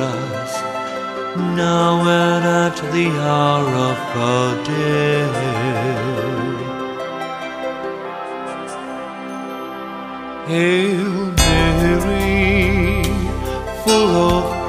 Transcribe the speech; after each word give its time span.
us, 0.00 0.52
now 1.56 2.00
and 2.00 2.44
at 2.44 2.76
the 2.92 3.06
hour 3.08 3.68
of 3.90 3.98
our 4.16 4.54
death. 4.64 5.38
Hail 10.48 11.12
Mary, 11.38 13.04
full 13.84 14.14
of 14.36 14.59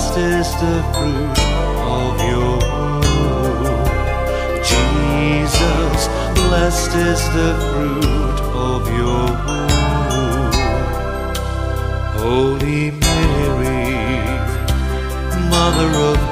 blessed 0.00 0.18
is 0.18 0.52
the 0.54 0.82
fruit 0.94 1.38
of 2.00 2.14
your 2.30 2.56
womb. 2.72 3.84
Jesus, 4.70 6.08
blessed 6.34 6.94
is 6.94 7.22
the 7.36 7.52
fruit 7.68 8.40
of 8.56 8.88
your 8.96 9.26
womb. 9.44 10.52
Holy 12.16 12.90
Mary, 12.92 13.92
Mother 15.50 15.90
of 16.10 16.29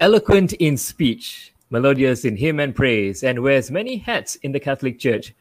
Eloquent 0.00 0.54
in 0.54 0.78
speech, 0.78 1.52
melodious 1.68 2.24
in 2.24 2.34
hymn 2.34 2.58
and 2.58 2.74
praise, 2.74 3.22
and 3.22 3.42
wears 3.42 3.70
many 3.70 3.98
hats 3.98 4.36
in 4.36 4.50
the 4.50 4.58
Catholic 4.58 4.98
Church. 4.98 5.34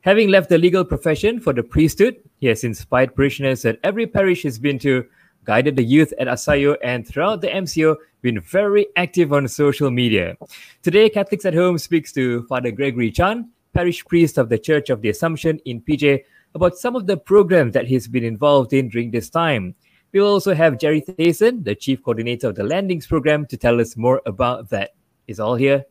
Having 0.00 0.30
left 0.30 0.48
the 0.48 0.56
legal 0.56 0.86
profession 0.86 1.38
for 1.38 1.52
the 1.52 1.62
priesthood, 1.62 2.16
he 2.38 2.46
has 2.46 2.64
inspired 2.64 3.14
parishioners 3.14 3.66
at 3.66 3.78
every 3.84 4.06
parish 4.06 4.40
he's 4.40 4.58
been 4.58 4.78
to, 4.78 5.04
guided 5.44 5.76
the 5.76 5.84
youth 5.84 6.14
at 6.18 6.28
Asayo, 6.28 6.78
and 6.82 7.06
throughout 7.06 7.42
the 7.42 7.48
MCO, 7.48 7.94
been 8.22 8.40
very 8.40 8.86
active 8.96 9.34
on 9.34 9.46
social 9.48 9.90
media. 9.90 10.34
Today, 10.82 11.10
Catholics 11.10 11.44
at 11.44 11.52
Home 11.52 11.76
speaks 11.76 12.10
to 12.12 12.46
Father 12.46 12.70
Gregory 12.70 13.10
Chan, 13.10 13.50
parish 13.74 14.02
priest 14.06 14.38
of 14.38 14.48
the 14.48 14.58
Church 14.58 14.88
of 14.88 15.02
the 15.02 15.10
Assumption 15.10 15.60
in 15.66 15.82
PJ, 15.82 16.24
about 16.54 16.78
some 16.78 16.96
of 16.96 17.06
the 17.06 17.18
programs 17.18 17.74
that 17.74 17.86
he's 17.86 18.08
been 18.08 18.24
involved 18.24 18.72
in 18.72 18.88
during 18.88 19.10
this 19.10 19.28
time. 19.28 19.74
We'll 20.16 20.28
also 20.28 20.54
have 20.54 20.78
Jerry 20.78 21.02
Thayson, 21.02 21.62
the 21.62 21.74
chief 21.74 22.02
coordinator 22.02 22.48
of 22.48 22.54
the 22.54 22.64
Landings 22.64 23.06
program, 23.06 23.44
to 23.48 23.56
tell 23.58 23.78
us 23.82 23.98
more 23.98 24.22
about 24.24 24.70
that. 24.70 24.94
It's 25.28 25.38
all 25.38 25.56
here 25.56 25.84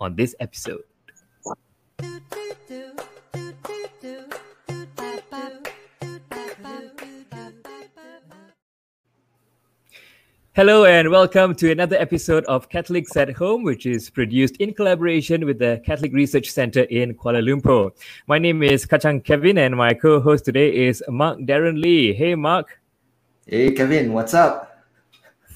on 0.00 0.16
this 0.16 0.34
episode. 0.40 0.84
Hello 10.54 10.86
and 10.86 11.10
welcome 11.10 11.54
to 11.56 11.70
another 11.70 11.96
episode 11.98 12.46
of 12.46 12.70
Catholics 12.70 13.14
at 13.18 13.36
Home, 13.36 13.64
which 13.64 13.84
is 13.84 14.08
produced 14.08 14.56
in 14.56 14.72
collaboration 14.72 15.44
with 15.44 15.58
the 15.58 15.82
Catholic 15.84 16.14
Research 16.14 16.50
Center 16.50 16.84
in 16.84 17.14
Kuala 17.14 17.44
Lumpur. 17.44 17.90
My 18.26 18.38
name 18.38 18.62
is 18.62 18.86
Kachang 18.86 19.22
Kevin, 19.22 19.58
and 19.58 19.76
my 19.76 19.92
co-host 19.92 20.46
today 20.46 20.74
is 20.74 21.04
Mark 21.10 21.40
Darren 21.40 21.82
Lee. 21.82 22.14
Hey, 22.14 22.34
Mark. 22.34 22.77
Hey 23.50 23.72
Kevin, 23.72 24.12
what's 24.12 24.34
up? 24.34 24.68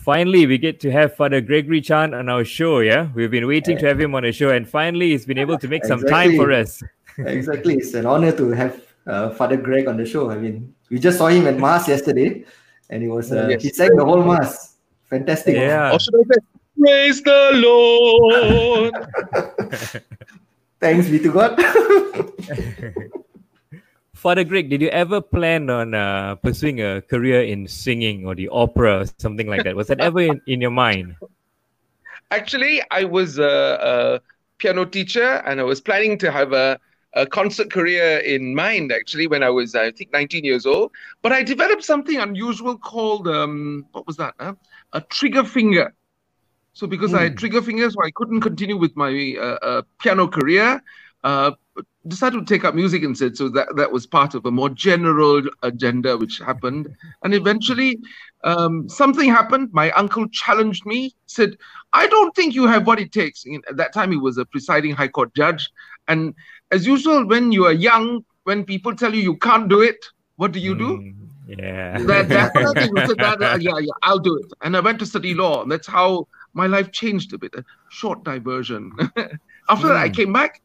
finally 0.02 0.46
we 0.46 0.58
get 0.58 0.80
to 0.80 0.90
have 0.90 1.14
Father 1.14 1.40
Gregory 1.40 1.80
Chan 1.80 2.14
on 2.14 2.30
our 2.30 2.42
show. 2.42 2.80
Yeah, 2.80 3.08
we've 3.14 3.30
been 3.30 3.46
waiting 3.46 3.76
to 3.78 3.86
have 3.86 4.00
him 4.00 4.14
on 4.14 4.22
the 4.22 4.32
show, 4.32 4.48
and 4.50 4.66
finally 4.68 5.10
he's 5.10 5.26
been 5.26 5.36
able 5.36 5.58
to 5.58 5.68
make 5.68 5.84
some 5.84 6.02
time 6.02 6.36
for 6.36 6.50
us. 6.52 6.82
exactly, 7.18 7.74
it's 7.74 7.94
an 7.94 8.06
honor 8.06 8.32
to 8.32 8.50
have 8.50 8.80
uh, 9.06 9.30
Father 9.30 9.58
Greg 9.58 9.88
on 9.88 9.98
the 9.98 10.06
show. 10.06 10.30
I 10.30 10.36
mean, 10.36 10.74
we 10.90 10.98
just 10.98 11.18
saw 11.18 11.28
him 11.28 11.46
at 11.46 11.58
mass 11.58 11.86
yesterday, 11.86 12.44
and 12.88 13.02
he 13.02 13.08
was 13.08 13.30
uh, 13.30 13.48
yes. 13.50 13.62
he 13.62 13.68
sang 13.68 13.94
the 13.94 14.04
whole 14.04 14.22
mass. 14.24 14.76
Fantastic. 15.10 15.56
Yeah. 15.56 15.96
Praise 16.78 17.22
the 17.22 17.50
Lord. 17.66 18.94
Thanks 20.80 21.08
be 21.08 21.18
to 21.20 21.30
God. 21.30 21.60
Father 24.22 24.44
Greg, 24.44 24.70
did 24.70 24.80
you 24.80 24.88
ever 24.90 25.20
plan 25.20 25.68
on 25.68 25.94
uh, 25.94 26.36
pursuing 26.36 26.80
a 26.80 27.02
career 27.02 27.42
in 27.42 27.66
singing 27.66 28.24
or 28.24 28.36
the 28.36 28.48
opera 28.50 29.00
or 29.00 29.06
something 29.18 29.48
like 29.48 29.64
that? 29.64 29.74
Was 29.74 29.88
that 29.88 29.98
ever 29.98 30.20
in, 30.20 30.40
in 30.46 30.60
your 30.60 30.70
mind? 30.70 31.16
Actually, 32.30 32.80
I 32.92 33.02
was 33.02 33.40
a, 33.40 33.42
a, 33.42 34.20
piano 34.58 34.84
teacher 34.84 35.42
and 35.44 35.58
I 35.58 35.64
was 35.64 35.80
planning 35.80 36.16
to 36.18 36.30
have 36.30 36.52
a, 36.52 36.78
a 37.14 37.26
concert 37.26 37.72
career 37.72 38.18
in 38.18 38.54
mind, 38.54 38.92
actually, 38.92 39.26
when 39.26 39.42
I 39.42 39.50
was, 39.50 39.74
I 39.74 39.90
think, 39.90 40.12
19 40.12 40.44
years 40.44 40.66
old. 40.66 40.92
But 41.22 41.32
I 41.32 41.42
developed 41.42 41.82
something 41.82 42.20
unusual 42.20 42.78
called, 42.78 43.26
um, 43.26 43.86
what 43.90 44.06
was 44.06 44.18
that? 44.18 44.34
Huh? 44.38 44.54
A 44.92 45.00
trigger 45.00 45.42
finger. 45.42 45.92
So 46.74 46.86
because 46.86 47.10
mm. 47.10 47.18
I 47.18 47.22
had 47.24 47.32
hmm. 47.32 47.38
trigger 47.38 47.60
fingers, 47.60 47.94
so 47.94 48.04
I 48.04 48.12
couldn't 48.14 48.40
continue 48.40 48.76
with 48.76 48.96
my 48.96 49.34
uh, 49.36 49.58
uh, 49.66 49.82
piano 49.98 50.28
career. 50.28 50.80
Uh, 51.24 51.52
decided 52.08 52.38
to 52.38 52.54
take 52.54 52.64
up 52.64 52.74
music 52.74 53.02
instead. 53.02 53.36
So 53.36 53.48
that, 53.50 53.76
that 53.76 53.92
was 53.92 54.06
part 54.06 54.34
of 54.34 54.44
a 54.44 54.50
more 54.50 54.68
general 54.68 55.42
agenda 55.62 56.16
which 56.16 56.38
happened. 56.38 56.94
And 57.22 57.34
eventually, 57.34 58.00
um, 58.44 58.88
something 58.88 59.28
happened. 59.28 59.70
My 59.72 59.90
uncle 59.92 60.28
challenged 60.28 60.84
me, 60.84 61.14
said, 61.26 61.56
I 61.92 62.06
don't 62.08 62.34
think 62.34 62.54
you 62.54 62.66
have 62.66 62.86
what 62.86 63.00
it 63.00 63.12
takes. 63.12 63.44
At 63.68 63.76
that 63.76 63.92
time, 63.92 64.10
he 64.10 64.16
was 64.16 64.38
a 64.38 64.44
presiding 64.44 64.94
high 64.94 65.08
court 65.08 65.34
judge. 65.34 65.70
And 66.08 66.34
as 66.70 66.86
usual, 66.86 67.26
when 67.26 67.52
you 67.52 67.66
are 67.66 67.72
young, 67.72 68.24
when 68.44 68.64
people 68.64 68.94
tell 68.94 69.14
you 69.14 69.20
you 69.20 69.36
can't 69.36 69.68
do 69.68 69.80
it, 69.80 70.04
what 70.36 70.52
do 70.52 70.58
you 70.58 70.74
do? 70.74 70.98
Mm, 70.98 71.14
yeah. 71.46 71.98
That, 71.98 72.28
that, 72.30 72.54
that, 72.54 73.38
that, 73.38 73.62
yeah, 73.62 73.78
yeah, 73.78 73.92
I'll 74.02 74.18
do 74.18 74.36
it. 74.38 74.52
And 74.62 74.76
I 74.76 74.80
went 74.80 74.98
to 74.98 75.06
study 75.06 75.34
law. 75.34 75.62
And 75.62 75.70
that's 75.70 75.86
how 75.86 76.26
my 76.54 76.66
life 76.66 76.90
changed 76.90 77.32
a 77.32 77.38
bit. 77.38 77.54
A 77.54 77.64
short 77.90 78.24
diversion. 78.24 78.92
After 79.68 79.86
mm. 79.86 79.90
that, 79.90 79.96
I 79.96 80.08
mm. 80.08 80.16
came 80.16 80.32
back 80.32 80.60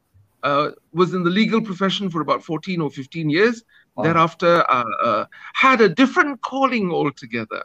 uh, 0.47 0.71
was 0.93 1.13
in 1.13 1.23
the 1.23 1.29
legal 1.29 1.61
profession 1.61 2.09
for 2.09 2.21
about 2.21 2.41
14 2.41 2.79
or 2.79 2.89
15 2.89 3.29
years. 3.29 3.63
Wow. 3.95 4.03
Thereafter, 4.05 4.53
uh, 4.69 4.83
uh, 5.03 5.25
had 5.53 5.81
a 5.81 5.89
different 5.89 6.41
calling 6.41 6.89
altogether. 6.91 7.63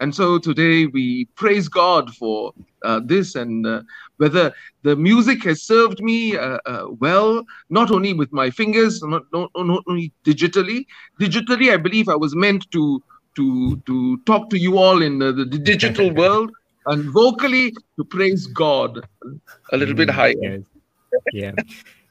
And 0.00 0.14
so 0.14 0.38
today 0.38 0.86
we 0.86 1.26
praise 1.42 1.68
God 1.68 2.14
for 2.14 2.52
uh, 2.82 3.00
this 3.04 3.34
and 3.34 3.66
uh, 3.66 3.82
whether 4.16 4.52
the 4.82 4.96
music 4.96 5.44
has 5.44 5.62
served 5.62 6.00
me 6.00 6.36
uh, 6.36 6.58
well, 6.98 7.44
not 7.68 7.90
only 7.90 8.12
with 8.12 8.32
my 8.32 8.48
fingers, 8.50 9.02
not, 9.02 9.22
not, 9.32 9.50
not 9.54 9.82
only 9.86 10.12
digitally. 10.24 10.86
Digitally, 11.20 11.72
I 11.72 11.76
believe 11.76 12.08
I 12.08 12.16
was 12.16 12.34
meant 12.34 12.70
to 12.72 13.02
to 13.36 13.76
to 13.86 14.16
talk 14.30 14.48
to 14.50 14.58
you 14.58 14.78
all 14.78 15.02
in 15.02 15.18
the, 15.18 15.32
the 15.32 15.58
digital 15.72 16.12
world, 16.14 16.50
and 16.86 17.10
vocally 17.10 17.72
to 17.96 18.04
praise 18.04 18.46
God 18.46 18.90
a 19.72 19.76
little 19.76 19.94
mm, 19.94 20.02
bit 20.02 20.10
higher. 20.10 20.34
Yes. 20.40 20.62
Yeah. 21.32 21.52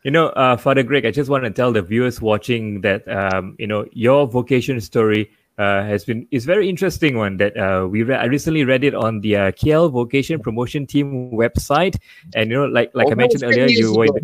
You 0.03 0.11
know, 0.11 0.27
uh, 0.29 0.57
Father 0.57 0.83
Greg, 0.83 1.05
I 1.05 1.11
just 1.11 1.29
want 1.29 1.45
to 1.45 1.50
tell 1.50 1.71
the 1.71 1.81
viewers 1.81 2.21
watching 2.21 2.81
that 2.81 3.07
um, 3.07 3.55
you 3.57 3.67
know 3.67 3.85
your 3.94 4.27
vocation 4.27 4.81
story 4.81 5.31
uh, 5.57 5.83
has 5.83 6.03
been 6.03 6.27
is 6.31 6.44
very 6.45 6.67
interesting 6.67 7.17
one 7.17 7.38
that 7.38 7.55
uh, 7.55 7.88
we 7.88 8.03
re- 8.03 8.15
I 8.15 8.25
recently 8.25 8.65
read 8.65 8.83
it 8.83 8.94
on 8.94 9.21
the 9.21 9.35
uh, 9.38 9.51
KL 9.51 9.89
Vocation 9.91 10.41
Promotion 10.41 10.85
Team 10.85 11.31
website, 11.31 11.95
and 12.35 12.50
you 12.50 12.57
know, 12.57 12.65
like 12.65 12.91
like 12.94 13.11
I 13.11 13.15
mentioned 13.15 13.44
earlier, 13.44 13.67
you 13.67 13.95
were. 13.95 14.07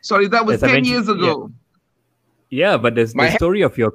Sorry, 0.00 0.26
that 0.28 0.46
was 0.46 0.60
ten 0.60 0.84
years 0.84 1.08
ago. 1.08 1.50
Yeah, 2.48 2.70
yeah 2.72 2.76
but 2.76 2.94
the, 2.94 3.04
the 3.04 3.30
story 3.32 3.62
of 3.62 3.76
your 3.76 3.94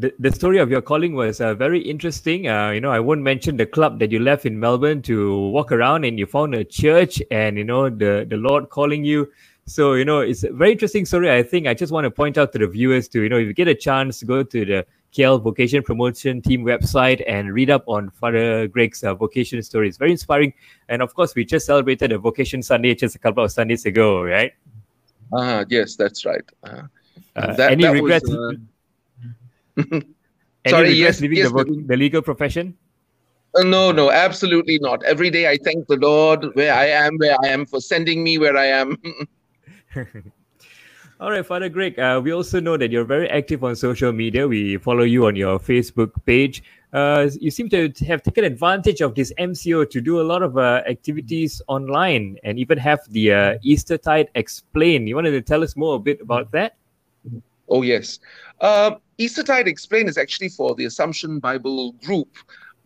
the, 0.00 0.14
the 0.18 0.32
story 0.32 0.58
of 0.58 0.70
your 0.70 0.80
calling 0.80 1.14
was 1.14 1.40
uh, 1.40 1.54
very 1.54 1.80
interesting. 1.80 2.48
Uh, 2.48 2.70
you 2.70 2.80
know, 2.80 2.90
I 2.90 3.00
won't 3.00 3.20
mention 3.20 3.56
the 3.56 3.66
club 3.66 3.98
that 3.98 4.10
you 4.10 4.18
left 4.18 4.46
in 4.46 4.58
Melbourne 4.58 5.02
to 5.02 5.38
walk 5.50 5.72
around 5.72 6.04
and 6.04 6.18
you 6.18 6.26
found 6.26 6.54
a 6.54 6.64
church 6.64 7.22
and, 7.30 7.58
you 7.58 7.64
know, 7.64 7.90
the, 7.90 8.26
the 8.28 8.36
Lord 8.36 8.70
calling 8.70 9.04
you. 9.04 9.30
So, 9.66 9.92
you 9.92 10.04
know, 10.04 10.20
it's 10.20 10.42
a 10.42 10.52
very 10.52 10.72
interesting 10.72 11.04
story. 11.04 11.30
I 11.30 11.42
think 11.42 11.66
I 11.66 11.74
just 11.74 11.92
want 11.92 12.04
to 12.04 12.10
point 12.10 12.38
out 12.38 12.52
to 12.52 12.58
the 12.58 12.66
viewers 12.66 13.08
to, 13.08 13.20
you 13.20 13.28
know, 13.28 13.36
if 13.36 13.46
you 13.46 13.52
get 13.52 13.68
a 13.68 13.74
chance 13.74 14.22
go 14.22 14.42
to 14.42 14.64
the 14.64 14.86
KL 15.12 15.42
Vocation 15.42 15.82
Promotion 15.82 16.40
Team 16.40 16.64
website 16.64 17.22
and 17.28 17.52
read 17.52 17.68
up 17.68 17.84
on 17.86 18.10
Father 18.10 18.68
Greg's 18.68 19.04
uh, 19.04 19.14
vocation 19.14 19.62
story. 19.62 19.88
It's 19.88 19.98
very 19.98 20.12
inspiring. 20.12 20.54
And 20.88 21.02
of 21.02 21.14
course, 21.14 21.34
we 21.34 21.44
just 21.44 21.66
celebrated 21.66 22.12
a 22.12 22.18
Vocation 22.18 22.62
Sunday 22.62 22.94
just 22.94 23.16
a 23.16 23.18
couple 23.18 23.44
of 23.44 23.52
Sundays 23.52 23.84
ago, 23.86 24.22
right? 24.22 24.52
Ah, 25.32 25.58
uh, 25.58 25.64
yes, 25.68 25.96
that's 25.96 26.24
right. 26.24 26.42
Uh, 26.64 26.82
that, 27.34 27.72
any 27.72 27.84
that 27.84 27.92
regrets? 27.92 28.28
Was, 28.28 28.56
uh, 28.56 28.58
Sorry, 30.68 30.92
yes, 30.92 31.20
leaving 31.20 31.38
yes, 31.38 31.50
the, 31.50 31.84
the 31.86 31.96
legal 31.96 32.22
profession? 32.22 32.76
Uh, 33.54 33.62
no, 33.62 33.90
no, 33.90 34.10
absolutely 34.10 34.78
not. 34.80 35.02
Every 35.04 35.30
day 35.30 35.48
I 35.48 35.56
thank 35.56 35.86
the 35.88 35.96
Lord 35.96 36.54
where 36.54 36.74
I 36.74 36.86
am, 36.86 37.16
where 37.16 37.36
I 37.44 37.48
am, 37.48 37.66
for 37.66 37.80
sending 37.80 38.22
me 38.22 38.38
where 38.38 38.56
I 38.56 38.66
am. 38.66 38.96
All 41.20 41.30
right, 41.30 41.44
Father 41.44 41.68
Greg. 41.68 41.98
Uh, 41.98 42.20
we 42.22 42.32
also 42.32 42.60
know 42.60 42.76
that 42.76 42.90
you're 42.90 43.04
very 43.04 43.28
active 43.28 43.62
on 43.64 43.76
social 43.76 44.12
media. 44.12 44.48
We 44.48 44.78
follow 44.78 45.02
you 45.02 45.26
on 45.26 45.36
your 45.36 45.58
Facebook 45.58 46.12
page. 46.24 46.62
Uh, 46.92 47.28
you 47.40 47.50
seem 47.50 47.68
to 47.68 47.92
have 48.06 48.22
taken 48.22 48.44
advantage 48.44 49.00
of 49.00 49.14
this 49.14 49.32
MCO 49.38 49.88
to 49.90 50.00
do 50.00 50.20
a 50.20 50.24
lot 50.24 50.42
of 50.42 50.56
uh, 50.56 50.82
activities 50.88 51.60
online 51.68 52.38
and 52.42 52.58
even 52.58 52.78
have 52.78 53.00
the 53.10 53.32
uh, 53.32 53.58
Eastertide 53.62 54.28
explained. 54.34 55.08
You 55.08 55.14
wanted 55.14 55.32
to 55.32 55.42
tell 55.42 55.62
us 55.62 55.76
more 55.76 55.96
a 55.96 55.98
bit 55.98 56.20
about 56.20 56.50
that? 56.52 56.76
Oh, 57.70 57.82
yes. 57.82 58.18
Uh, 58.60 58.96
Eastertide 59.18 59.68
Explain 59.68 60.08
is 60.08 60.18
actually 60.18 60.48
for 60.48 60.74
the 60.74 60.84
Assumption 60.84 61.38
Bible 61.38 61.92
group. 62.04 62.36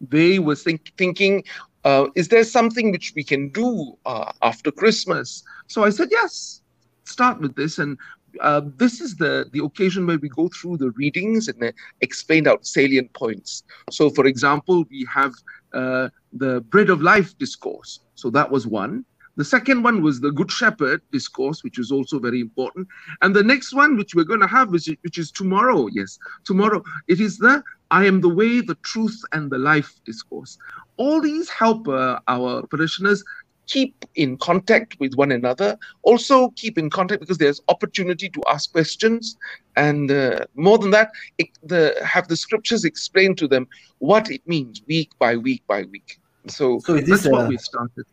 They 0.01 0.39
were 0.39 0.55
think, 0.55 0.93
thinking, 0.99 1.45
uh, 1.85 2.09
is 2.15 2.29
there 2.29 2.45
something 2.45 2.93
which 2.93 3.13
we 3.17 3.25
can 3.25 3.49
do 3.49 3.97
uh, 4.05 4.33
after 4.43 4.71
Christmas? 4.71 5.43
So 5.69 5.85
I 5.85 5.91
said, 5.91 6.09
yes, 6.11 6.61
start 7.05 7.41
with 7.41 7.55
this. 7.57 7.79
And 7.79 7.99
uh, 8.41 8.63
this 8.77 9.01
is 9.01 9.17
the, 9.17 9.47
the 9.53 9.65
occasion 9.65 10.07
where 10.07 10.19
we 10.19 10.29
go 10.29 10.49
through 10.49 10.79
the 10.79 10.91
readings 10.91 11.49
and 11.49 11.73
explain 12.01 12.47
out 12.47 12.67
salient 12.67 13.13
points. 13.15 13.63
So, 13.91 14.11
for 14.11 14.27
example, 14.27 14.85
we 14.91 15.07
have 15.13 15.33
uh, 15.73 16.09
the 16.33 16.61
Bread 16.63 16.91
of 16.91 17.01
Life 17.01 17.37
discourse. 17.39 18.01
So 18.17 18.31
that 18.31 18.51
was 18.51 18.67
one. 18.67 19.05
The 19.37 19.45
second 19.45 19.83
one 19.83 20.03
was 20.03 20.21
the 20.21 20.31
Good 20.31 20.51
Shepherd 20.51 21.03
discourse, 21.11 21.65
which 21.65 21.79
is 21.79 21.91
also 21.91 22.19
very 22.19 22.41
important. 22.41 22.87
And 23.21 23.35
the 23.35 23.43
next 23.43 23.75
one, 23.75 23.97
which 23.97 24.15
we're 24.15 24.25
going 24.25 24.41
to 24.41 24.47
have, 24.47 24.71
which, 24.71 24.89
which 25.03 25.19
is 25.19 25.33
tomorrow, 25.33 25.89
yes, 25.89 26.19
tomorrow, 26.45 26.83
it 27.09 27.21
is 27.21 27.39
the 27.39 27.63
I 27.91 28.07
am 28.07 28.21
the 28.21 28.29
way, 28.29 28.61
the 28.61 28.77
truth, 28.77 29.21
and 29.33 29.51
the 29.51 29.59
life 29.59 30.01
discourse. 30.05 30.59
All 30.97 31.21
these 31.21 31.49
help 31.49 31.87
uh, 31.89 32.19
our 32.29 32.67
parishioners 32.67 33.23
keep 33.67 34.05
in 34.15 34.37
contact 34.37 34.99
with 35.01 35.15
one 35.15 35.33
another 35.33 35.77
also 36.03 36.51
keep 36.51 36.77
in 36.77 36.91
contact 36.91 37.21
because 37.21 37.39
there's 37.39 37.63
opportunity 37.69 38.29
to 38.29 38.43
ask 38.49 38.71
questions 38.73 39.39
and 39.77 40.11
uh, 40.11 40.45
more 40.55 40.77
than 40.77 40.91
that 40.91 41.11
it, 41.39 41.49
the, 41.63 41.95
have 42.05 42.29
the 42.29 42.37
scriptures 42.37 42.85
explain 42.85 43.35
to 43.35 43.49
them 43.49 43.67
what 43.99 44.31
it 44.31 44.47
means 44.47 44.83
week 44.87 45.11
by 45.19 45.35
week 45.35 45.63
by 45.67 45.83
week 45.85 46.21
so, 46.47 46.79
so 46.81 46.99
that's 46.99 47.27
what 47.27 47.49
we 47.49 47.57
started 47.57 48.05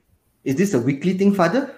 is 0.44 0.56
this 0.56 0.74
a 0.74 0.80
weekly 0.80 1.14
thing, 1.14 1.34
Father? 1.34 1.74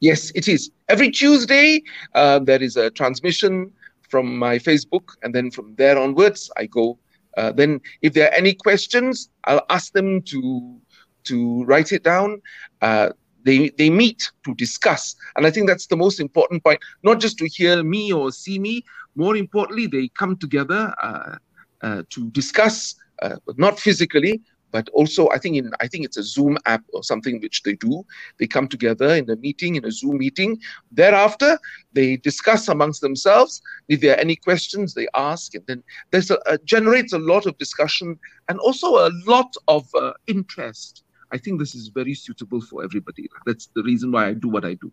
Yes, 0.00 0.32
it 0.34 0.48
is. 0.48 0.70
Every 0.88 1.10
Tuesday, 1.10 1.82
uh, 2.14 2.38
there 2.38 2.62
is 2.62 2.76
a 2.76 2.90
transmission 2.90 3.70
from 4.08 4.38
my 4.38 4.58
Facebook, 4.58 5.14
and 5.22 5.34
then 5.34 5.50
from 5.50 5.74
there 5.76 5.98
onwards, 5.98 6.50
I 6.56 6.66
go. 6.66 6.98
Uh, 7.36 7.52
then, 7.52 7.80
if 8.02 8.14
there 8.14 8.28
are 8.28 8.34
any 8.34 8.54
questions, 8.54 9.28
I'll 9.44 9.64
ask 9.70 9.92
them 9.92 10.22
to 10.22 10.80
to 11.24 11.64
write 11.64 11.92
it 11.92 12.02
down. 12.02 12.40
Uh, 12.80 13.10
they 13.44 13.70
they 13.70 13.90
meet 13.90 14.30
to 14.44 14.54
discuss, 14.54 15.14
and 15.36 15.46
I 15.46 15.50
think 15.50 15.68
that's 15.68 15.86
the 15.86 15.96
most 15.96 16.18
important 16.18 16.64
point. 16.64 16.80
Not 17.02 17.20
just 17.20 17.38
to 17.38 17.46
hear 17.46 17.82
me 17.84 18.12
or 18.12 18.32
see 18.32 18.58
me. 18.58 18.84
More 19.16 19.36
importantly, 19.36 19.86
they 19.86 20.08
come 20.08 20.36
together 20.36 20.94
uh, 21.02 21.36
uh, 21.82 22.02
to 22.10 22.30
discuss, 22.30 22.94
uh, 23.22 23.36
not 23.56 23.78
physically, 23.78 24.40
but 24.70 24.88
also 24.90 25.28
I 25.30 25.38
think 25.38 25.56
in 25.56 25.70
I 25.80 25.88
think 25.88 26.04
it's 26.04 26.16
a 26.16 26.22
Zoom 26.22 26.58
app 26.66 26.82
or 26.92 27.02
something 27.02 27.40
which 27.40 27.62
they 27.62 27.74
do. 27.74 28.04
They 28.38 28.46
come 28.46 28.68
together 28.68 29.14
in 29.14 29.28
a 29.30 29.36
meeting, 29.36 29.76
in 29.76 29.84
a 29.84 29.90
Zoom 29.90 30.18
meeting. 30.18 30.60
Thereafter, 30.92 31.58
they 31.92 32.16
discuss 32.16 32.68
amongst 32.68 33.00
themselves. 33.00 33.62
If 33.88 34.00
there 34.00 34.14
are 34.16 34.20
any 34.20 34.36
questions, 34.36 34.94
they 34.94 35.08
ask, 35.14 35.54
and 35.54 35.66
then 35.66 35.82
there's 36.10 36.30
a, 36.30 36.38
a 36.46 36.58
generates 36.58 37.12
a 37.12 37.18
lot 37.18 37.46
of 37.46 37.56
discussion 37.58 38.18
and 38.48 38.58
also 38.58 38.96
a 38.96 39.10
lot 39.26 39.54
of 39.68 39.88
uh, 39.94 40.12
interest. 40.26 41.04
I 41.32 41.38
think 41.38 41.58
this 41.58 41.74
is 41.74 41.88
very 41.88 42.14
suitable 42.14 42.60
for 42.60 42.82
everybody. 42.82 43.28
That's 43.46 43.68
the 43.74 43.82
reason 43.82 44.10
why 44.10 44.26
I 44.26 44.34
do 44.34 44.48
what 44.48 44.64
I 44.64 44.74
do. 44.74 44.92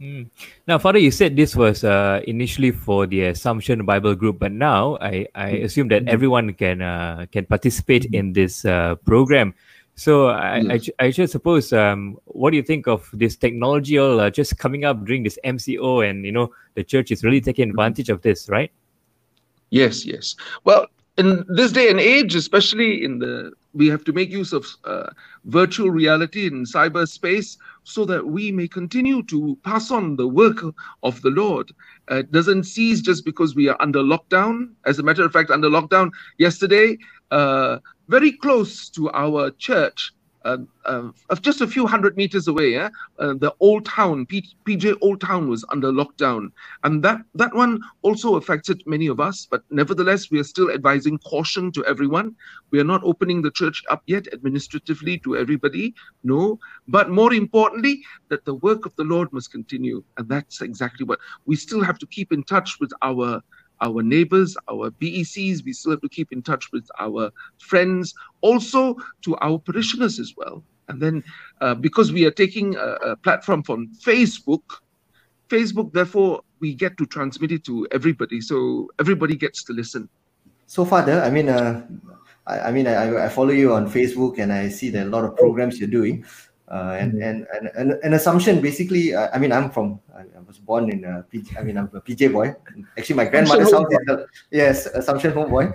Mm. 0.00 0.28
Now, 0.66 0.78
Father, 0.78 0.98
you 0.98 1.10
said 1.10 1.36
this 1.36 1.56
was 1.56 1.82
uh, 1.82 2.20
initially 2.26 2.70
for 2.70 3.06
the 3.06 3.24
Assumption 3.32 3.84
Bible 3.86 4.14
Group, 4.14 4.38
but 4.38 4.52
now 4.52 4.98
I, 5.00 5.26
I 5.34 5.48
assume 5.64 5.88
that 5.88 6.06
everyone 6.06 6.52
can 6.52 6.82
uh, 6.82 7.26
can 7.32 7.46
participate 7.46 8.04
in 8.12 8.32
this 8.34 8.64
uh, 8.64 8.96
program. 9.06 9.54
So 9.94 10.26
I, 10.28 10.58
yes. 10.58 10.90
I, 10.98 11.06
I, 11.06 11.10
just 11.10 11.32
suppose, 11.32 11.72
um, 11.72 12.18
what 12.26 12.50
do 12.50 12.58
you 12.58 12.62
think 12.62 12.86
of 12.86 13.08
this 13.14 13.34
technology 13.34 13.96
all 13.98 14.20
uh, 14.20 14.28
just 14.28 14.58
coming 14.58 14.84
up 14.84 15.02
during 15.06 15.22
this 15.22 15.38
MCO, 15.42 16.08
and 16.08 16.26
you 16.26 16.32
know 16.32 16.52
the 16.74 16.84
church 16.84 17.10
is 17.10 17.24
really 17.24 17.40
taking 17.40 17.70
advantage 17.70 18.10
of 18.10 18.20
this, 18.20 18.50
right? 18.50 18.70
Yes, 19.70 20.04
yes. 20.04 20.36
Well, 20.64 20.86
in 21.16 21.44
this 21.48 21.72
day 21.72 21.88
and 21.88 21.98
age, 21.98 22.34
especially 22.34 23.02
in 23.02 23.18
the, 23.18 23.52
we 23.72 23.88
have 23.88 24.04
to 24.04 24.12
make 24.12 24.30
use 24.30 24.52
of 24.52 24.66
uh, 24.84 25.10
virtual 25.44 25.90
reality 25.90 26.46
in 26.46 26.64
cyberspace 26.64 27.56
so 27.86 28.04
that 28.04 28.26
we 28.26 28.50
may 28.50 28.66
continue 28.66 29.22
to 29.22 29.56
pass 29.62 29.92
on 29.92 30.16
the 30.16 30.26
work 30.26 30.58
of 31.04 31.22
the 31.22 31.30
Lord. 31.30 31.70
Uh, 32.10 32.16
it 32.16 32.32
doesn't 32.32 32.64
cease 32.64 33.00
just 33.00 33.24
because 33.24 33.54
we 33.54 33.68
are 33.68 33.76
under 33.80 34.00
lockdown. 34.00 34.70
As 34.84 34.98
a 34.98 35.04
matter 35.04 35.24
of 35.24 35.32
fact, 35.32 35.50
under 35.50 35.70
lockdown 35.70 36.10
yesterday, 36.36 36.98
uh, 37.30 37.78
very 38.08 38.32
close 38.32 38.88
to 38.90 39.08
our 39.12 39.52
church, 39.52 40.12
uh, 40.46 40.58
uh, 40.84 41.36
just 41.40 41.60
a 41.60 41.66
few 41.66 41.86
hundred 41.86 42.16
meters 42.16 42.46
away, 42.46 42.70
yeah, 42.72 42.88
uh, 43.18 43.34
the 43.34 43.52
old 43.60 43.84
town, 43.84 44.26
P- 44.26 44.54
PJ 44.64 44.96
Old 45.00 45.20
Town, 45.20 45.48
was 45.48 45.64
under 45.70 45.90
lockdown, 45.90 46.50
and 46.84 47.02
that 47.02 47.20
that 47.34 47.54
one 47.54 47.80
also 48.02 48.36
affected 48.36 48.82
many 48.86 49.08
of 49.08 49.18
us. 49.18 49.46
But 49.50 49.62
nevertheless, 49.70 50.30
we 50.30 50.38
are 50.38 50.44
still 50.44 50.70
advising 50.70 51.18
caution 51.18 51.72
to 51.72 51.84
everyone. 51.84 52.36
We 52.70 52.80
are 52.80 52.90
not 52.92 53.02
opening 53.04 53.42
the 53.42 53.50
church 53.50 53.82
up 53.90 54.02
yet 54.06 54.32
administratively 54.32 55.18
to 55.20 55.36
everybody, 55.36 55.94
no. 56.22 56.58
But 56.86 57.10
more 57.10 57.34
importantly, 57.34 58.02
that 58.28 58.44
the 58.44 58.54
work 58.54 58.86
of 58.86 58.94
the 58.96 59.04
Lord 59.04 59.32
must 59.32 59.50
continue, 59.50 60.04
and 60.16 60.28
that's 60.28 60.60
exactly 60.60 61.04
what 61.04 61.18
we 61.46 61.56
still 61.56 61.82
have 61.82 61.98
to 61.98 62.06
keep 62.06 62.32
in 62.32 62.44
touch 62.44 62.78
with 62.80 62.92
our 63.02 63.42
our 63.80 64.02
neighbors, 64.02 64.56
our 64.70 64.90
BECs. 64.90 65.64
We 65.64 65.72
still 65.72 65.92
have 65.92 66.00
to 66.00 66.08
keep 66.08 66.32
in 66.32 66.42
touch 66.42 66.72
with 66.72 66.88
our 66.98 67.30
friends, 67.58 68.14
also 68.40 68.96
to 69.22 69.36
our 69.36 69.58
parishioners 69.58 70.18
as 70.18 70.34
well. 70.36 70.62
And 70.88 71.00
then, 71.00 71.24
uh, 71.60 71.74
because 71.74 72.12
we 72.12 72.24
are 72.26 72.30
taking 72.30 72.76
a, 72.76 73.12
a, 73.12 73.16
platform 73.16 73.62
from 73.62 73.88
Facebook, 73.94 74.62
Facebook, 75.48 75.92
therefore, 75.92 76.42
we 76.60 76.74
get 76.74 76.96
to 76.98 77.06
transmit 77.06 77.52
it 77.52 77.64
to 77.64 77.86
everybody. 77.90 78.40
So 78.40 78.88
everybody 79.00 79.36
gets 79.36 79.64
to 79.64 79.72
listen. 79.72 80.08
So, 80.66 80.84
Father, 80.84 81.22
I 81.22 81.30
mean, 81.30 81.48
uh, 81.48 81.86
I, 82.46 82.60
I, 82.60 82.72
mean, 82.72 82.86
I, 82.86 83.26
I 83.26 83.28
follow 83.28 83.50
you 83.50 83.72
on 83.72 83.90
Facebook 83.90 84.38
and 84.38 84.52
I 84.52 84.68
see 84.68 84.90
that 84.90 85.06
a 85.06 85.10
lot 85.10 85.24
of 85.24 85.36
programs 85.36 85.78
you're 85.78 85.88
doing. 85.88 86.24
Uh, 86.68 86.96
and, 86.98 87.12
mm-hmm. 87.12 87.22
and, 87.22 87.46
and, 87.54 87.70
and 87.76 87.92
an 88.02 88.14
assumption 88.14 88.60
basically 88.60 89.14
uh, 89.14 89.28
i 89.32 89.38
mean 89.38 89.52
i'm 89.52 89.70
from 89.70 90.00
i, 90.18 90.24
was 90.48 90.58
born 90.58 90.90
in 90.90 91.04
a 91.04 91.24
PJ, 91.32 91.56
i 91.56 91.62
mean 91.62 91.78
i'm 91.78 91.88
a 91.94 92.00
pj 92.00 92.32
boy. 92.32 92.54
Actually 92.98 93.16
my 93.16 93.24
grandmother's 93.24 93.70
house 93.70 93.86
is 93.86 94.08
a, 94.08 94.26
yes 94.50 94.86
assumption 94.86 95.32
homeboy. 95.32 95.70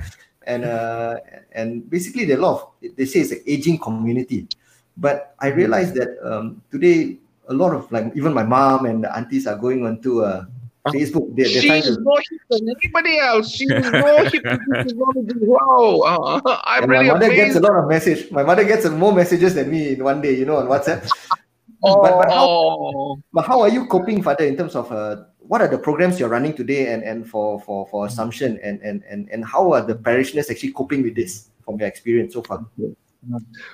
And 0.48 0.66
uh, 0.66 1.18
and 1.54 1.88
basically 1.90 2.26
there 2.26 2.38
are 2.38 2.40
a 2.40 2.44
lot 2.44 2.56
of 2.82 2.96
they 2.98 3.06
say 3.06 3.22
it's 3.22 3.32
an 3.32 3.44
aging 3.48 3.80
community. 3.80 4.48
But 4.98 5.36
i 5.40 5.48
realized 5.48 5.96
that 5.96 6.18
um, 6.28 6.62
today 6.72 7.18
a 7.48 7.54
lot 7.54 7.74
of 7.74 7.90
like 7.92 8.12
even 8.16 8.34
my 8.34 8.44
mom 8.44 8.86
and 8.86 9.04
the 9.04 9.16
aunties 9.16 9.48
are 9.48 9.56
going 9.56 9.86
on 9.86 10.02
to 10.02 10.26
uh, 10.26 10.46
Facebook. 10.88 11.36
They're, 11.36 11.46
they're 11.46 11.82
She's 11.82 12.00
more 12.00 12.20
hip 12.30 12.42
than 12.50 12.70
anybody 12.70 13.20
else. 13.20 13.52
She's 13.52 13.70
more 13.70 14.26
hip 14.26 14.44
than 14.44 14.60
Wow, 15.42 16.42
uh, 16.46 16.62
I'm 16.64 16.90
really 16.90 17.08
my 17.08 17.14
mother 17.14 17.26
amazed. 17.28 17.54
gets 17.54 17.56
a 17.56 17.60
lot 17.60 17.76
of 17.84 17.88
message. 17.88 18.32
My 18.32 18.44
mother 18.44 18.64
gets 18.64 18.90
more 18.90 19.14
messages 19.14 19.56
than 19.56 19.70
me 19.70 19.94
in 19.94 20.04
one 20.04 20.22
day. 20.22 20.34
You 20.34 20.46
know, 20.46 20.58
on 20.58 20.68
WhatsApp. 20.68 21.08
oh. 21.84 22.02
but, 22.02 22.18
but, 22.18 22.30
how, 22.32 23.18
but 23.34 23.46
how 23.46 23.62
are 23.62 23.70
you 23.70 23.86
coping, 23.88 24.24
Father, 24.24 24.46
in 24.46 24.58
terms 24.58 24.76
of 24.76 24.92
uh, 24.92 25.24
what 25.40 25.62
are 25.62 25.68
the 25.68 25.78
programs 25.78 26.20
you're 26.20 26.30
running 26.30 26.54
today 26.54 26.94
and, 26.94 27.04
and 27.04 27.30
for, 27.30 27.60
for, 27.62 27.88
for 27.88 28.06
Assumption 28.06 28.60
and, 28.64 28.80
and, 28.82 29.04
and, 29.10 29.28
and 29.30 29.44
how 29.44 29.74
are 29.74 29.82
the 29.82 29.96
parishioners 29.96 30.50
actually 30.50 30.72
coping 30.72 31.04
with 31.04 31.16
this 31.16 31.50
from 31.66 31.78
your 31.78 31.88
experience 31.88 32.34
so 32.34 32.42
far? 32.42 32.66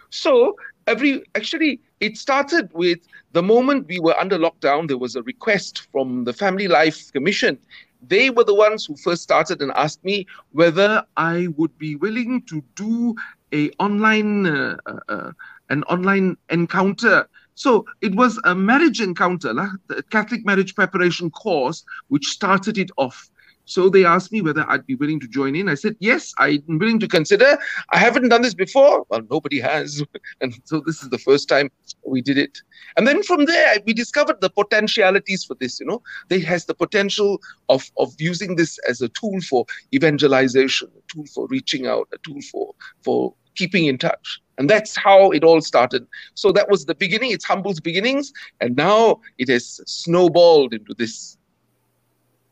So 0.09 0.55
every 0.87 1.23
actually 1.35 1.79
it 1.99 2.17
started 2.17 2.69
with 2.73 2.99
the 3.33 3.43
moment 3.43 3.87
we 3.87 3.99
were 3.99 4.17
under 4.17 4.39
lockdown, 4.39 4.87
there 4.87 4.97
was 4.97 5.15
a 5.15 5.21
request 5.23 5.87
from 5.91 6.23
the 6.23 6.33
Family 6.33 6.67
Life 6.67 7.11
Commission. 7.11 7.59
They 8.07 8.29
were 8.29 8.43
the 8.43 8.55
ones 8.55 8.85
who 8.85 8.95
first 8.95 9.21
started 9.21 9.61
and 9.61 9.71
asked 9.75 10.03
me 10.03 10.25
whether 10.51 11.03
I 11.17 11.47
would 11.57 11.77
be 11.77 11.95
willing 11.95 12.41
to 12.43 12.63
do 12.75 13.15
a 13.53 13.69
online 13.79 14.45
uh, 14.45 14.77
uh, 14.85 14.99
uh 15.09 15.31
an 15.69 15.83
online 15.83 16.37
encounter. 16.49 17.27
So 17.55 17.85
it 18.01 18.15
was 18.15 18.39
a 18.45 18.55
marriage 18.55 19.01
encounter, 19.01 19.53
the 19.87 20.03
Catholic 20.03 20.45
marriage 20.45 20.75
preparation 20.75 21.29
course, 21.31 21.83
which 22.07 22.27
started 22.27 22.77
it 22.77 22.91
off. 22.97 23.29
So 23.67 23.89
they 23.89 24.05
asked 24.05 24.31
me 24.31 24.41
whether 24.41 24.65
I'd 24.69 24.87
be 24.87 24.95
willing 24.95 25.19
to 25.19 25.27
join 25.27 25.55
in. 25.55 25.67
I 25.67 25.75
said, 25.75 25.97
yes, 25.99 26.33
I'm 26.39 26.63
willing 26.67 26.99
to 27.01 27.07
consider. 27.07 27.57
I 27.91 27.97
haven't 27.97 28.29
done 28.29 28.41
this 28.41 28.53
before. 28.53 29.05
Well, 29.09 29.21
nobody 29.29 29.59
has. 29.59 30.01
and 30.41 30.57
so 30.63 30.81
this 30.85 31.03
is 31.03 31.09
the 31.09 31.17
first 31.17 31.49
time 31.49 31.69
we 32.05 32.21
did 32.21 32.37
it. 32.37 32.61
And 32.95 33.05
then 33.05 33.21
from 33.23 33.43
there, 33.43 33.75
we 33.85 33.93
discovered 33.93 34.39
the 34.39 34.49
potentialities 34.49 35.43
for 35.43 35.55
this. 35.55 35.81
You 35.81 35.85
know, 35.85 36.01
they 36.29 36.39
has 36.39 36.65
the 36.65 36.73
potential 36.73 37.41
of, 37.67 37.91
of 37.97 38.13
using 38.19 38.55
this 38.55 38.79
as 38.87 39.01
a 39.01 39.09
tool 39.09 39.41
for 39.41 39.65
evangelization, 39.93 40.89
a 40.97 41.13
tool 41.13 41.25
for 41.35 41.45
reaching 41.47 41.87
out, 41.87 42.07
a 42.13 42.17
tool 42.19 42.39
for, 42.49 42.73
for 43.03 43.33
keeping 43.55 43.85
in 43.85 43.97
touch. 43.97 44.41
And 44.57 44.69
that's 44.69 44.95
how 44.95 45.31
it 45.31 45.43
all 45.43 45.61
started. 45.61 46.07
So 46.35 46.51
that 46.53 46.69
was 46.69 46.85
the 46.85 46.95
beginning. 46.95 47.31
It's 47.31 47.45
Humble's 47.45 47.79
beginnings. 47.79 48.31
And 48.61 48.75
now 48.75 49.19
it 49.37 49.49
has 49.49 49.81
snowballed 49.85 50.73
into 50.73 50.93
this 50.93 51.36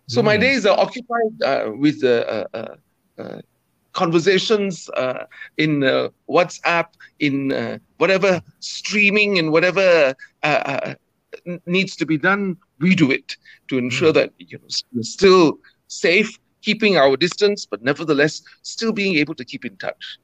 so 0.07 0.21
mm. 0.21 0.25
my 0.25 0.37
days 0.37 0.65
are 0.65 0.77
occupied 0.77 1.41
uh, 1.43 1.71
with 1.75 2.03
uh, 2.03 2.45
uh, 2.53 2.75
uh 3.17 3.41
conversations 3.93 4.89
uh, 4.97 5.25
in 5.57 5.83
uh, 5.83 6.09
WhatsApp, 6.29 6.87
in 7.19 7.79
whatever 7.97 8.41
streaming 8.59 9.39
and 9.39 9.51
whatever 9.51 10.13
needs 11.65 11.95
to 11.95 12.05
be 12.05 12.17
done. 12.17 12.57
We 12.79 12.93
do 12.93 13.09
it 13.09 13.37
to 13.69 13.77
ensure 13.77 14.11
mm. 14.11 14.15
that 14.15 14.33
you 14.37 14.57
know 14.57 14.67
we're 14.93 15.03
still 15.03 15.59
safe, 15.87 16.37
keeping 16.61 16.97
our 16.97 17.15
distance, 17.15 17.65
but 17.65 17.83
nevertheless 17.83 18.41
still 18.63 18.91
being 18.91 19.15
able 19.15 19.35
to 19.35 19.45
keep 19.45 19.63
in 19.63 19.77
touch. 19.77 20.17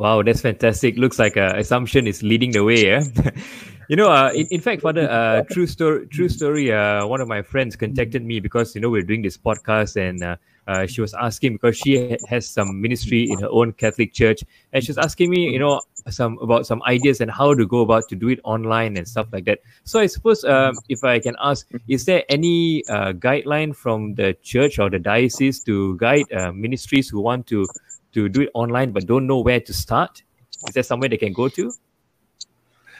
Wow, 0.00 0.22
that's 0.22 0.40
fantastic. 0.40 0.96
Looks 0.96 1.18
like 1.18 1.36
uh, 1.36 1.52
Assumption 1.56 2.06
is 2.06 2.22
leading 2.22 2.52
the 2.52 2.64
way. 2.64 2.86
Yeah? 2.86 3.04
you 3.90 3.96
know, 3.96 4.10
uh, 4.10 4.30
in, 4.34 4.46
in 4.50 4.58
fact, 4.62 4.80
Father, 4.80 5.06
uh, 5.06 5.42
true 5.50 5.66
story. 5.66 6.06
True 6.06 6.30
story. 6.30 6.72
Uh, 6.72 7.06
one 7.06 7.20
of 7.20 7.28
my 7.28 7.42
friends 7.42 7.76
contacted 7.76 8.24
me 8.24 8.40
because 8.40 8.74
you 8.74 8.80
know 8.80 8.88
we're 8.88 9.02
doing 9.02 9.20
this 9.20 9.36
podcast, 9.36 10.00
and 10.00 10.24
uh, 10.24 10.36
uh, 10.66 10.86
she 10.86 11.02
was 11.02 11.12
asking 11.12 11.52
because 11.52 11.76
she 11.76 12.16
has 12.30 12.48
some 12.48 12.80
ministry 12.80 13.28
in 13.28 13.40
her 13.40 13.48
own 13.50 13.74
Catholic 13.74 14.14
church, 14.14 14.42
and 14.72 14.82
she's 14.82 14.96
asking 14.96 15.28
me, 15.28 15.50
you 15.50 15.58
know, 15.58 15.82
some 16.08 16.38
about 16.40 16.66
some 16.66 16.82
ideas 16.84 17.20
and 17.20 17.30
how 17.30 17.52
to 17.52 17.66
go 17.66 17.82
about 17.82 18.08
to 18.08 18.16
do 18.16 18.28
it 18.28 18.40
online 18.42 18.96
and 18.96 19.06
stuff 19.06 19.26
like 19.34 19.44
that. 19.44 19.58
So 19.84 20.00
I 20.00 20.06
suppose, 20.06 20.44
um, 20.44 20.78
if 20.88 21.04
I 21.04 21.18
can 21.18 21.36
ask, 21.42 21.68
is 21.88 22.06
there 22.06 22.24
any 22.30 22.86
uh, 22.88 23.12
guideline 23.12 23.76
from 23.76 24.14
the 24.14 24.34
church 24.42 24.78
or 24.78 24.88
the 24.88 24.98
diocese 24.98 25.62
to 25.64 25.98
guide 25.98 26.24
uh, 26.32 26.52
ministries 26.52 27.10
who 27.10 27.20
want 27.20 27.46
to 27.48 27.66
to 28.12 28.28
do 28.28 28.42
it 28.42 28.50
online 28.54 28.92
but 28.92 29.06
don't 29.06 29.26
know 29.26 29.40
where 29.40 29.60
to 29.60 29.72
start? 29.72 30.22
Is 30.68 30.74
there 30.74 30.82
somewhere 30.82 31.08
they 31.08 31.16
can 31.16 31.32
go 31.32 31.48
to? 31.48 31.72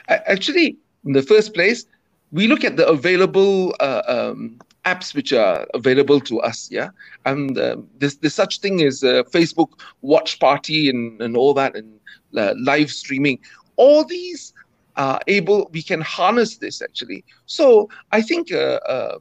Actually, 0.09 0.77
in 1.05 1.13
the 1.13 1.23
first 1.23 1.55
place, 1.55 1.87
we 2.33 2.47
look 2.47 2.65
at 2.65 2.77
the 2.77 2.87
available 2.89 3.75
uh, 3.81 4.03
um, 4.07 4.59
apps 4.85 5.15
which 5.15 5.33
are 5.33 5.67
available 5.75 6.21
to 6.21 6.41
us. 6.41 6.69
Yeah, 6.71 6.91
and 7.27 7.57
uh, 7.59 7.77
there's, 7.99 8.17
there's 8.17 8.35
such 8.35 8.61
thing 8.61 8.83
as 8.83 9.05
uh, 9.05 9.23
Facebook 9.31 9.81
Watch 10.03 10.41
Party 10.41 10.89
and, 10.89 11.21
and 11.21 11.37
all 11.37 11.55
that, 11.55 11.77
and 11.77 12.01
uh, 12.37 12.55
live 12.59 12.91
streaming. 12.91 13.39
All 13.77 14.05
these 14.05 14.53
are 14.97 15.21
able. 15.27 15.71
We 15.73 15.83
can 15.83 16.01
harness 16.01 16.57
this 16.59 16.83
actually. 16.83 17.25
So 17.47 17.89
I 18.13 18.23
think 18.23 18.53
uh, 18.53 18.81
uh, 18.87 19.19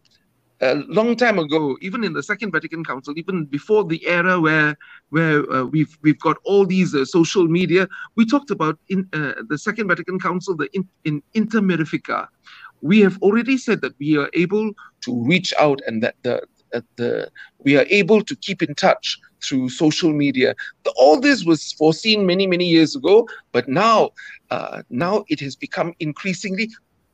a 0.62 0.76
long 0.88 1.16
time 1.16 1.40
ago, 1.40 1.78
even 1.82 2.04
in 2.04 2.14
the 2.14 2.24
Second 2.24 2.52
Vatican 2.52 2.84
Council, 2.84 3.14
even 3.18 3.46
before 3.46 3.84
the 3.84 4.06
era 4.06 4.40
where 4.40 4.78
where 5.10 5.50
uh, 5.52 5.64
we've 5.64 5.98
we've 6.02 6.20
got 6.20 6.38
all 6.44 6.66
these 6.66 6.94
uh, 6.94 7.06
social 7.06 7.48
media, 7.48 7.88
we 8.16 8.26
talked 8.26 8.52
about 8.52 8.78
in 8.90 9.08
uh, 9.14 9.34
the 9.48 9.58
Second 9.58 9.88
Vatican 9.88 10.20
Council, 10.20 10.56
the 10.56 10.70
in, 10.74 10.88
in 11.06 11.24
Inter 11.34 11.60
Mirifica. 11.60 12.28
We 12.82 13.00
have 13.02 13.18
already 13.22 13.58
said 13.58 13.82
that 13.82 13.94
we 14.00 14.18
are 14.18 14.30
able 14.34 14.72
to 15.02 15.24
reach 15.24 15.54
out 15.60 15.80
and 15.88 16.04
that 16.04 16.16
the 16.24 16.42
the 16.98 17.30
we 17.60 17.78
are 17.78 17.86
able 17.90 18.22
to 18.24 18.36
keep 18.36 18.62
in 18.62 18.76
touch 18.76 19.18
through 19.44 19.70
social 19.70 20.12
media. 20.12 20.56
All 20.98 21.20
this 21.20 21.44
was 21.46 21.72
foreseen 21.74 22.26
many 22.26 22.48
many 22.48 22.66
years 22.66 22.96
ago, 22.96 23.28
but 23.52 23.68
now 23.68 24.12
uh, 24.52 24.84
now 24.90 25.24
it 25.30 25.40
has 25.40 25.56
become 25.56 25.94
increasingly 26.00 26.70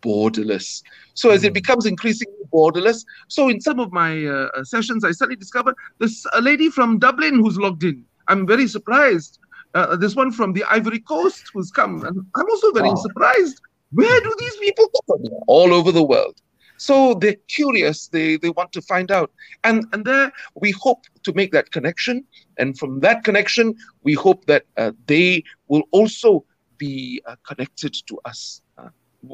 borderless. 0.05 0.83
So 1.13 1.29
as 1.31 1.43
it 1.43 1.49
hmm. 1.49 1.53
becomes 1.53 1.85
increasingly 1.85 2.45
borderless, 2.53 3.05
so 3.27 3.49
in 3.49 3.59
some 3.61 3.79
of 3.79 3.91
my 3.91 4.25
uh, 4.25 4.49
uh, 4.55 4.63
sessions, 4.63 5.03
I 5.03 5.11
suddenly 5.11 5.37
discover 5.37 5.73
this 5.99 6.25
a 6.33 6.41
lady 6.41 6.69
from 6.69 6.99
Dublin 6.99 7.35
who's 7.35 7.57
logged 7.57 7.83
in. 7.83 8.03
I'm 8.27 8.45
very 8.47 8.67
surprised. 8.67 9.39
Uh, 9.73 9.95
there's 9.95 10.15
one 10.15 10.31
from 10.31 10.53
the 10.53 10.63
Ivory 10.65 10.99
Coast 10.99 11.43
who's 11.53 11.71
come, 11.71 12.05
and 12.05 12.15
I'm 12.35 12.49
also 12.49 12.71
very 12.71 12.89
wow. 12.89 12.95
surprised. 12.95 13.61
Where 13.91 14.19
do 14.21 14.33
these 14.39 14.57
people 14.57 14.89
come 15.07 15.23
from? 15.23 15.39
All 15.47 15.73
over 15.73 15.91
the 15.91 16.03
world. 16.03 16.41
So 16.77 17.13
they're 17.13 17.41
curious, 17.47 18.07
they, 18.07 18.37
they 18.37 18.49
want 18.49 18.71
to 18.73 18.81
find 18.81 19.11
out. 19.11 19.31
And, 19.63 19.85
and 19.93 20.03
there 20.05 20.31
we 20.55 20.71
hope 20.71 21.05
to 21.23 21.33
make 21.33 21.51
that 21.53 21.71
connection. 21.71 22.25
And 22.57 22.77
from 22.77 22.99
that 23.01 23.23
connection, 23.23 23.75
we 24.03 24.13
hope 24.13 24.45
that 24.45 24.65
uh, 24.77 24.91
they 25.07 25.43
will 25.67 25.83
also 25.91 26.45
be 26.77 27.21
uh, 27.25 27.35
connected 27.47 27.95
to 28.07 28.19
us. 28.25 28.61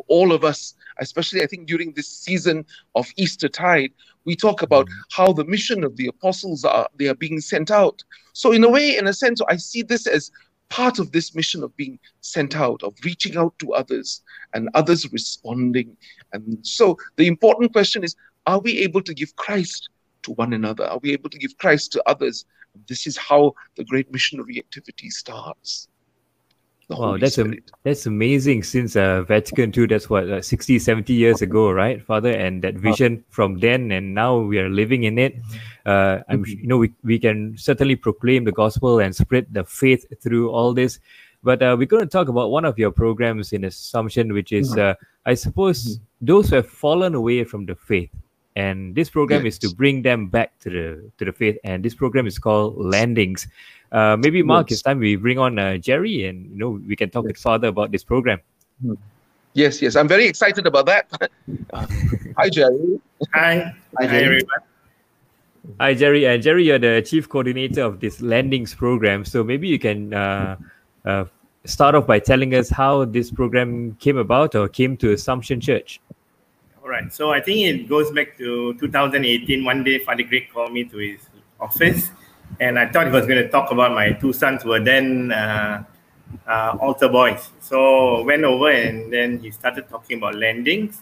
All 0.07 0.31
of 0.31 0.43
us, 0.43 0.75
especially 0.99 1.41
I 1.41 1.47
think 1.47 1.67
during 1.67 1.93
this 1.93 2.07
season 2.07 2.65
of 2.95 3.07
Easter 3.17 3.49
tide, 3.49 3.91
we 4.25 4.35
talk 4.35 4.61
about 4.61 4.85
Mm-hmm. 4.85 5.23
how 5.23 5.33
the 5.33 5.45
mission 5.45 5.83
of 5.83 5.95
the 5.95 6.07
apostles 6.07 6.63
are 6.65 6.87
they 6.97 7.07
are 7.07 7.15
being 7.15 7.39
sent 7.41 7.71
out. 7.71 8.03
So 8.33 8.51
in 8.51 8.63
a 8.63 8.69
way, 8.69 8.97
in 8.97 9.07
a 9.07 9.13
sense, 9.13 9.41
I 9.47 9.57
see 9.57 9.81
this 9.83 10.07
as 10.07 10.31
part 10.69 10.99
of 10.99 11.11
this 11.11 11.35
mission 11.35 11.63
of 11.63 11.75
being 11.75 11.99
sent 12.21 12.55
out, 12.55 12.81
of 12.83 12.93
reaching 13.03 13.37
out 13.37 13.53
to 13.59 13.73
others 13.73 14.21
and 14.53 14.69
others 14.73 15.11
responding. 15.11 15.97
And 16.33 16.57
so 16.65 16.97
the 17.17 17.27
important 17.27 17.73
question 17.73 18.03
is, 18.03 18.15
are 18.47 18.59
we 18.59 18.79
able 18.79 19.01
to 19.03 19.13
give 19.13 19.35
Christ 19.35 19.89
to 20.23 20.31
one 20.31 20.53
another? 20.53 20.85
Are 20.85 20.99
we 20.99 21.11
able 21.11 21.29
to 21.29 21.37
give 21.37 21.57
Christ 21.57 21.91
to 21.93 22.03
others? 22.07 22.45
This 22.87 23.05
is 23.05 23.17
how 23.17 23.53
the 23.75 23.83
great 23.83 24.11
missionary 24.11 24.57
activity 24.59 25.09
starts. 25.09 25.89
The 26.91 26.97
Wow, 26.97 27.15
Holy 27.15 27.19
that's 27.21 27.35
Spirit. 27.35 27.71
that's 27.83 28.05
amazing. 28.05 28.63
Since 28.63 28.95
uh, 28.95 29.23
Vatican 29.23 29.71
II, 29.75 29.85
that's 29.87 30.09
what 30.09 30.29
uh, 30.29 30.41
60, 30.41 30.77
70 30.77 31.13
years 31.13 31.41
ago, 31.41 31.71
right, 31.71 32.01
Father? 32.03 32.31
And 32.31 32.61
that 32.63 32.75
vision 32.75 33.23
from 33.29 33.59
then 33.59 33.91
and 33.91 34.13
now 34.13 34.37
we 34.39 34.59
are 34.59 34.69
living 34.69 35.03
in 35.03 35.17
it. 35.17 35.35
Uh, 35.85 36.19
I'm, 36.29 36.45
you 36.45 36.67
know, 36.67 36.77
we, 36.77 36.93
we 37.03 37.17
can 37.17 37.57
certainly 37.57 37.95
proclaim 37.95 38.43
the 38.43 38.51
gospel 38.51 38.99
and 38.99 39.15
spread 39.15 39.47
the 39.51 39.63
faith 39.63 40.05
through 40.21 40.49
all 40.51 40.73
this. 40.73 40.99
But 41.43 41.63
uh, 41.63 41.75
we're 41.79 41.87
going 41.87 42.03
to 42.03 42.09
talk 42.09 42.27
about 42.27 42.51
one 42.51 42.65
of 42.65 42.77
your 42.77 42.91
programs 42.91 43.53
in 43.53 43.63
Assumption, 43.63 44.33
which 44.33 44.51
is, 44.51 44.77
uh, 44.77 44.93
I 45.25 45.33
suppose, 45.33 45.99
those 46.19 46.49
who 46.49 46.57
have 46.57 46.67
fallen 46.67 47.15
away 47.15 47.43
from 47.45 47.65
the 47.65 47.75
faith. 47.75 48.11
And 48.57 48.93
this 48.93 49.09
program 49.09 49.45
is 49.45 49.57
to 49.59 49.73
bring 49.73 50.01
them 50.01 50.27
back 50.27 50.59
to 50.59 50.69
the 50.69 51.11
to 51.17 51.25
the 51.25 51.31
faith. 51.31 51.57
And 51.63 51.83
this 51.85 51.95
program 51.95 52.27
is 52.27 52.37
called 52.37 52.75
Landings. 52.77 53.47
Uh, 53.91 54.15
maybe 54.17 54.41
Mark, 54.41 54.69
Yes. 54.69 54.77
it's 54.77 54.81
time 54.83 54.99
we 54.99 55.15
bring 55.15 55.37
on 55.37 55.59
uh, 55.59 55.77
Jerry, 55.77 56.25
and 56.25 56.45
you 56.51 56.57
know 56.57 56.79
we 56.87 56.95
can 56.95 57.09
talk 57.09 57.25
with 57.25 57.37
further 57.37 57.67
about 57.67 57.91
this 57.91 58.03
program. 58.03 58.39
Yes, 59.53 59.81
yes, 59.81 59.95
I'm 59.97 60.07
very 60.07 60.25
excited 60.27 60.65
about 60.65 60.85
that. 60.85 61.11
Uh, 61.73 61.85
hi, 62.37 62.49
Jerry. 62.49 63.01
Hi. 63.33 63.59
Hi, 63.59 63.73
Hi, 63.99 64.07
Jerry. 64.07 64.23
everyone. 64.25 64.61
Hi, 65.79 65.93
Jerry. 65.93 66.25
And 66.25 66.41
Jerry, 66.41 66.65
you're 66.65 66.79
the 66.79 67.01
chief 67.05 67.27
coordinator 67.27 67.83
of 67.83 67.99
this 67.99 68.21
Landings 68.21 68.73
program. 68.73 69.25
So 69.25 69.43
maybe 69.43 69.67
you 69.67 69.77
can 69.77 70.13
uh, 70.13 70.55
uh, 71.05 71.25
start 71.65 71.93
off 71.95 72.07
by 72.07 72.17
telling 72.19 72.55
us 72.55 72.69
how 72.69 73.03
this 73.05 73.29
program 73.29 73.95
came 73.99 74.17
about 74.17 74.55
or 74.55 74.67
came 74.69 74.95
to 74.97 75.11
Assumption 75.11 75.59
Church. 75.59 75.99
All 76.81 76.89
right. 76.89 77.13
So 77.13 77.31
I 77.31 77.41
think 77.41 77.59
it 77.67 77.89
goes 77.89 78.09
back 78.11 78.37
to 78.37 78.73
2018. 78.79 79.63
One 79.65 79.83
day, 79.83 79.99
Father 79.99 80.23
Greg 80.23 80.47
called 80.51 80.71
me 80.71 80.85
to 80.85 80.97
his 80.97 81.19
office, 81.59 82.09
and 82.59 82.77
I 82.77 82.87
thought 82.87 83.07
he 83.07 83.11
was 83.11 83.25
going 83.25 83.41
to 83.41 83.49
talk 83.49 83.71
about 83.71 83.91
my 83.91 84.11
two 84.11 84.33
sons 84.33 84.65
were 84.65 84.79
then 84.79 85.31
uh, 85.31 85.83
uh, 86.47 86.77
altar 86.79 87.09
boys. 87.09 87.49
So 87.59 88.23
went 88.23 88.43
over, 88.43 88.69
and 88.69 89.11
then 89.11 89.39
he 89.39 89.51
started 89.51 89.89
talking 89.89 90.17
about 90.17 90.35
landings, 90.35 91.01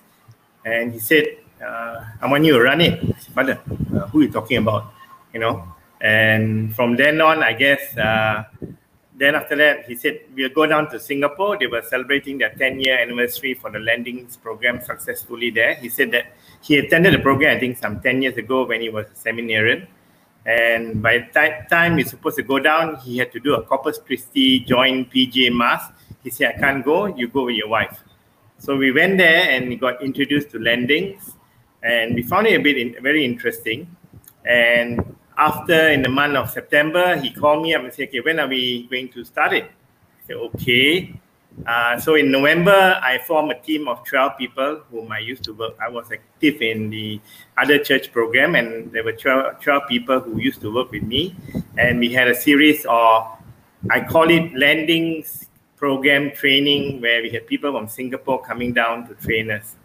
and 0.65 0.93
he 0.93 0.99
said, 0.99 1.25
uh, 1.61 2.03
"I 2.21 2.27
want 2.27 2.45
you 2.45 2.53
to 2.53 2.61
run 2.61 2.81
it." 2.81 3.01
Father, 3.33 3.59
uh, 3.95 4.07
who 4.07 4.19
are 4.19 4.23
you 4.23 4.31
talking 4.31 4.57
about? 4.57 4.93
You 5.33 5.39
know. 5.39 5.73
And 6.01 6.73
from 6.75 6.95
then 6.95 7.19
on, 7.21 7.43
I 7.43 7.53
guess. 7.53 7.97
Uh, 7.97 8.43
then 9.19 9.35
after 9.35 9.55
that, 9.57 9.85
he 9.85 9.95
said, 9.95 10.21
we'll 10.33 10.47
go 10.47 10.65
down 10.65 10.89
to 10.91 10.97
Singapore. 10.97 11.57
They 11.59 11.67
were 11.67 11.81
celebrating 11.81 12.37
their 12.37 12.51
10 12.51 12.79
year 12.79 12.97
anniversary 12.97 13.53
for 13.53 13.69
the 13.69 13.79
landings 13.79 14.37
program 14.37 14.79
successfully 14.79 15.49
there. 15.49 15.75
He 15.75 15.89
said 15.89 16.11
that 16.11 16.33
he 16.61 16.77
attended 16.77 17.15
the 17.15 17.19
program, 17.19 17.57
I 17.57 17.59
think, 17.59 17.77
some 17.77 17.99
10 17.99 18.21
years 18.21 18.37
ago 18.37 18.65
when 18.65 18.79
he 18.79 18.87
was 18.87 19.07
a 19.11 19.15
seminarian. 19.15 19.87
And 20.49 20.99
by 20.99 21.29
the 21.31 21.65
time 21.69 21.99
he's 21.99 22.09
supposed 22.09 22.37
to 22.37 22.43
go 22.43 22.57
down, 22.57 22.95
he 23.01 23.19
had 23.19 23.31
to 23.33 23.39
do 23.39 23.53
a 23.53 23.61
Corpus 23.61 23.99
Christi 23.99 24.61
joint 24.61 25.11
PJ 25.11 25.55
Mass. 25.55 25.91
He 26.23 26.31
said, 26.31 26.55
I 26.55 26.59
can't 26.59 26.83
go, 26.83 27.05
you 27.05 27.27
go 27.27 27.45
with 27.45 27.55
your 27.55 27.69
wife. 27.69 27.99
So 28.57 28.75
we 28.75 28.91
went 28.91 29.19
there 29.19 29.47
and 29.51 29.69
we 29.69 29.75
got 29.75 30.01
introduced 30.01 30.49
to 30.51 30.59
landings. 30.59 31.35
And 31.83 32.15
we 32.15 32.23
found 32.23 32.47
it 32.47 32.59
a 32.59 32.63
bit 32.63 32.79
in, 32.79 32.95
very 33.03 33.23
interesting. 33.23 33.95
And 34.43 35.15
after 35.37 35.89
in 35.89 36.01
the 36.01 36.09
month 36.09 36.35
of 36.35 36.49
September, 36.49 37.15
he 37.17 37.31
called 37.31 37.61
me 37.61 37.75
up 37.75 37.83
and 37.83 37.93
said, 37.93 38.07
okay, 38.07 38.21
when 38.21 38.39
are 38.39 38.47
we 38.47 38.87
going 38.87 39.09
to 39.09 39.23
start 39.23 39.53
it? 39.53 39.65
I 39.65 40.27
said, 40.27 40.35
okay. 40.35 41.13
Uh, 41.65 41.99
so 41.99 42.15
in 42.15 42.31
November, 42.31 42.99
I 43.01 43.19
formed 43.19 43.51
a 43.51 43.59
team 43.59 43.87
of 43.87 44.03
12 44.05 44.37
people 44.37 44.81
whom 44.91 45.11
I 45.11 45.19
used 45.19 45.43
to 45.43 45.53
work. 45.53 45.75
I 45.81 45.89
was 45.89 46.11
active 46.11 46.61
in 46.61 46.89
the 46.89 47.19
other 47.57 47.77
church 47.77 48.11
program, 48.11 48.55
and 48.55 48.91
there 48.91 49.03
were 49.03 49.13
12, 49.13 49.61
12 49.61 49.83
people 49.87 50.19
who 50.19 50.39
used 50.39 50.61
to 50.61 50.73
work 50.73 50.91
with 50.91 51.03
me. 51.03 51.35
And 51.77 51.99
we 51.99 52.13
had 52.13 52.27
a 52.27 52.35
series 52.35 52.85
of, 52.87 53.27
I 53.91 54.01
call 54.01 54.29
it 54.29 54.53
landings 54.55 55.47
program 55.75 56.31
training, 56.31 57.01
where 57.01 57.21
we 57.21 57.29
had 57.29 57.47
people 57.47 57.71
from 57.71 57.87
Singapore 57.87 58.41
coming 58.41 58.73
down 58.73 59.07
to 59.07 59.15
train 59.15 59.51
us. 59.51 59.75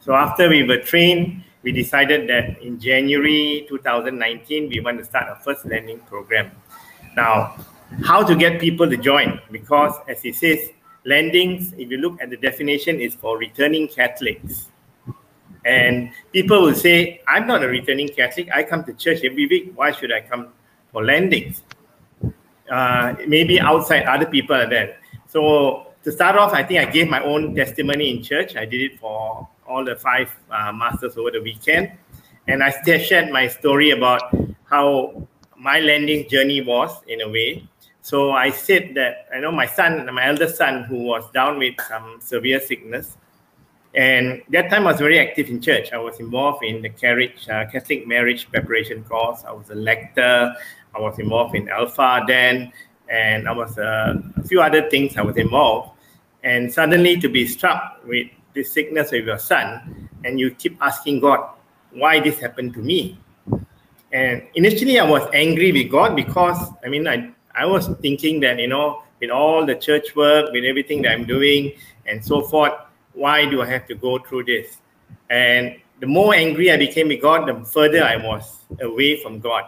So 0.00 0.14
after 0.14 0.48
we 0.48 0.62
were 0.62 0.78
trained, 0.78 1.44
we 1.62 1.72
decided 1.72 2.28
that 2.28 2.62
in 2.62 2.78
January 2.78 3.66
2019, 3.68 4.68
we 4.68 4.80
want 4.80 4.98
to 4.98 5.04
start 5.04 5.28
our 5.28 5.36
first 5.36 5.66
landing 5.66 5.98
program. 6.00 6.50
Now, 7.16 7.56
how 8.04 8.22
to 8.22 8.36
get 8.36 8.60
people 8.60 8.88
to 8.88 8.96
join? 8.96 9.40
Because 9.50 9.94
as 10.08 10.22
he 10.22 10.32
says, 10.32 10.70
landings, 11.08 11.72
if 11.78 11.90
you 11.90 11.98
look 11.98 12.20
at 12.20 12.30
the 12.30 12.36
definition, 12.36 13.00
is 13.00 13.14
for 13.14 13.38
returning 13.38 13.88
Catholics. 13.88 14.68
And 15.64 16.12
people 16.32 16.62
will 16.62 16.74
say, 16.74 17.20
I'm 17.26 17.46
not 17.46 17.64
a 17.64 17.68
returning 17.68 18.08
Catholic. 18.08 18.48
I 18.54 18.62
come 18.62 18.84
to 18.84 18.92
church 18.92 19.24
every 19.24 19.46
week. 19.46 19.72
Why 19.74 19.92
should 19.92 20.12
I 20.12 20.20
come 20.20 20.48
for 20.92 21.04
landings? 21.04 21.62
Uh, 22.70 23.14
maybe 23.26 23.58
outside 23.60 24.04
other 24.04 24.26
people 24.26 24.54
are 24.54 24.68
there. 24.68 24.98
So 25.26 25.88
to 26.04 26.12
start 26.12 26.36
off, 26.36 26.52
I 26.52 26.62
think 26.62 26.86
I 26.86 26.90
gave 26.90 27.08
my 27.08 27.22
own 27.22 27.54
testimony 27.54 28.10
in 28.10 28.22
church. 28.22 28.56
I 28.56 28.64
did 28.64 28.80
it 28.80 29.00
for 29.00 29.48
all 29.66 29.84
the 29.84 29.96
five 29.96 30.30
uh, 30.50 30.72
masters 30.72 31.16
over 31.16 31.30
the 31.30 31.42
weekend. 31.42 31.92
And 32.46 32.62
I 32.62 32.70
shared 32.98 33.30
my 33.30 33.48
story 33.48 33.90
about 33.90 34.22
how 34.64 35.26
my 35.56 35.80
landing 35.80 36.28
journey 36.28 36.62
was 36.62 36.90
in 37.08 37.20
a 37.20 37.28
way. 37.28 37.68
So 38.08 38.30
I 38.30 38.48
said 38.48 38.94
that 38.94 39.28
I 39.34 39.38
know 39.38 39.52
my 39.52 39.66
son, 39.66 40.08
my 40.14 40.28
eldest 40.28 40.56
son, 40.56 40.84
who 40.84 41.02
was 41.02 41.30
down 41.32 41.58
with 41.58 41.74
some 41.86 42.20
severe 42.22 42.58
sickness, 42.58 43.18
and 43.94 44.40
that 44.48 44.70
time 44.70 44.86
I 44.86 44.92
was 44.92 44.98
very 44.98 45.18
active 45.18 45.50
in 45.50 45.60
church. 45.60 45.92
I 45.92 45.98
was 45.98 46.18
involved 46.18 46.64
in 46.64 46.80
the 46.80 46.88
carriage, 46.88 47.46
uh, 47.50 47.66
Catholic 47.66 48.06
marriage 48.06 48.50
preparation 48.50 49.04
course. 49.04 49.44
I 49.46 49.52
was 49.52 49.68
a 49.68 49.74
lector. 49.74 50.54
I 50.96 50.98
was 50.98 51.18
involved 51.18 51.54
in 51.54 51.68
Alpha 51.68 52.24
then, 52.26 52.72
and 53.10 53.46
I 53.46 53.52
was 53.52 53.76
uh, 53.76 54.14
a 54.36 54.42
few 54.42 54.62
other 54.62 54.88
things 54.88 55.18
I 55.18 55.20
was 55.20 55.36
involved. 55.36 55.90
And 56.42 56.72
suddenly 56.72 57.20
to 57.20 57.28
be 57.28 57.46
struck 57.46 58.00
with 58.06 58.28
this 58.54 58.72
sickness 58.72 59.12
of 59.12 59.26
your 59.26 59.38
son, 59.38 60.08
and 60.24 60.40
you 60.40 60.50
keep 60.52 60.78
asking 60.80 61.20
God, 61.20 61.46
why 61.92 62.20
this 62.20 62.38
happened 62.38 62.72
to 62.72 62.80
me? 62.80 63.18
And 64.12 64.48
initially, 64.54 64.98
I 64.98 65.04
was 65.04 65.28
angry 65.34 65.72
with 65.72 65.90
God 65.90 66.16
because 66.16 66.72
I 66.82 66.88
mean, 66.88 67.06
I 67.06 67.34
I 67.58 67.66
was 67.66 67.88
thinking 68.00 68.38
that 68.40 68.58
you 68.58 68.68
know, 68.68 69.02
with 69.20 69.30
all 69.30 69.66
the 69.66 69.74
church 69.74 70.14
work, 70.14 70.52
with 70.52 70.64
everything 70.64 71.02
that 71.02 71.12
I'm 71.12 71.24
doing, 71.24 71.72
and 72.06 72.24
so 72.24 72.42
forth, 72.42 72.74
why 73.14 73.46
do 73.46 73.62
I 73.62 73.66
have 73.66 73.86
to 73.88 73.94
go 73.94 74.18
through 74.18 74.44
this? 74.44 74.78
And 75.28 75.76
the 76.00 76.06
more 76.06 76.34
angry 76.34 76.70
I 76.70 76.76
became 76.76 77.08
with 77.08 77.20
God, 77.20 77.48
the 77.48 77.64
further 77.64 78.04
I 78.04 78.16
was 78.16 78.58
away 78.80 79.20
from 79.20 79.40
God. 79.40 79.64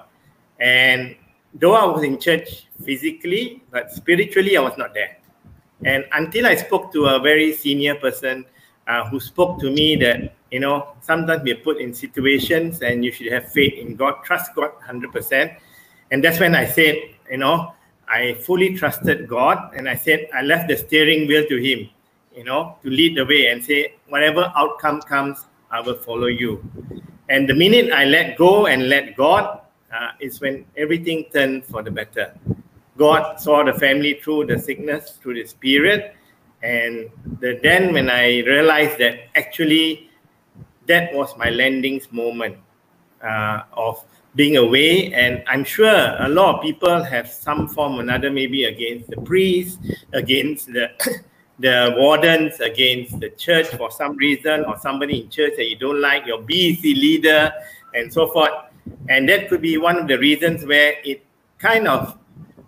And 0.60 1.16
though 1.54 1.74
I 1.74 1.84
was 1.84 2.04
in 2.04 2.20
church 2.20 2.66
physically, 2.84 3.62
but 3.70 3.90
spiritually, 3.90 4.56
I 4.56 4.60
was 4.60 4.78
not 4.78 4.94
there. 4.94 5.18
And 5.84 6.04
until 6.12 6.46
I 6.46 6.54
spoke 6.54 6.92
to 6.92 7.06
a 7.06 7.18
very 7.18 7.52
senior 7.52 7.96
person 7.96 8.44
uh, 8.86 9.08
who 9.08 9.18
spoke 9.18 9.58
to 9.60 9.70
me 9.70 9.96
that, 9.96 10.34
you 10.50 10.60
know, 10.60 10.94
sometimes 11.00 11.42
we're 11.42 11.56
put 11.56 11.80
in 11.80 11.92
situations 11.94 12.82
and 12.82 13.04
you 13.04 13.10
should 13.10 13.32
have 13.32 13.50
faith 13.50 13.74
in 13.74 13.96
God, 13.96 14.22
trust 14.24 14.54
God 14.54 14.72
100%. 14.86 15.56
And 16.10 16.22
that's 16.22 16.38
when 16.38 16.54
I 16.54 16.66
said, 16.66 16.96
you 17.30 17.38
know, 17.38 17.74
I 18.10 18.34
fully 18.34 18.76
trusted 18.76 19.28
God 19.28 19.72
and 19.74 19.88
I 19.88 19.94
said, 19.94 20.28
I 20.34 20.42
left 20.42 20.68
the 20.68 20.76
steering 20.76 21.28
wheel 21.28 21.44
to 21.48 21.56
Him, 21.56 21.88
you 22.34 22.44
know, 22.44 22.76
to 22.82 22.90
lead 22.90 23.16
the 23.16 23.24
way 23.24 23.46
and 23.46 23.64
say, 23.64 23.94
whatever 24.08 24.52
outcome 24.56 25.00
comes, 25.02 25.46
I 25.70 25.80
will 25.80 25.96
follow 25.96 26.26
you. 26.26 26.62
And 27.28 27.48
the 27.48 27.54
minute 27.54 27.92
I 27.92 28.04
let 28.04 28.36
go 28.36 28.66
and 28.66 28.88
let 28.88 29.16
God, 29.16 29.60
uh, 29.92 30.12
is 30.20 30.40
when 30.40 30.64
everything 30.76 31.26
turned 31.32 31.64
for 31.64 31.82
the 31.82 31.90
better. 31.90 32.34
God 32.96 33.40
saw 33.40 33.64
the 33.64 33.72
family 33.74 34.20
through 34.22 34.46
the 34.46 34.58
sickness, 34.58 35.18
through 35.22 35.34
this 35.34 35.52
period. 35.52 36.12
And 36.62 37.10
the, 37.40 37.58
then 37.62 37.92
when 37.92 38.10
I 38.10 38.40
realized 38.40 38.98
that 38.98 39.28
actually 39.34 40.10
that 40.86 41.12
was 41.14 41.36
my 41.36 41.50
landings 41.50 42.10
moment 42.12 42.58
uh, 43.22 43.62
of 43.72 44.04
being 44.34 44.56
away. 44.56 45.12
And 45.12 45.42
I'm 45.46 45.64
sure 45.64 46.16
a 46.18 46.28
lot 46.28 46.56
of 46.56 46.62
people 46.62 47.02
have 47.02 47.30
some 47.30 47.68
form 47.68 47.96
or 47.96 48.00
another, 48.00 48.30
maybe 48.30 48.64
against 48.64 49.10
the 49.10 49.20
priest, 49.20 49.78
against 50.12 50.66
the 50.72 50.90
the 51.60 51.94
wardens 51.98 52.58
against 52.60 53.20
the 53.20 53.28
church 53.30 53.66
for 53.76 53.90
some 53.90 54.16
reason 54.16 54.64
or 54.64 54.78
somebody 54.78 55.20
in 55.20 55.28
church 55.28 55.52
that 55.56 55.68
you 55.68 55.76
don't 55.76 56.00
like, 56.00 56.24
your 56.26 56.40
BEC 56.40 56.82
leader, 56.82 57.52
and 57.94 58.10
so 58.10 58.28
forth. 58.28 58.50
And 59.10 59.28
that 59.28 59.50
could 59.50 59.60
be 59.60 59.76
one 59.76 59.98
of 59.98 60.08
the 60.08 60.18
reasons 60.18 60.64
where 60.64 60.94
it 61.04 61.22
kind 61.58 61.86
of 61.86 62.16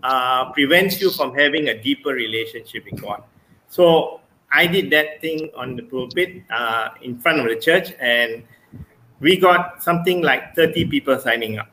uh, 0.02 0.52
prevents 0.52 1.00
you 1.00 1.10
from 1.10 1.34
having 1.34 1.68
a 1.68 1.82
deeper 1.82 2.10
relationship 2.10 2.84
with 2.90 3.00
God. 3.00 3.22
So 3.68 4.20
I 4.52 4.66
did 4.66 4.90
that 4.90 5.22
thing 5.22 5.50
on 5.56 5.76
the 5.76 5.82
pulpit 5.82 6.42
uh, 6.50 6.90
in 7.00 7.18
front 7.18 7.40
of 7.40 7.46
the 7.46 7.56
church, 7.56 7.94
and 7.98 8.42
we 9.22 9.38
got 9.38 9.82
something 9.82 10.20
like 10.20 10.54
30 10.54 10.86
people 10.86 11.18
signing 11.18 11.58
up. 11.58 11.70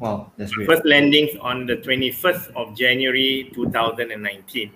Wow, 0.00 0.32
that's 0.36 0.52
great. 0.52 0.66
First 0.66 0.84
landings 0.84 1.30
on 1.40 1.66
the 1.66 1.76
21st 1.76 2.50
of 2.56 2.76
January 2.76 3.50
2019. 3.54 4.72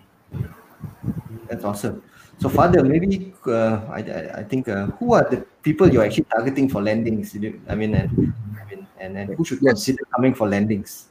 That's 1.50 1.64
awesome. 1.64 2.02
So, 2.38 2.48
Father, 2.48 2.84
maybe 2.84 3.34
uh, 3.46 3.82
I, 3.90 3.98
I 4.40 4.42
think 4.44 4.68
uh, 4.68 4.86
who 5.02 5.12
are 5.14 5.28
the 5.28 5.44
people 5.62 5.90
you're 5.90 6.04
actually 6.04 6.30
targeting 6.30 6.68
for 6.68 6.80
landings? 6.80 7.34
I 7.68 7.74
mean, 7.74 7.94
and, 7.94 8.08
I 8.54 8.64
mean, 8.70 8.86
and, 9.00 9.18
and 9.18 9.34
who 9.34 9.44
should 9.44 9.58
Yes. 9.60 9.74
consider 9.74 10.04
coming 10.14 10.34
for 10.34 10.48
landings? 10.48 11.08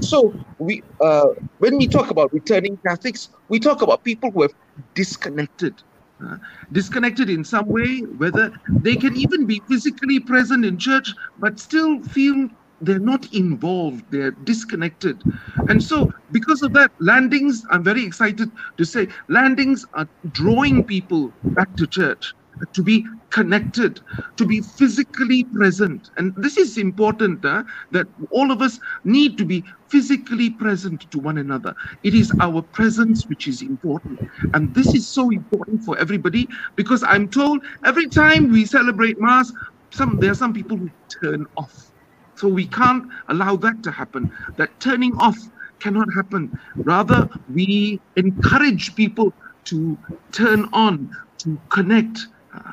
So 0.00 0.34
we, 0.58 0.82
uh, 1.00 1.28
when 1.58 1.78
we 1.78 1.86
talk 1.86 2.10
about 2.10 2.32
returning 2.32 2.76
Catholics, 2.78 3.28
we 3.48 3.60
talk 3.60 3.82
about 3.82 4.02
people 4.02 4.32
who 4.32 4.42
have 4.42 4.54
disconnected, 4.94 5.80
uh, 6.26 6.36
disconnected 6.72 7.30
in 7.30 7.44
some 7.44 7.66
way. 7.68 8.00
Whether 8.16 8.52
they 8.80 8.96
can 8.96 9.16
even 9.16 9.46
be 9.46 9.62
physically 9.68 10.20
present 10.20 10.64
in 10.64 10.78
church, 10.78 11.12
but 11.36 11.58
still 11.60 12.02
feel 12.02 12.48
they're 12.80 12.98
not 13.00 13.26
involved. 13.32 14.04
They're 14.10 14.32
disconnected, 14.32 15.22
and 15.68 15.82
so 15.82 16.10
because 16.30 16.62
of 16.62 16.72
that, 16.74 16.90
landings. 17.00 17.62
I'm 17.70 17.84
very 17.84 18.04
excited 18.04 18.50
to 18.78 18.84
say 18.84 19.08
landings 19.28 19.84
are 19.94 20.06
drawing 20.30 20.86
people 20.86 21.34
back 21.56 21.68
to 21.76 21.86
church 21.86 22.34
to 22.72 22.82
be 22.82 23.04
connected, 23.30 24.00
to 24.36 24.46
be 24.46 24.60
physically 24.60 25.44
present. 25.44 26.10
And 26.16 26.34
this 26.36 26.56
is 26.56 26.78
important 26.78 27.44
uh, 27.44 27.64
that 27.92 28.06
all 28.30 28.50
of 28.50 28.62
us 28.62 28.78
need 29.04 29.36
to 29.38 29.44
be 29.44 29.64
physically 29.88 30.50
present 30.50 31.10
to 31.10 31.18
one 31.18 31.38
another. 31.38 31.74
It 32.02 32.14
is 32.14 32.32
our 32.40 32.62
presence 32.62 33.26
which 33.26 33.46
is 33.48 33.62
important. 33.62 34.20
And 34.54 34.74
this 34.74 34.94
is 34.94 35.06
so 35.06 35.30
important 35.30 35.82
for 35.84 35.98
everybody 35.98 36.48
because 36.76 37.02
I'm 37.02 37.28
told 37.28 37.64
every 37.84 38.08
time 38.08 38.50
we 38.50 38.64
celebrate 38.64 39.20
Mass, 39.20 39.52
some 39.90 40.18
there 40.20 40.30
are 40.30 40.34
some 40.34 40.52
people 40.52 40.76
who 40.76 40.90
turn 41.22 41.46
off. 41.56 41.92
So 42.36 42.48
we 42.48 42.66
can't 42.66 43.04
allow 43.28 43.56
that 43.56 43.82
to 43.82 43.90
happen. 43.90 44.30
That 44.56 44.78
turning 44.80 45.14
off 45.18 45.36
cannot 45.80 46.08
happen. 46.14 46.58
Rather, 46.84 47.28
we 47.52 48.00
encourage 48.16 48.94
people 48.94 49.32
to 49.64 49.98
turn 50.32 50.68
on, 50.72 51.10
to 51.38 51.60
connect, 51.70 52.20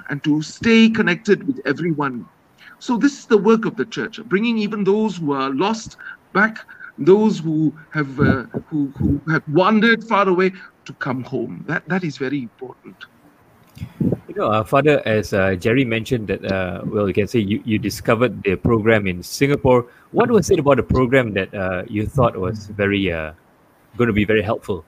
and 0.10 0.24
to 0.24 0.42
stay 0.42 0.90
connected 0.90 1.46
with 1.48 1.60
everyone. 1.66 2.26
So 2.80 2.98
this 2.98 3.18
is 3.20 3.26
the 3.26 3.38
work 3.38 3.66
of 3.66 3.76
the 3.76 3.86
church, 3.86 4.22
bringing 4.26 4.58
even 4.58 4.84
those 4.84 5.18
who 5.18 5.32
are 5.32 5.50
lost 5.50 5.98
back, 6.34 6.60
those 6.98 7.40
who 7.40 7.74
have 7.92 8.20
uh, 8.20 8.44
who, 8.68 8.88
who 8.98 9.22
have 9.32 9.44
wandered 9.48 10.04
far 10.04 10.28
away 10.28 10.52
to 10.86 10.94
come 10.94 11.24
home. 11.24 11.64
That 11.68 11.88
that 11.88 12.04
is 12.04 12.18
very 12.18 12.40
important. 12.40 12.96
You 14.28 14.36
know, 14.36 14.48
uh, 14.52 14.64
Father, 14.64 15.02
as 15.06 15.34
uh, 15.34 15.56
Jerry 15.56 15.86
mentioned 15.86 16.28
that, 16.28 16.44
uh, 16.46 16.82
well, 16.86 17.08
you 17.08 17.14
can 17.14 17.28
say 17.28 17.40
you, 17.40 17.62
you 17.66 17.80
discovered 17.80 18.44
the 18.44 18.56
program 18.56 19.08
in 19.08 19.24
Singapore. 19.24 19.88
What 20.12 20.30
was 20.30 20.50
it 20.52 20.60
about 20.60 20.78
the 20.78 20.84
program 20.84 21.34
that 21.34 21.54
uh, 21.54 21.84
you 21.88 22.06
thought 22.06 22.36
was 22.36 22.68
very 22.68 23.12
uh, 23.12 23.34
going 23.98 24.08
to 24.08 24.14
be 24.14 24.26
very 24.26 24.42
helpful? 24.42 24.86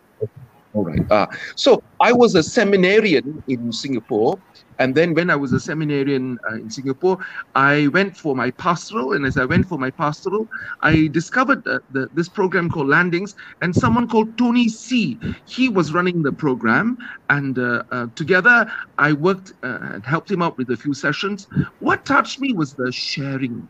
All 0.73 0.83
right. 0.83 1.01
Uh, 1.09 1.25
so 1.55 1.81
I 2.01 2.11
was 2.11 2.35
a 2.35 2.43
seminarian 2.43 3.41
in 3.47 3.71
Singapore. 3.71 4.37
And 4.79 4.93
then 4.93 5.15
when 5.15 5.29
I 5.31 5.35
was 5.35 5.51
a 5.53 5.59
seminarian 5.59 6.37
uh, 6.51 6.55
in 6.55 6.69
Singapore, 6.69 7.17
I 7.55 7.87
went 7.87 8.15
for 8.15 8.35
my 8.35 8.51
pastoral. 8.51 9.13
And 9.13 9.25
as 9.25 9.37
I 9.37 9.45
went 9.45 9.65
for 9.65 9.79
my 9.79 9.89
pastoral, 9.89 10.47
I 10.81 11.07
discovered 11.11 11.65
uh, 11.67 11.79
the, 11.89 12.09
this 12.13 12.29
program 12.29 12.69
called 12.69 12.89
Landings. 12.89 13.33
And 13.61 13.75
someone 13.75 14.07
called 14.07 14.37
Tony 14.37 14.67
C. 14.69 15.19
He 15.45 15.69
was 15.69 15.93
running 15.93 16.21
the 16.21 16.33
program. 16.33 16.97
And 17.29 17.57
uh, 17.57 17.83
uh, 17.91 18.07
together 18.15 18.69
I 18.97 19.13
worked 19.13 19.53
uh, 19.63 19.79
and 19.81 20.05
helped 20.05 20.29
him 20.29 20.41
out 20.41 20.57
with 20.57 20.69
a 20.69 20.77
few 20.77 20.93
sessions. 20.93 21.47
What 21.79 22.05
touched 22.05 22.39
me 22.39 22.53
was 22.53 22.73
the 22.73 22.91
sharing. 22.91 23.67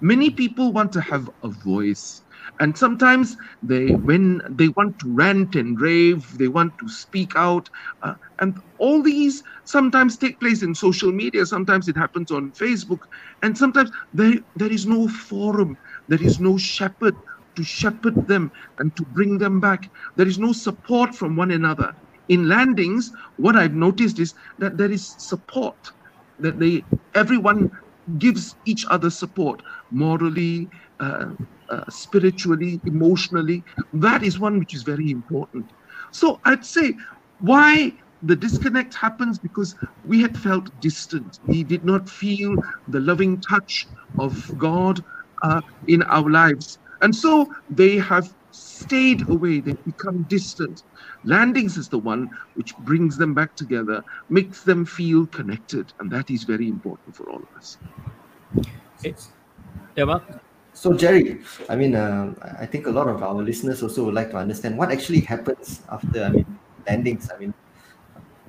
Many 0.00 0.30
people 0.30 0.72
want 0.72 0.92
to 0.92 1.00
have 1.00 1.28
a 1.42 1.48
voice 1.48 2.22
and 2.60 2.76
sometimes 2.76 3.36
they 3.62 3.92
when 3.94 4.40
they 4.50 4.68
want 4.76 4.98
to 5.00 5.14
rant 5.14 5.54
and 5.54 5.80
rave 5.80 6.24
they 6.38 6.48
want 6.48 6.72
to 6.80 6.88
speak 6.88 7.32
out 7.36 7.68
uh, 8.02 8.14
and 8.40 8.56
all 8.78 9.02
these 9.02 9.42
sometimes 9.64 10.18
take 10.18 10.38
place 10.40 10.62
in 10.62 10.74
social 10.74 11.12
media 11.12 11.46
sometimes 11.46 11.88
it 11.88 11.96
happens 11.96 12.30
on 12.30 12.52
facebook 12.52 13.00
and 13.42 13.56
sometimes 13.56 13.90
there 14.12 14.34
there 14.56 14.72
is 14.72 14.86
no 14.86 15.08
forum 15.08 15.76
there 16.08 16.22
is 16.22 16.40
no 16.40 16.56
shepherd 16.58 17.14
to 17.56 17.64
shepherd 17.64 18.26
them 18.28 18.50
and 18.78 18.94
to 18.96 19.04
bring 19.06 19.38
them 19.38 19.60
back. 19.60 19.80
There 20.16 20.28
is 20.28 20.38
no 20.38 20.52
support 20.52 21.14
from 21.14 21.36
one 21.36 21.50
another. 21.50 21.92
In 22.28 22.48
landings 22.48 23.10
what 23.36 23.56
i've 23.56 23.74
noticed 23.74 24.18
is 24.18 24.34
that 24.58 24.78
there 24.78 24.90
is 24.90 25.14
support 25.18 25.76
that 26.38 26.58
they 26.58 26.82
everyone 27.14 27.70
gives 28.18 28.54
each 28.66 28.84
other 28.90 29.10
support 29.10 29.60
morally 29.90 30.68
uh, 31.00 31.26
uh, 31.70 31.84
spiritually, 31.88 32.80
emotionally. 32.86 33.64
That 33.92 34.22
is 34.22 34.38
one 34.38 34.58
which 34.58 34.74
is 34.74 34.82
very 34.82 35.10
important. 35.10 35.72
So 36.12 36.40
I'd 36.44 36.64
say 36.64 36.94
why 37.38 37.92
the 38.22 38.36
disconnect 38.36 38.94
happens 38.94 39.38
because 39.38 39.74
we 40.02 40.22
had 40.22 40.36
felt 40.36 40.68
distant. 40.80 41.38
We 41.46 41.64
did 41.64 41.84
not 41.84 42.08
feel 42.08 42.56
the 42.88 43.00
loving 43.00 43.40
touch 43.42 43.86
of 44.18 44.36
God 44.56 45.00
uh, 45.42 45.60
in 45.86 46.02
our 46.04 46.30
lives. 46.30 46.78
And 47.02 47.14
so 47.14 47.46
they 47.68 47.96
have 47.98 48.26
stayed 48.52 49.28
away, 49.28 49.60
they've 49.60 49.84
become 49.84 50.24
distant. 50.24 50.82
Landings 51.24 51.76
is 51.76 51.90
the 51.90 51.98
one 51.98 52.28
which 52.54 52.74
brings 52.78 53.18
them 53.18 53.34
back 53.34 53.54
together, 53.56 54.02
makes 54.30 54.64
them 54.64 54.86
feel 54.86 55.26
connected. 55.26 55.92
And 56.00 56.10
that 56.10 56.30
is 56.30 56.44
very 56.44 56.68
important 56.68 57.14
for 57.14 57.30
all 57.30 57.38
of 57.38 57.48
us. 57.56 57.78
Mark? 60.06 60.45
So, 60.76 60.92
Jerry, 60.92 61.40
I 61.70 61.74
mean, 61.74 61.96
um, 61.96 62.36
I 62.60 62.66
think 62.66 62.86
a 62.86 62.90
lot 62.90 63.08
of 63.08 63.22
our 63.22 63.40
listeners 63.42 63.82
also 63.82 64.04
would 64.04 64.14
like 64.14 64.30
to 64.32 64.36
understand 64.36 64.76
what 64.76 64.92
actually 64.92 65.20
happens 65.20 65.80
after, 65.90 66.24
I 66.24 66.28
mean, 66.28 66.58
landings. 66.86 67.30
I 67.34 67.38
mean, 67.38 67.54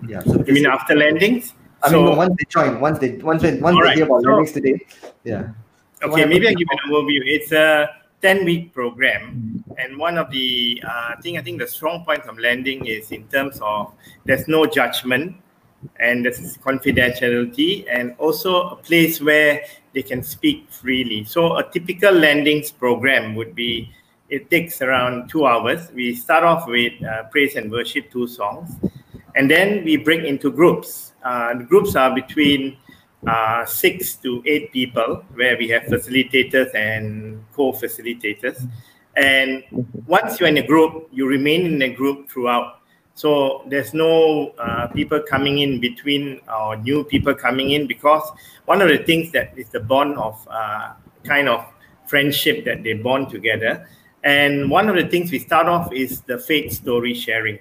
yeah. 0.06 0.20
So, 0.28 0.44
You 0.46 0.54
mean 0.54 0.66
after 0.66 0.94
landings? 0.94 1.54
I 1.82 1.90
So- 1.90 2.04
mean, 2.04 2.18
once 2.18 2.36
they 2.38 2.46
join, 2.50 2.82
once 2.82 3.00
they 3.00 3.12
once 3.24 3.42
they 3.44 3.60
once 3.62 3.78
they 3.78 3.82
right, 3.82 3.96
hear 3.96 4.06
about 4.06 4.24
so- 4.24 4.30
landings 4.30 4.52
today, 4.52 4.76
yeah. 5.24 5.44
So 6.02 6.12
Okay, 6.12 6.26
maybe 6.26 6.48
I 6.50 6.54
give 6.54 6.68
an 6.70 6.92
overview. 6.92 7.22
It's 7.26 7.52
a 7.54 7.90
10 8.22 8.44
week 8.44 8.74
program. 8.74 9.64
And 9.78 9.98
one 9.98 10.18
of 10.18 10.30
the 10.30 10.84
uh, 10.86 11.16
thing 11.22 11.38
I 11.38 11.42
think 11.42 11.60
the 11.60 11.68
strong 11.68 12.04
points 12.04 12.28
of 12.28 12.38
landing 12.38 12.86
is 12.86 13.12
in 13.12 13.24
terms 13.30 13.58
of 13.62 13.94
there's 14.26 14.48
no 14.50 14.66
judgment 14.66 15.38
and 16.00 16.26
there's 16.26 16.58
confidentiality 16.58 17.86
and 17.90 18.16
also 18.18 18.70
a 18.70 18.76
place 18.76 19.22
where 19.22 19.62
they 19.98 20.04
can 20.04 20.22
speak 20.22 20.70
freely. 20.70 21.24
So 21.24 21.58
a 21.58 21.64
typical 21.72 22.14
landings 22.14 22.70
program 22.70 23.34
would 23.34 23.56
be 23.56 23.90
it 24.30 24.48
takes 24.52 24.80
around 24.84 25.28
two 25.28 25.48
hours. 25.48 25.90
We 25.92 26.14
start 26.14 26.44
off 26.44 26.68
with 26.68 26.94
uh, 27.04 27.24
praise 27.32 27.56
and 27.56 27.72
worship, 27.72 28.12
two 28.12 28.28
songs, 28.28 28.70
and 29.34 29.50
then 29.50 29.84
we 29.84 29.98
break 29.98 30.24
into 30.24 30.52
groups. 30.52 31.14
Uh, 31.26 31.58
the 31.58 31.64
groups 31.64 31.96
are 31.96 32.14
between 32.14 32.78
uh, 33.26 33.66
six 33.66 34.14
to 34.18 34.44
eight 34.46 34.72
people, 34.72 35.26
where 35.34 35.58
we 35.58 35.68
have 35.70 35.82
facilitators 35.90 36.76
and 36.76 37.44
co-facilitators. 37.54 38.70
And 39.16 39.64
once 40.06 40.40
you're 40.40 40.50
in 40.50 40.58
a 40.58 40.68
group, 40.68 41.10
you 41.12 41.26
remain 41.28 41.66
in 41.66 41.82
a 41.82 41.90
group 41.90 42.30
throughout. 42.30 42.77
So 43.18 43.64
there's 43.66 43.96
no 43.96 44.54
uh, 44.60 44.88
people 44.94 45.20
coming 45.28 45.58
in 45.58 45.80
between 45.80 46.40
or 46.48 46.78
new 46.78 47.04
people 47.04 47.34
coming 47.34 47.72
in 47.72 47.88
because 47.88 48.22
one 48.66 48.80
of 48.80 48.90
the 48.90 49.00
things 49.00 49.32
that 49.32 49.58
is 49.58 49.70
the 49.70 49.80
bond 49.80 50.20
of 50.20 50.48
uh, 50.48 50.94
kind 51.24 51.50
of 51.50 51.66
friendship 52.06 52.64
that 52.66 52.84
they 52.84 52.94
bond 52.94 53.32
together. 53.32 53.90
And 54.24 54.70
one 54.70 54.88
of 54.88 54.96
the 54.96 55.08
things 55.08 55.32
we 55.32 55.40
start 55.40 55.66
off 55.66 55.92
is 55.92 56.22
the 56.22 56.38
faith 56.38 56.72
story 56.72 57.16
sharing. 57.16 57.58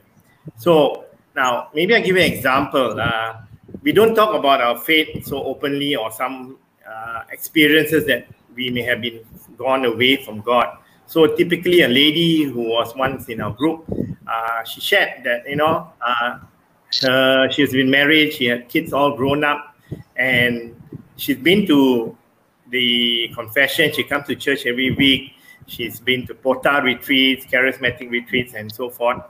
So 0.58 1.06
now 1.34 1.70
maybe 1.72 1.94
I 1.94 2.00
give 2.00 2.16
you 2.16 2.22
an 2.22 2.32
example. 2.32 3.00
Uh, 3.00 3.40
we 3.80 3.92
don't 3.92 4.14
talk 4.14 4.34
about 4.34 4.60
our 4.60 4.76
faith 4.76 5.24
so 5.24 5.42
openly 5.42 5.96
or 5.96 6.12
some 6.12 6.58
uh, 6.86 7.22
experiences 7.32 8.04
that 8.08 8.26
we 8.54 8.68
may 8.68 8.82
have 8.82 9.00
been 9.00 9.24
gone 9.56 9.86
away 9.86 10.22
from 10.22 10.42
God. 10.42 10.76
So 11.06 11.26
typically, 11.34 11.80
a 11.82 11.88
lady 11.88 12.42
who 12.42 12.62
was 12.62 12.94
once 12.96 13.28
in 13.28 13.40
our 13.40 13.52
group, 13.52 13.88
uh, 14.26 14.64
she 14.64 14.80
shared 14.80 15.24
that 15.24 15.48
you 15.48 15.56
know 15.56 15.92
uh, 16.04 16.38
her, 17.02 17.50
she's 17.50 17.72
been 17.72 17.90
married, 17.90 18.32
she 18.32 18.46
had 18.46 18.68
kids 18.68 18.92
all 18.92 19.16
grown 19.16 19.44
up, 19.44 19.74
and 20.16 20.80
she's 21.16 21.38
been 21.38 21.66
to 21.66 22.16
the 22.70 23.30
confession. 23.34 23.92
She 23.92 24.04
comes 24.04 24.26
to 24.26 24.36
church 24.36 24.66
every 24.66 24.92
week. 24.92 25.32
She's 25.66 26.00
been 26.00 26.26
to 26.28 26.34
Potta 26.34 26.80
retreats, 26.82 27.44
charismatic 27.46 28.10
retreats, 28.10 28.54
and 28.54 28.72
so 28.72 28.88
forth. 28.88 29.22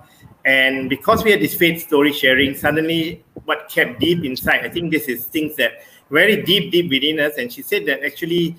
And 0.44 0.88
because 0.88 1.24
we 1.24 1.32
had 1.32 1.40
this 1.40 1.54
faith 1.54 1.82
story 1.82 2.12
sharing, 2.12 2.54
suddenly 2.54 3.24
what 3.44 3.68
kept 3.68 3.98
deep 3.98 4.24
inside, 4.24 4.64
I 4.64 4.68
think 4.68 4.92
this 4.92 5.08
is 5.08 5.24
things 5.24 5.56
that 5.56 5.82
very 6.10 6.42
deep, 6.42 6.70
deep 6.70 6.90
within 6.90 7.18
us. 7.18 7.36
And 7.36 7.52
she 7.52 7.62
said 7.62 7.86
that 7.86 8.04
actually 8.04 8.56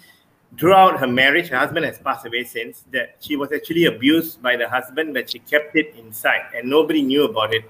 throughout 0.57 0.99
her 0.99 1.07
marriage, 1.07 1.49
her 1.49 1.57
husband 1.57 1.85
has 1.85 1.99
passed 1.99 2.25
away 2.25 2.43
since, 2.43 2.83
that 2.91 3.17
she 3.19 3.35
was 3.35 3.51
actually 3.51 3.85
abused 3.85 4.41
by 4.41 4.55
the 4.55 4.67
husband, 4.69 5.13
but 5.13 5.29
she 5.29 5.39
kept 5.39 5.75
it 5.75 5.95
inside 5.97 6.43
and 6.55 6.69
nobody 6.69 7.01
knew 7.01 7.25
about 7.25 7.53
it. 7.53 7.65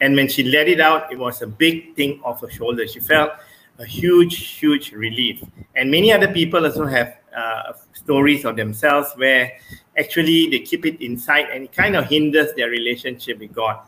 And 0.00 0.14
when 0.14 0.28
she 0.28 0.44
let 0.44 0.68
it 0.68 0.80
out, 0.80 1.12
it 1.12 1.18
was 1.18 1.42
a 1.42 1.46
big 1.46 1.94
thing 1.96 2.20
off 2.24 2.40
her 2.40 2.50
shoulder. 2.50 2.86
She 2.86 3.00
felt 3.00 3.32
a 3.78 3.84
huge, 3.84 4.58
huge 4.58 4.92
relief. 4.92 5.42
And 5.74 5.90
many 5.90 6.12
other 6.12 6.28
people 6.28 6.64
also 6.64 6.86
have 6.86 7.18
uh, 7.36 7.72
stories 7.94 8.44
of 8.44 8.56
themselves 8.56 9.12
where 9.16 9.52
actually 9.96 10.48
they 10.50 10.60
keep 10.60 10.86
it 10.86 11.00
inside 11.00 11.46
and 11.52 11.64
it 11.64 11.72
kind 11.72 11.96
of 11.96 12.06
hinders 12.06 12.52
their 12.54 12.68
relationship 12.68 13.38
with 13.38 13.52
God. 13.52 13.80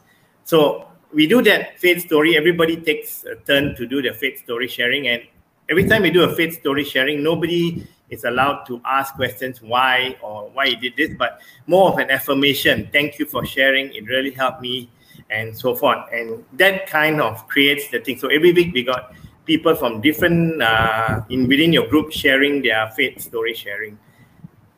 So 0.44 0.88
we 1.12 1.26
do 1.26 1.42
that 1.42 1.78
faith 1.78 2.04
story. 2.06 2.36
Everybody 2.36 2.76
takes 2.76 3.24
a 3.24 3.36
turn 3.36 3.74
to 3.76 3.86
do 3.86 4.02
the 4.02 4.12
faith 4.12 4.42
story 4.42 4.68
sharing. 4.68 5.08
And 5.08 5.22
every 5.68 5.88
time 5.88 6.02
we 6.02 6.10
do 6.10 6.22
a 6.22 6.34
faith 6.34 6.58
story 6.60 6.84
sharing, 6.84 7.22
nobody 7.22 7.86
is 8.10 8.24
allowed 8.24 8.64
to 8.66 8.80
ask 8.84 9.14
questions 9.14 9.62
why 9.62 10.16
or 10.22 10.50
why 10.50 10.64
you 10.64 10.76
did 10.76 10.96
this, 10.96 11.16
but 11.16 11.40
more 11.66 11.92
of 11.92 11.98
an 11.98 12.10
affirmation. 12.10 12.88
Thank 12.92 13.18
you 13.18 13.26
for 13.26 13.46
sharing. 13.46 13.94
It 13.94 14.06
really 14.06 14.32
helped 14.32 14.60
me 14.60 14.90
and 15.30 15.56
so 15.56 15.74
forth. 15.74 15.98
And 16.12 16.44
that 16.54 16.86
kind 16.86 17.20
of 17.20 17.46
creates 17.46 17.88
the 17.88 18.00
thing. 18.00 18.18
So 18.18 18.28
every 18.28 18.52
week 18.52 18.74
we 18.74 18.82
got 18.82 19.14
people 19.46 19.74
from 19.74 20.00
different 20.00 20.62
uh, 20.62 21.22
in 21.28 21.48
within 21.48 21.72
your 21.72 21.86
group 21.88 22.12
sharing 22.12 22.62
their 22.62 22.90
faith 22.96 23.20
story 23.20 23.54
sharing. 23.54 23.98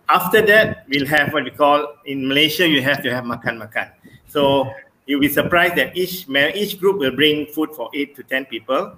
After 0.09 0.45
that, 0.45 0.85
we'll 0.89 1.07
have 1.07 1.33
what 1.33 1.45
we 1.45 1.51
call 1.51 1.97
in 2.05 2.29
Malaysia. 2.29 2.69
You 2.69 2.83
have 2.83 3.03
to 3.03 3.11
have 3.15 3.25
makan 3.25 3.59
makan. 3.59 3.91
So 4.29 4.69
you'll 5.07 5.21
be 5.21 5.29
surprised 5.29 5.77
that 5.77 5.97
each 5.97 6.29
each 6.29 6.79
group 6.79 6.99
will 6.99 7.17
bring 7.17 7.47
food 7.47 7.71
for 7.73 7.89
eight 7.95 8.15
to 8.17 8.23
ten 8.23 8.45
people, 8.45 8.93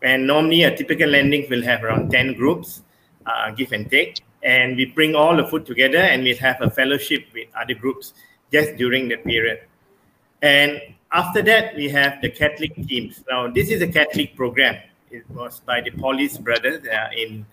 and 0.00 0.26
normally 0.26 0.64
a 0.64 0.74
typical 0.74 1.08
landing 1.08 1.44
will 1.50 1.62
have 1.62 1.84
around 1.84 2.10
ten 2.10 2.32
groups, 2.32 2.82
uh, 3.26 3.50
give 3.50 3.72
and 3.72 3.90
take. 3.90 4.20
And 4.42 4.76
we 4.76 4.86
bring 4.86 5.14
all 5.14 5.36
the 5.36 5.46
food 5.46 5.64
together, 5.64 5.98
and 5.98 6.22
we 6.22 6.34
have 6.36 6.60
a 6.60 6.70
fellowship 6.70 7.26
with 7.32 7.48
other 7.58 7.74
groups 7.74 8.12
just 8.52 8.76
during 8.76 9.08
that 9.08 9.24
period. 9.24 9.60
And 10.42 10.80
after 11.12 11.40
that, 11.42 11.74
we 11.76 11.88
have 11.88 12.20
the 12.20 12.28
Catholic 12.28 12.74
teams. 12.86 13.24
Now, 13.30 13.48
this 13.48 13.70
is 13.70 13.80
a 13.80 13.86
Catholic 13.86 14.36
program. 14.36 14.76
It 15.10 15.24
was 15.30 15.60
by 15.60 15.80
the 15.80 15.90
Paulist 15.92 16.42
brothers 16.42 16.84
uh, 16.86 17.08
in 17.16 17.46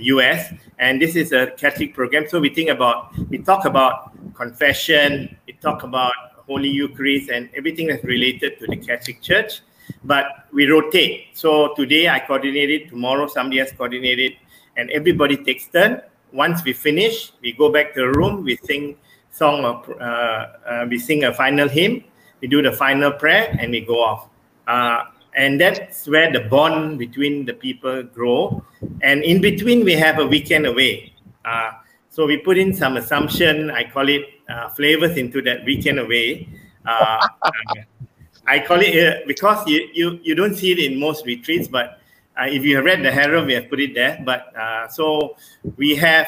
US, 0.00 0.52
and 0.78 1.00
this 1.00 1.14
is 1.14 1.32
a 1.32 1.48
Catholic 1.52 1.94
program. 1.94 2.26
So 2.28 2.40
we 2.40 2.48
think 2.48 2.70
about, 2.70 3.16
we 3.28 3.38
talk 3.38 3.64
about 3.66 4.12
confession, 4.34 5.36
we 5.46 5.52
talk 5.54 5.82
about 5.82 6.12
Holy 6.46 6.70
Eucharist, 6.70 7.28
and 7.30 7.50
everything 7.54 7.86
that's 7.88 8.02
related 8.02 8.58
to 8.60 8.66
the 8.66 8.76
Catholic 8.76 9.20
Church. 9.20 9.60
But 10.04 10.24
we 10.52 10.66
rotate. 10.66 11.26
So 11.34 11.74
today 11.74 12.08
I 12.08 12.20
coordinated, 12.20 12.88
tomorrow 12.88 13.26
somebody 13.26 13.60
else 13.60 13.72
coordinated, 13.72 14.32
and 14.76 14.90
everybody 14.90 15.36
takes 15.36 15.66
turn. 15.66 16.00
Once 16.32 16.64
we 16.64 16.72
finish, 16.72 17.32
we 17.42 17.52
go 17.52 17.70
back 17.70 17.94
to 17.94 18.00
the 18.00 18.08
room, 18.18 18.44
we 18.44 18.56
sing 18.56 18.96
song 19.30 19.64
of, 19.64 19.88
uh, 20.00 20.46
uh, 20.66 20.86
we 20.88 20.98
sing 20.98 21.24
a 21.24 21.32
final 21.32 21.68
hymn, 21.68 22.04
we 22.40 22.48
do 22.48 22.62
the 22.62 22.72
final 22.72 23.12
prayer, 23.12 23.54
and 23.58 23.72
we 23.72 23.80
go 23.80 24.02
off. 24.02 24.28
Uh, 24.66 25.04
and 25.34 25.60
that's 25.60 26.06
where 26.06 26.30
the 26.30 26.40
bond 26.40 26.98
between 26.98 27.44
the 27.44 27.54
people 27.54 28.02
grow. 28.02 28.62
And 29.02 29.22
in 29.22 29.40
between, 29.40 29.84
we 29.84 29.94
have 29.94 30.18
a 30.18 30.26
weekend 30.26 30.66
away. 30.66 31.14
Uh, 31.44 31.72
so 32.10 32.26
we 32.26 32.36
put 32.36 32.58
in 32.58 32.74
some 32.74 32.96
assumption. 32.96 33.70
I 33.70 33.84
call 33.84 34.08
it 34.08 34.26
uh, 34.48 34.68
flavors 34.68 35.16
into 35.16 35.40
that 35.42 35.64
weekend 35.64 35.98
away. 35.98 36.48
Uh, 36.84 37.26
I 38.46 38.58
call 38.58 38.80
it 38.80 38.94
uh, 38.96 39.20
because 39.26 39.66
you, 39.66 39.88
you 39.94 40.20
you 40.22 40.34
don't 40.34 40.54
see 40.54 40.72
it 40.72 40.78
in 40.78 40.98
most 40.98 41.24
retreats, 41.24 41.68
but 41.68 42.01
uh, 42.40 42.46
if 42.46 42.64
you 42.64 42.76
have 42.76 42.84
read 42.84 43.02
the 43.02 43.12
Herald, 43.12 43.46
we 43.46 43.54
have 43.54 43.68
put 43.68 43.80
it 43.80 43.94
there. 43.94 44.22
But 44.24 44.56
uh, 44.56 44.88
so 44.88 45.36
we 45.76 45.94
have 45.96 46.26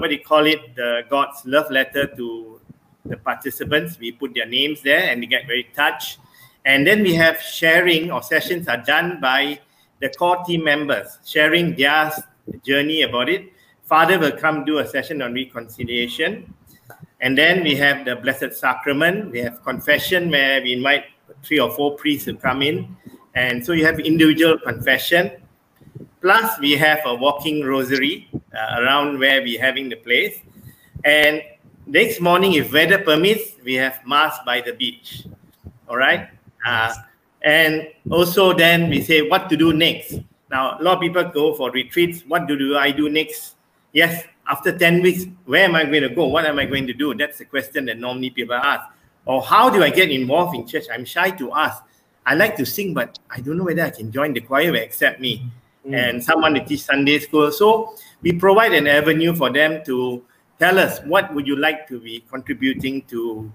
what 0.00 0.08
do 0.08 0.14
you 0.14 0.24
call 0.24 0.46
it? 0.46 0.74
The 0.76 1.02
God's 1.08 1.42
love 1.44 1.70
letter 1.70 2.06
to 2.16 2.60
the 3.04 3.16
participants. 3.16 3.98
We 3.98 4.12
put 4.12 4.34
their 4.34 4.46
names 4.46 4.82
there, 4.82 5.10
and 5.10 5.22
they 5.22 5.26
get 5.26 5.46
very 5.46 5.68
touched 5.74 6.18
and 6.68 6.86
then 6.86 7.02
we 7.02 7.14
have 7.14 7.40
sharing 7.40 8.10
or 8.10 8.22
sessions 8.22 8.68
are 8.68 8.76
done 8.76 9.20
by 9.22 9.58
the 10.00 10.10
core 10.10 10.44
team 10.44 10.64
members, 10.64 11.18
sharing 11.24 11.74
their 11.74 12.12
journey 12.62 13.02
about 13.02 13.30
it. 13.30 13.50
Father 13.84 14.18
will 14.18 14.32
come 14.32 14.66
do 14.66 14.78
a 14.78 14.86
session 14.86 15.22
on 15.22 15.32
reconciliation. 15.32 16.52
And 17.22 17.38
then 17.38 17.64
we 17.64 17.74
have 17.76 18.04
the 18.04 18.16
Blessed 18.16 18.52
Sacrament. 18.52 19.30
We 19.30 19.38
have 19.38 19.64
confession 19.64 20.30
where 20.30 20.60
we 20.60 20.74
invite 20.74 21.04
three 21.42 21.58
or 21.58 21.70
four 21.70 21.96
priests 21.96 22.26
to 22.26 22.34
come 22.34 22.60
in. 22.60 22.94
And 23.34 23.64
so 23.64 23.72
you 23.72 23.84
have 23.84 23.98
individual 24.00 24.58
confession. 24.58 25.32
Plus, 26.20 26.58
we 26.58 26.72
have 26.72 27.00
a 27.06 27.14
walking 27.14 27.64
rosary 27.64 28.28
uh, 28.32 28.80
around 28.80 29.18
where 29.18 29.40
we're 29.42 29.60
having 29.60 29.88
the 29.88 29.96
place. 29.96 30.40
And 31.04 31.42
next 31.86 32.20
morning, 32.20 32.54
if 32.54 32.72
weather 32.72 32.98
permits, 32.98 33.52
we 33.64 33.74
have 33.74 34.00
Mass 34.06 34.38
by 34.44 34.60
the 34.60 34.72
beach. 34.72 35.24
All 35.88 35.96
right. 35.96 36.28
Uh, 36.66 36.92
and 37.42 37.88
also 38.10 38.52
then 38.52 38.90
we 38.90 39.02
say 39.02 39.22
what 39.22 39.48
to 39.50 39.56
do 39.56 39.72
next. 39.72 40.18
Now, 40.50 40.78
a 40.78 40.82
lot 40.82 40.96
of 40.96 41.00
people 41.00 41.24
go 41.24 41.54
for 41.54 41.70
retreats. 41.70 42.22
What 42.26 42.46
do, 42.46 42.58
do 42.58 42.76
I 42.76 42.90
do 42.90 43.08
next? 43.08 43.56
Yes, 43.92 44.24
after 44.48 44.76
10 44.76 45.02
weeks, 45.02 45.24
where 45.44 45.64
am 45.64 45.74
I 45.74 45.84
going 45.84 46.02
to 46.02 46.08
go? 46.08 46.26
What 46.26 46.46
am 46.46 46.58
I 46.58 46.64
going 46.64 46.86
to 46.86 46.92
do? 46.92 47.14
That's 47.14 47.38
the 47.38 47.44
question 47.44 47.86
that 47.86 47.98
normally 47.98 48.30
people 48.30 48.56
ask. 48.56 48.90
Or 49.24 49.42
how 49.42 49.68
do 49.68 49.82
I 49.82 49.90
get 49.90 50.10
involved 50.10 50.56
in 50.56 50.66
church? 50.66 50.84
I'm 50.92 51.04
shy 51.04 51.30
to 51.32 51.52
ask. 51.52 51.82
I 52.28 52.34
like 52.34 52.56
to 52.56 52.66
sing, 52.66 52.92
but 52.92 53.18
I 53.30 53.40
don't 53.40 53.56
know 53.56 53.64
whether 53.64 53.82
I 53.82 53.88
can 53.88 54.12
join 54.12 54.34
the 54.34 54.42
choir 54.42 54.70
will 54.70 54.82
accept 54.82 55.18
me. 55.18 55.50
Mm. 55.86 55.94
And 55.96 56.22
someone 56.22 56.52
to 56.54 56.62
teach 56.62 56.82
Sunday 56.82 57.18
school. 57.20 57.50
So 57.50 57.96
we 58.20 58.32
provide 58.32 58.74
an 58.74 58.86
avenue 58.86 59.34
for 59.34 59.50
them 59.50 59.82
to 59.86 60.22
tell 60.58 60.78
us 60.78 61.00
what 61.06 61.32
would 61.32 61.46
you 61.46 61.56
like 61.56 61.88
to 61.88 61.98
be 61.98 62.22
contributing 62.28 63.00
to 63.08 63.50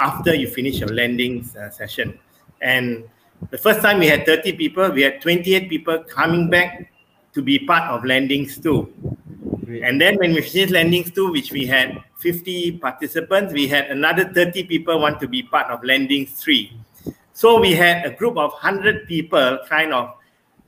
after 0.00 0.34
you 0.34 0.48
finish 0.48 0.80
your 0.80 0.88
landing 0.88 1.48
uh, 1.54 1.70
session. 1.70 2.18
And 2.60 3.04
the 3.50 3.58
first 3.58 3.82
time 3.82 4.00
we 4.00 4.08
had 4.08 4.26
30 4.26 4.52
people, 4.54 4.90
we 4.90 5.02
had 5.02 5.22
28 5.22 5.68
people 5.68 6.02
coming 6.02 6.50
back 6.50 6.90
to 7.34 7.42
be 7.42 7.60
part 7.60 7.84
of 7.84 8.04
landings 8.04 8.58
too. 8.58 8.92
And 9.68 10.00
then 10.00 10.16
when 10.16 10.32
we 10.32 10.42
finished 10.42 10.72
landings 10.72 11.12
two, 11.12 11.30
which 11.30 11.52
we 11.52 11.66
had 11.66 12.02
50 12.18 12.78
participants, 12.78 13.52
we 13.52 13.68
had 13.68 13.92
another 13.92 14.24
30 14.24 14.64
people 14.64 14.98
want 14.98 15.20
to 15.20 15.28
be 15.28 15.44
part 15.44 15.70
of 15.70 15.84
landings 15.84 16.32
three. 16.32 16.72
So 17.38 17.60
we 17.60 17.72
had 17.72 18.04
a 18.04 18.10
group 18.10 18.36
of 18.36 18.50
100 18.50 19.06
people 19.06 19.60
kind 19.68 19.94
of 19.94 20.16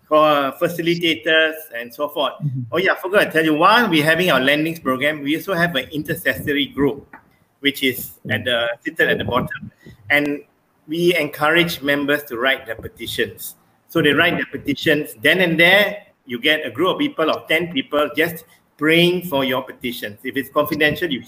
uh, 0.09 0.53
facilitators 0.53 1.55
and 1.75 1.93
so 1.93 2.09
forth. 2.09 2.35
Mm-hmm. 2.35 2.61
Oh 2.71 2.79
yeah, 2.79 2.93
I 2.93 2.95
forgot 2.95 3.25
to 3.25 3.31
tell 3.33 3.45
you, 3.45 3.55
One, 3.55 3.91
we're 3.91 4.05
having 4.05 4.31
our 4.31 4.39
landings 4.39 4.79
program, 4.79 5.21
we 5.21 5.35
also 5.35 5.55
have 5.55 5.75
an 5.75 5.89
intercessory 5.91 6.67
group, 6.67 7.13
which 7.59 7.83
is 7.83 8.21
at 8.31 8.45
the 8.45 8.69
seated 8.85 9.09
at 9.09 9.19
the 9.19 9.25
bottom. 9.25 9.73
And 10.11 10.45
we 10.87 11.17
encourage 11.17 11.83
members 11.83 12.23
to 12.31 12.39
write 12.39 12.67
their 12.67 12.77
petitions. 12.77 13.57
So 13.89 14.01
they 14.01 14.13
write 14.13 14.35
their 14.35 14.47
petitions. 14.47 15.17
Then 15.21 15.41
and 15.41 15.59
there, 15.59 16.07
you 16.25 16.41
get 16.41 16.65
a 16.65 16.71
group 16.71 16.91
of 16.95 16.99
people 17.01 17.31
of 17.31 17.49
10 17.49 17.73
people 17.73 18.11
just 18.17 18.45
praying 18.79 19.27
for 19.27 19.43
your 19.43 19.65
petitions. 19.65 20.21
If 20.23 20.37
it's 20.37 20.51
confidential, 20.51 21.11
you, 21.11 21.25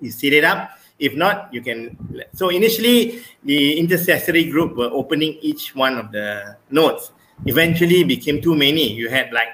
you 0.00 0.10
set 0.10 0.32
it 0.32 0.44
up. 0.44 0.70
If 0.98 1.14
not, 1.14 1.52
you 1.52 1.60
can. 1.60 1.96
So 2.34 2.48
initially, 2.48 3.22
the 3.44 3.78
intercessory 3.78 4.50
group 4.50 4.76
were 4.76 4.88
opening 4.90 5.38
each 5.42 5.74
one 5.74 5.98
of 5.98 6.12
the 6.12 6.56
notes. 6.70 7.12
Eventually, 7.44 8.02
became 8.04 8.40
too 8.40 8.54
many. 8.54 8.92
You 8.92 9.10
had 9.10 9.32
like 9.32 9.48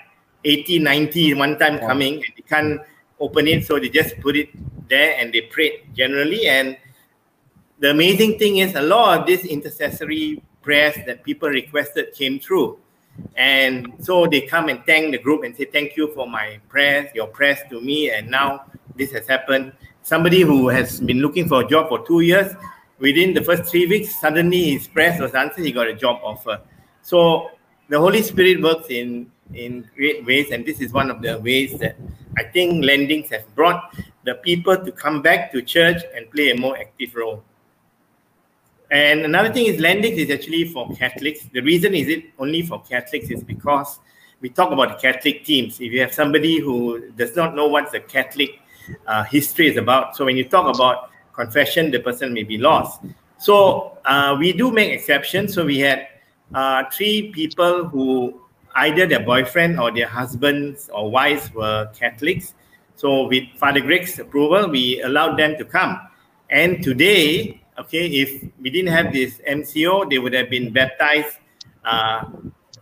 80, 0.44 0.78
90 0.78 1.34
one 1.34 1.58
time 1.58 1.80
wow. 1.80 1.88
coming, 1.88 2.14
and 2.14 2.32
you 2.36 2.44
can't 2.44 2.80
open 3.18 3.48
it. 3.48 3.66
So 3.66 3.78
they 3.78 3.88
just 3.88 4.20
put 4.20 4.36
it 4.36 4.50
there 4.88 5.16
and 5.18 5.32
they 5.32 5.42
prayed 5.42 5.94
generally. 5.94 6.46
And 6.46 6.76
the 7.80 7.90
amazing 7.90 8.38
thing 8.38 8.58
is 8.58 8.74
a 8.76 8.82
lot 8.82 9.20
of 9.20 9.26
these 9.26 9.44
intercessory 9.44 10.42
prayers 10.62 10.94
that 11.06 11.24
people 11.24 11.48
requested 11.48 12.14
came 12.14 12.38
through. 12.38 12.78
And 13.36 13.92
so 13.98 14.26
they 14.26 14.42
come 14.42 14.68
and 14.68 14.84
thank 14.86 15.12
the 15.12 15.18
group 15.18 15.44
and 15.44 15.56
say, 15.56 15.64
Thank 15.64 15.96
you 15.96 16.12
for 16.14 16.26
my 16.26 16.60
prayers, 16.68 17.10
your 17.14 17.26
prayers 17.26 17.58
to 17.70 17.80
me. 17.80 18.10
And 18.10 18.30
now 18.30 18.64
this 18.96 19.12
has 19.12 19.26
happened. 19.26 19.72
Somebody 20.02 20.42
who 20.42 20.68
has 20.68 21.00
been 21.00 21.20
looking 21.20 21.48
for 21.48 21.62
a 21.62 21.66
job 21.66 21.88
for 21.88 22.04
two 22.04 22.20
years, 22.20 22.52
within 22.98 23.34
the 23.34 23.42
first 23.42 23.70
three 23.70 23.86
weeks, 23.86 24.20
suddenly 24.20 24.72
his 24.72 24.88
prayers 24.88 25.20
was 25.20 25.34
answered, 25.34 25.64
he 25.64 25.72
got 25.72 25.86
a 25.86 25.94
job 25.94 26.20
offer. 26.24 26.60
So 27.02 27.50
the 27.88 27.98
Holy 27.98 28.22
Spirit 28.22 28.60
works 28.62 28.86
in, 28.90 29.30
in 29.54 29.88
great 29.96 30.24
ways, 30.26 30.50
and 30.50 30.66
this 30.66 30.80
is 30.80 30.92
one 30.92 31.10
of 31.10 31.22
the 31.22 31.38
ways 31.38 31.78
that 31.78 31.96
I 32.36 32.44
think 32.44 32.84
Landings 32.84 33.30
has 33.30 33.42
brought 33.54 33.94
the 34.24 34.34
people 34.36 34.76
to 34.76 34.90
come 34.90 35.22
back 35.22 35.52
to 35.52 35.62
church 35.62 36.02
and 36.14 36.30
play 36.30 36.50
a 36.50 36.56
more 36.56 36.76
active 36.76 37.14
role. 37.14 37.44
And 38.90 39.20
another 39.20 39.52
thing 39.52 39.66
is 39.66 39.80
Landings 39.80 40.18
is 40.18 40.30
actually 40.30 40.68
for 40.68 40.92
Catholics. 40.96 41.48
The 41.52 41.60
reason 41.60 41.94
is 41.94 42.08
it 42.08 42.24
only 42.38 42.62
for 42.62 42.82
Catholics 42.82 43.30
is 43.30 43.42
because 43.42 43.98
we 44.40 44.48
talk 44.48 44.72
about 44.72 45.00
Catholic 45.00 45.44
teams. 45.44 45.80
If 45.80 45.92
you 45.92 46.00
have 46.00 46.12
somebody 46.12 46.58
who 46.58 47.10
does 47.12 47.36
not 47.36 47.54
know 47.54 47.68
what's 47.68 47.94
a 47.94 48.00
Catholic 48.00 48.58
uh, 49.06 49.24
history 49.24 49.68
is 49.68 49.76
about, 49.76 50.16
so 50.16 50.24
when 50.24 50.36
you 50.36 50.44
talk 50.44 50.74
about 50.74 51.10
confession, 51.32 51.90
the 51.90 52.00
person 52.00 52.32
may 52.32 52.42
be 52.42 52.58
lost. 52.58 53.00
So 53.38 53.98
uh, 54.04 54.36
we 54.38 54.52
do 54.52 54.70
make 54.70 54.90
exceptions. 54.92 55.54
So 55.54 55.64
we 55.64 55.78
had 55.78 56.06
uh, 56.54 56.84
three 56.92 57.32
people 57.32 57.84
who 57.84 58.40
either 58.76 59.06
their 59.06 59.20
boyfriend 59.20 59.78
or 59.80 59.90
their 59.90 60.06
husbands 60.06 60.88
or 60.92 61.10
wives 61.10 61.52
were 61.52 61.90
Catholics. 61.94 62.54
So 62.94 63.26
with 63.26 63.44
Father 63.56 63.80
Greg's 63.80 64.18
approval, 64.18 64.68
we 64.68 65.02
allowed 65.02 65.38
them 65.38 65.56
to 65.58 65.64
come. 65.64 66.00
And 66.50 66.82
today, 66.82 67.62
okay, 67.78 68.06
if 68.06 68.44
we 68.60 68.70
didn't 68.70 68.92
have 68.92 69.12
this 69.12 69.40
MCO, 69.48 70.08
they 70.08 70.18
would 70.18 70.34
have 70.34 70.50
been 70.50 70.72
baptized 70.72 71.38
uh, 71.84 72.24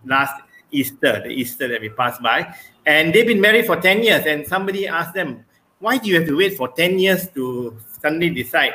last 0.04 0.42
Easter, 0.70 1.22
the 1.24 1.30
Easter 1.30 1.68
that 1.68 1.80
we 1.80 1.88
passed 1.88 2.22
by. 2.22 2.54
And 2.86 3.14
they've 3.14 3.26
been 3.26 3.40
married 3.40 3.66
for 3.66 3.76
10 3.76 4.02
years. 4.02 4.26
And 4.26 4.46
somebody 4.46 4.86
asked 4.86 5.14
them, 5.14 5.44
why 5.80 5.96
do 5.98 6.08
you 6.08 6.16
have 6.16 6.28
to 6.28 6.36
wait 6.36 6.56
for 6.56 6.68
10 6.68 6.98
years 6.98 7.28
to 7.30 7.76
suddenly 8.00 8.30
decide? 8.30 8.74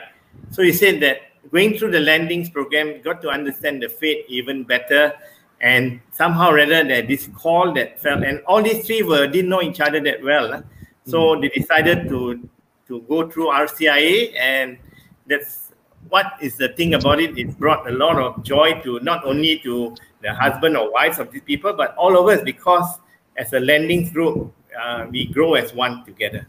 So 0.51 0.61
he 0.63 0.73
said 0.73 0.99
that 1.01 1.21
going 1.51 1.77
through 1.77 1.91
the 1.91 1.99
landings 1.99 2.49
program, 2.49 3.01
got 3.01 3.21
to 3.21 3.29
understand 3.29 3.81
the 3.81 3.89
faith 3.89 4.25
even 4.27 4.63
better. 4.63 5.13
And 5.61 6.01
somehow 6.11 6.51
rather 6.51 6.83
that 6.83 7.07
this 7.07 7.29
call 7.35 7.73
that 7.73 7.99
felt, 8.01 8.23
and 8.23 8.41
all 8.45 8.61
these 8.61 8.85
three 8.85 9.03
were 9.03 9.27
didn't 9.27 9.49
know 9.49 9.61
each 9.61 9.79
other 9.79 10.01
that 10.01 10.21
well. 10.21 10.63
So 11.05 11.35
mm. 11.35 11.41
they 11.41 11.49
decided 11.49 12.09
to 12.09 12.49
to 12.87 13.01
go 13.01 13.27
through 13.27 13.47
RCIA, 13.47 14.35
and 14.37 14.77
that's 15.25 15.71
what 16.09 16.33
is 16.39 16.57
the 16.57 16.69
thing 16.69 16.93
about 16.93 17.19
it. 17.19 17.37
It 17.37 17.57
brought 17.57 17.89
a 17.89 17.91
lot 17.91 18.17
of 18.17 18.43
joy 18.43 18.79
to 18.83 18.99
not 18.99 19.25
only 19.25 19.57
to 19.59 19.95
the 20.21 20.33
husband 20.33 20.77
or 20.77 20.91
wives 20.91 21.17
of 21.17 21.31
these 21.31 21.41
people, 21.41 21.73
but 21.73 21.95
all 21.95 22.17
of 22.17 22.27
us 22.27 22.43
because 22.43 22.99
as 23.37 23.53
a 23.53 23.59
landings 23.59 24.11
group, 24.11 24.53
uh, 24.79 25.07
we 25.09 25.25
grow 25.25 25.55
as 25.55 25.73
one 25.73 26.05
together. 26.05 26.45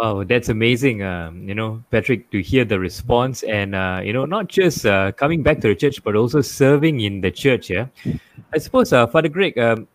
Oh, 0.00 0.22
that's 0.22 0.48
amazing. 0.48 1.02
Um, 1.02 1.48
you 1.48 1.56
know, 1.56 1.82
Patrick, 1.90 2.30
to 2.30 2.40
hear 2.40 2.64
the 2.64 2.78
response 2.78 3.42
and, 3.42 3.74
uh, 3.74 4.00
you 4.04 4.12
know, 4.12 4.26
not 4.26 4.46
just 4.46 4.86
uh, 4.86 5.10
coming 5.10 5.42
back 5.42 5.60
to 5.62 5.68
the 5.68 5.74
church, 5.74 6.04
but 6.04 6.14
also 6.14 6.40
serving 6.40 7.00
in 7.00 7.20
the 7.20 7.32
church. 7.32 7.68
Yeah. 7.68 7.86
I 8.54 8.58
suppose, 8.58 8.92
uh, 8.92 9.08
Father 9.08 9.28
Greg, 9.28 9.58
um, 9.58 9.88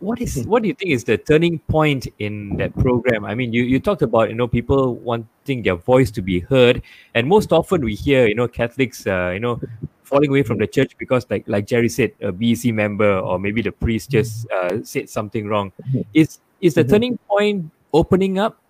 what 0.00 0.18
is 0.22 0.46
what 0.46 0.62
do 0.62 0.68
you 0.68 0.74
think 0.74 0.92
is 0.92 1.04
the 1.04 1.18
turning 1.18 1.58
point 1.58 2.06
in 2.18 2.56
that 2.56 2.74
program? 2.78 3.26
I 3.26 3.34
mean, 3.34 3.52
you, 3.52 3.64
you 3.64 3.80
talked 3.80 4.00
about 4.00 4.30
you 4.30 4.34
know 4.34 4.48
people 4.48 4.94
wanting 4.94 5.62
their 5.62 5.74
voice 5.74 6.10
to 6.12 6.22
be 6.22 6.40
heard, 6.40 6.80
and 7.14 7.28
most 7.28 7.52
often 7.52 7.84
we 7.84 7.94
hear 7.94 8.26
you 8.26 8.34
know 8.34 8.48
Catholics 8.48 9.06
uh, 9.06 9.30
you 9.34 9.40
know 9.40 9.60
falling 10.04 10.30
away 10.30 10.42
from 10.42 10.58
the 10.58 10.66
church 10.66 10.96
because 10.96 11.26
like 11.28 11.44
like 11.48 11.66
Jerry 11.66 11.88
said, 11.88 12.12
a 12.22 12.32
BEC 12.32 12.72
member 12.72 13.18
or 13.18 13.38
maybe 13.38 13.60
the 13.62 13.72
priest 13.72 14.10
just 14.10 14.48
uh, 14.50 14.78
said 14.84 15.10
something 15.10 15.48
wrong. 15.48 15.72
Is 16.14 16.38
is 16.60 16.74
the 16.74 16.82
mm-hmm. 16.82 16.90
turning 16.90 17.18
point 17.28 17.70
opening 17.92 18.38
up 18.38 18.63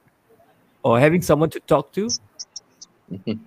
or 0.84 1.00
having 1.00 1.22
someone 1.22 1.50
to 1.50 1.60
talk 1.60 1.92
to? 1.94 2.08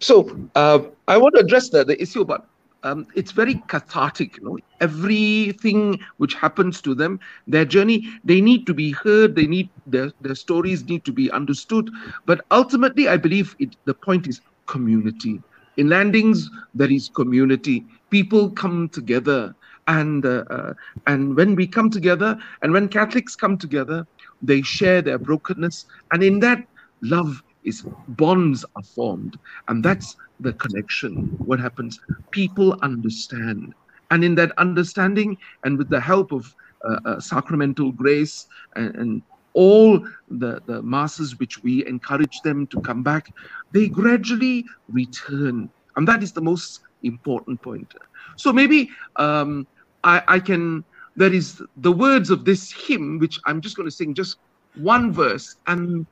So 0.00 0.36
uh, 0.56 0.80
I 1.06 1.16
want 1.16 1.36
to 1.36 1.40
address 1.42 1.68
the, 1.68 1.84
the 1.84 2.00
issue 2.02 2.22
about 2.22 2.48
um, 2.82 3.06
it's 3.14 3.30
very 3.30 3.54
cathartic. 3.68 4.36
You 4.38 4.44
know, 4.44 4.58
everything 4.80 6.00
which 6.16 6.34
happens 6.34 6.80
to 6.82 6.94
them, 6.94 7.20
their 7.46 7.64
journey, 7.64 8.08
they 8.24 8.40
need 8.40 8.66
to 8.66 8.74
be 8.74 8.90
heard. 8.90 9.36
They 9.36 9.46
need 9.46 9.70
their 9.86 10.10
their 10.20 10.34
stories 10.34 10.84
need 10.88 11.04
to 11.04 11.12
be 11.12 11.30
understood. 11.30 11.90
But 12.26 12.44
ultimately, 12.50 13.08
I 13.08 13.16
believe 13.16 13.54
it. 13.60 13.76
The 13.84 13.94
point 13.94 14.26
is 14.26 14.40
community. 14.66 15.40
In 15.76 15.88
landings, 15.88 16.50
there 16.74 16.90
is 16.90 17.08
community. 17.08 17.86
People 18.10 18.50
come 18.50 18.88
together, 18.88 19.54
and 19.86 20.26
uh, 20.26 20.44
uh, 20.50 20.74
and 21.06 21.36
when 21.36 21.54
we 21.54 21.66
come 21.66 21.90
together, 21.90 22.36
and 22.62 22.72
when 22.72 22.88
Catholics 22.88 23.36
come 23.36 23.56
together, 23.56 24.06
they 24.42 24.62
share 24.62 25.00
their 25.00 25.18
brokenness, 25.18 25.86
and 26.10 26.22
in 26.22 26.40
that 26.40 26.66
love 27.02 27.42
is 27.64 27.84
bonds 28.08 28.64
are 28.76 28.82
formed 28.82 29.38
and 29.68 29.84
that's 29.84 30.16
the 30.40 30.52
connection. 30.54 31.26
What 31.38 31.60
happens? 31.60 32.00
People 32.30 32.78
understand. 32.82 33.74
And 34.10 34.24
in 34.24 34.34
that 34.36 34.52
understanding 34.58 35.36
and 35.64 35.78
with 35.78 35.88
the 35.88 36.00
help 36.00 36.32
of 36.32 36.54
uh, 36.84 36.98
uh, 37.04 37.20
sacramental 37.20 37.92
grace 37.92 38.46
and, 38.76 38.94
and 38.96 39.22
all 39.54 39.98
the, 40.28 40.60
the 40.66 40.82
masses 40.82 41.38
which 41.38 41.62
we 41.62 41.86
encourage 41.86 42.40
them 42.42 42.66
to 42.68 42.80
come 42.80 43.02
back 43.02 43.32
they 43.72 43.88
gradually 43.88 44.64
return. 44.88 45.70
And 45.96 46.08
that 46.08 46.22
is 46.22 46.32
the 46.32 46.40
most 46.40 46.80
important 47.02 47.60
point. 47.62 47.94
So 48.36 48.52
maybe 48.52 48.90
um, 49.16 49.66
I, 50.04 50.22
I 50.26 50.38
can 50.40 50.84
there 51.16 51.32
is 51.32 51.62
the 51.76 51.92
words 51.92 52.30
of 52.30 52.44
this 52.44 52.72
hymn 52.72 53.18
which 53.18 53.38
i'm 53.46 53.60
just 53.60 53.76
going 53.76 53.88
to 53.88 53.94
sing 53.94 54.14
just 54.14 54.38
one 54.76 55.12
verse 55.12 55.56
and 55.66 56.06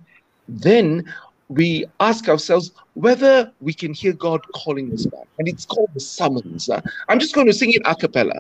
then 0.50 1.04
we 1.48 1.84
ask 2.00 2.28
ourselves 2.28 2.70
whether 2.94 3.52
we 3.60 3.72
can 3.72 3.92
hear 3.92 4.12
God 4.12 4.40
calling 4.54 4.92
us 4.92 5.06
back. 5.06 5.26
And 5.38 5.48
it's 5.48 5.64
called 5.64 5.90
the 5.94 6.00
summons. 6.00 6.68
Uh, 6.68 6.80
I'm 7.08 7.18
just 7.18 7.34
going 7.34 7.46
to 7.46 7.52
sing 7.52 7.72
it 7.72 7.82
a 7.84 7.94
cappella. 7.94 8.34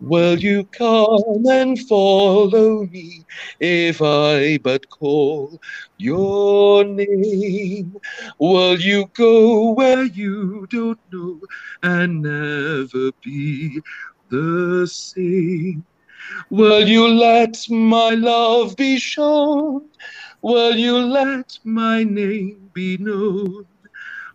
Will 0.00 0.38
you 0.38 0.64
come 0.76 1.46
and 1.48 1.78
follow 1.88 2.84
me 2.86 3.24
if 3.60 4.02
I 4.02 4.58
but 4.58 4.88
call 4.90 5.58
your 5.96 6.84
name? 6.84 7.96
Will 8.38 8.78
you 8.78 9.06
go 9.14 9.72
where 9.72 10.04
you 10.04 10.66
don't 10.70 11.00
know 11.12 11.40
and 11.82 12.22
never 12.22 13.12
be 13.22 13.80
the 14.30 14.86
same? 14.90 15.84
Will 16.50 16.86
you 16.86 17.08
let 17.08 17.56
my 17.70 18.10
love 18.10 18.76
be 18.76 18.98
shown 18.98 19.88
Will 20.44 20.76
you 20.76 20.98
let 20.98 21.58
my 21.64 22.04
name 22.04 22.68
be 22.74 22.98
known? 22.98 23.64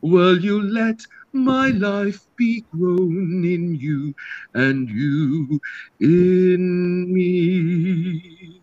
Will 0.01 0.39
you 0.39 0.59
let 0.59 0.99
my 1.33 1.69
life 1.69 2.19
be 2.35 2.65
grown 2.75 3.45
in 3.45 3.75
you 3.75 4.15
and 4.55 4.89
you 4.89 5.59
in 5.99 7.13
me? 7.13 8.59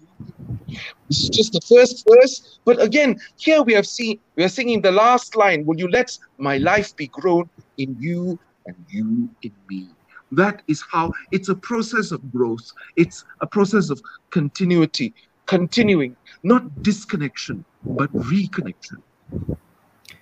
This 1.08 1.22
is 1.22 1.28
just 1.30 1.52
the 1.52 1.60
first 1.60 2.04
verse, 2.10 2.58
but 2.64 2.82
again, 2.82 3.16
here 3.36 3.62
we 3.62 3.74
have 3.74 3.86
seen 3.86 4.18
we 4.36 4.42
are 4.42 4.48
singing 4.48 4.82
the 4.82 4.90
last 4.90 5.36
line. 5.36 5.64
Will 5.64 5.78
you 5.78 5.88
let 5.88 6.10
my 6.38 6.58
life 6.58 6.96
be 6.96 7.06
grown 7.06 7.48
in 7.78 7.96
you 8.00 8.40
and 8.66 8.74
you 8.88 9.30
in 9.42 9.52
me? 9.70 9.90
That 10.32 10.62
is 10.66 10.82
how 10.90 11.12
it's 11.30 11.48
a 11.48 11.54
process 11.54 12.10
of 12.10 12.28
growth. 12.32 12.66
It's 12.96 13.24
a 13.40 13.46
process 13.46 13.88
of 13.88 14.00
continuity, 14.32 15.14
continuing 15.46 16.16
not 16.44 16.82
disconnection, 16.82 17.64
but 17.84 18.12
reconnection. 18.12 19.02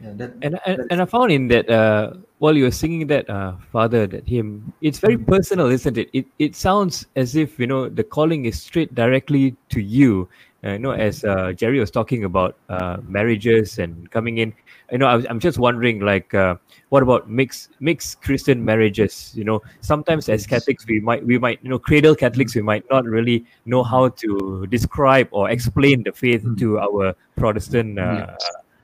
Yeah, 0.00 0.12
that, 0.16 0.34
and, 0.42 0.60
and 0.66 0.80
and 0.90 1.02
I 1.02 1.04
found 1.04 1.32
in 1.32 1.48
that 1.48 1.68
uh, 1.70 2.14
while 2.38 2.56
you 2.56 2.64
were 2.64 2.70
singing 2.70 3.06
that 3.08 3.28
uh, 3.30 3.54
Father 3.72 4.06
that 4.06 4.28
hymn, 4.28 4.72
it's 4.80 4.98
very 4.98 5.16
personal, 5.16 5.68
isn't 5.68 5.96
it? 5.96 6.10
It 6.12 6.26
it 6.38 6.56
sounds 6.56 7.06
as 7.16 7.36
if 7.36 7.58
you 7.58 7.66
know 7.66 7.88
the 7.88 8.04
calling 8.04 8.44
is 8.44 8.60
straight 8.60 8.94
directly 8.94 9.56
to 9.70 9.80
you. 9.80 10.28
Uh, 10.64 10.72
you 10.72 10.78
know, 10.78 10.92
as 10.92 11.24
uh, 11.24 11.52
Jerry 11.52 11.78
was 11.78 11.90
talking 11.90 12.24
about 12.24 12.56
uh, 12.70 12.96
marriages 13.06 13.78
and 13.78 14.10
coming 14.10 14.38
in, 14.38 14.54
you 14.90 14.96
know, 14.96 15.06
I 15.06 15.16
was, 15.16 15.26
I'm 15.28 15.38
just 15.38 15.58
wondering, 15.58 16.00
like, 16.00 16.32
uh, 16.32 16.56
what 16.88 17.02
about 17.02 17.28
mixed 17.28 17.70
mixed 17.80 18.22
Christian 18.22 18.64
marriages? 18.64 19.32
You 19.34 19.44
know, 19.44 19.62
sometimes 19.80 20.28
as 20.28 20.46
Catholics, 20.46 20.86
we 20.86 21.00
might 21.00 21.24
we 21.24 21.38
might 21.38 21.60
you 21.62 21.68
know 21.68 21.78
cradle 21.78 22.14
Catholics, 22.14 22.54
we 22.54 22.62
might 22.62 22.84
not 22.90 23.04
really 23.04 23.44
know 23.66 23.82
how 23.82 24.08
to 24.08 24.66
describe 24.70 25.28
or 25.32 25.50
explain 25.50 26.02
the 26.02 26.12
faith 26.12 26.44
mm. 26.44 26.58
to 26.58 26.78
our 26.78 27.14
Protestant. 27.36 27.98
Uh, 27.98 28.34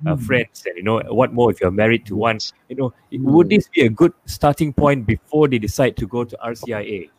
uh, 0.06 0.14
mm. 0.14 0.22
friends 0.22 0.64
and 0.66 0.76
you 0.76 0.82
know 0.82 1.00
what 1.08 1.32
more 1.32 1.50
if 1.50 1.60
you're 1.60 1.70
married 1.70 2.04
to 2.06 2.16
one 2.16 2.38
you 2.68 2.76
know 2.76 2.92
would 3.12 3.46
mm. 3.46 3.50
this 3.50 3.68
be 3.68 3.82
a 3.82 3.88
good 3.88 4.12
starting 4.26 4.72
point 4.72 5.06
before 5.06 5.48
they 5.48 5.58
decide 5.58 5.96
to 5.96 6.06
go 6.06 6.24
to 6.24 6.36
rcia 6.44 7.10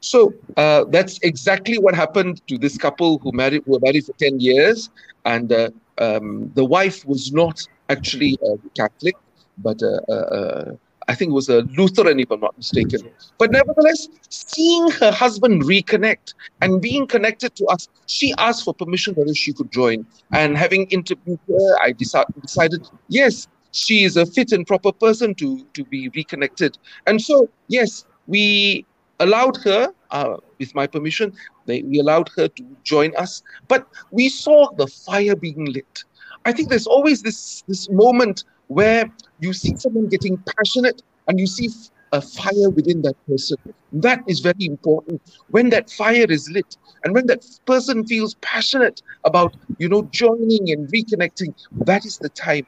so 0.00 0.34
uh, 0.58 0.84
that's 0.90 1.18
exactly 1.22 1.78
what 1.78 1.94
happened 1.94 2.46
to 2.46 2.58
this 2.58 2.76
couple 2.76 3.18
who 3.18 3.32
married 3.32 3.62
who 3.64 3.72
were 3.72 3.80
married 3.80 4.04
for 4.04 4.12
10 4.14 4.40
years 4.40 4.90
and 5.24 5.52
uh, 5.52 5.70
um, 5.98 6.50
the 6.54 6.64
wife 6.64 7.04
was 7.06 7.32
not 7.32 7.66
actually 7.88 8.38
a 8.42 8.56
catholic 8.74 9.16
but 9.58 9.82
uh, 9.82 10.00
uh, 10.08 10.12
uh, 10.12 10.72
I 11.08 11.14
think 11.14 11.30
it 11.30 11.34
was 11.34 11.48
a 11.48 11.62
Lutheran, 11.76 12.20
if 12.20 12.30
I'm 12.30 12.40
not 12.40 12.56
mistaken. 12.56 13.10
But 13.38 13.50
nevertheless, 13.50 14.08
seeing 14.28 14.90
her 14.92 15.10
husband 15.10 15.62
reconnect 15.62 16.34
and 16.60 16.80
being 16.80 17.06
connected 17.06 17.54
to 17.56 17.66
us, 17.66 17.88
she 18.06 18.32
asked 18.38 18.64
for 18.64 18.74
permission 18.74 19.14
whether 19.14 19.34
she 19.34 19.52
could 19.52 19.70
join. 19.70 20.06
And 20.32 20.56
having 20.56 20.86
interviewed 20.86 21.40
her, 21.48 21.78
I 21.82 21.92
decided, 21.92 22.88
yes, 23.08 23.48
she 23.72 24.04
is 24.04 24.16
a 24.16 24.24
fit 24.24 24.52
and 24.52 24.66
proper 24.66 24.92
person 24.92 25.34
to, 25.36 25.64
to 25.74 25.84
be 25.84 26.08
reconnected. 26.10 26.78
And 27.06 27.20
so, 27.20 27.48
yes, 27.68 28.06
we 28.26 28.86
allowed 29.20 29.56
her, 29.58 29.92
uh, 30.10 30.36
with 30.58 30.74
my 30.74 30.86
permission, 30.86 31.32
they, 31.66 31.82
we 31.82 31.98
allowed 31.98 32.30
her 32.36 32.48
to 32.48 32.76
join 32.84 33.14
us. 33.16 33.42
But 33.68 33.86
we 34.10 34.28
saw 34.28 34.70
the 34.76 34.86
fire 34.86 35.36
being 35.36 35.66
lit. 35.66 36.04
I 36.44 36.52
think 36.52 36.68
there's 36.68 36.86
always 36.86 37.22
this, 37.22 37.64
this 37.66 37.88
moment 37.90 38.44
where 38.68 39.06
you 39.38 39.52
see 39.52 39.74
someone 39.76 40.08
getting 40.08 40.42
passionate 40.56 41.02
and 41.28 41.38
you 41.38 41.46
see 41.46 41.68
a 42.12 42.20
fire 42.20 42.70
within 42.70 43.02
that 43.02 43.14
person. 43.28 43.56
That 43.92 44.22
is 44.28 44.40
very 44.40 44.64
important. 44.66 45.22
When 45.48 45.70
that 45.70 45.90
fire 45.90 46.26
is 46.28 46.48
lit 46.50 46.76
and 47.04 47.14
when 47.14 47.26
that 47.26 47.44
person 47.66 48.06
feels 48.06 48.34
passionate 48.42 49.00
about, 49.24 49.56
you 49.78 49.88
know, 49.88 50.08
joining 50.12 50.70
and 50.70 50.88
reconnecting, 50.92 51.54
that 51.84 52.04
is 52.04 52.18
the 52.18 52.30
time 52.30 52.64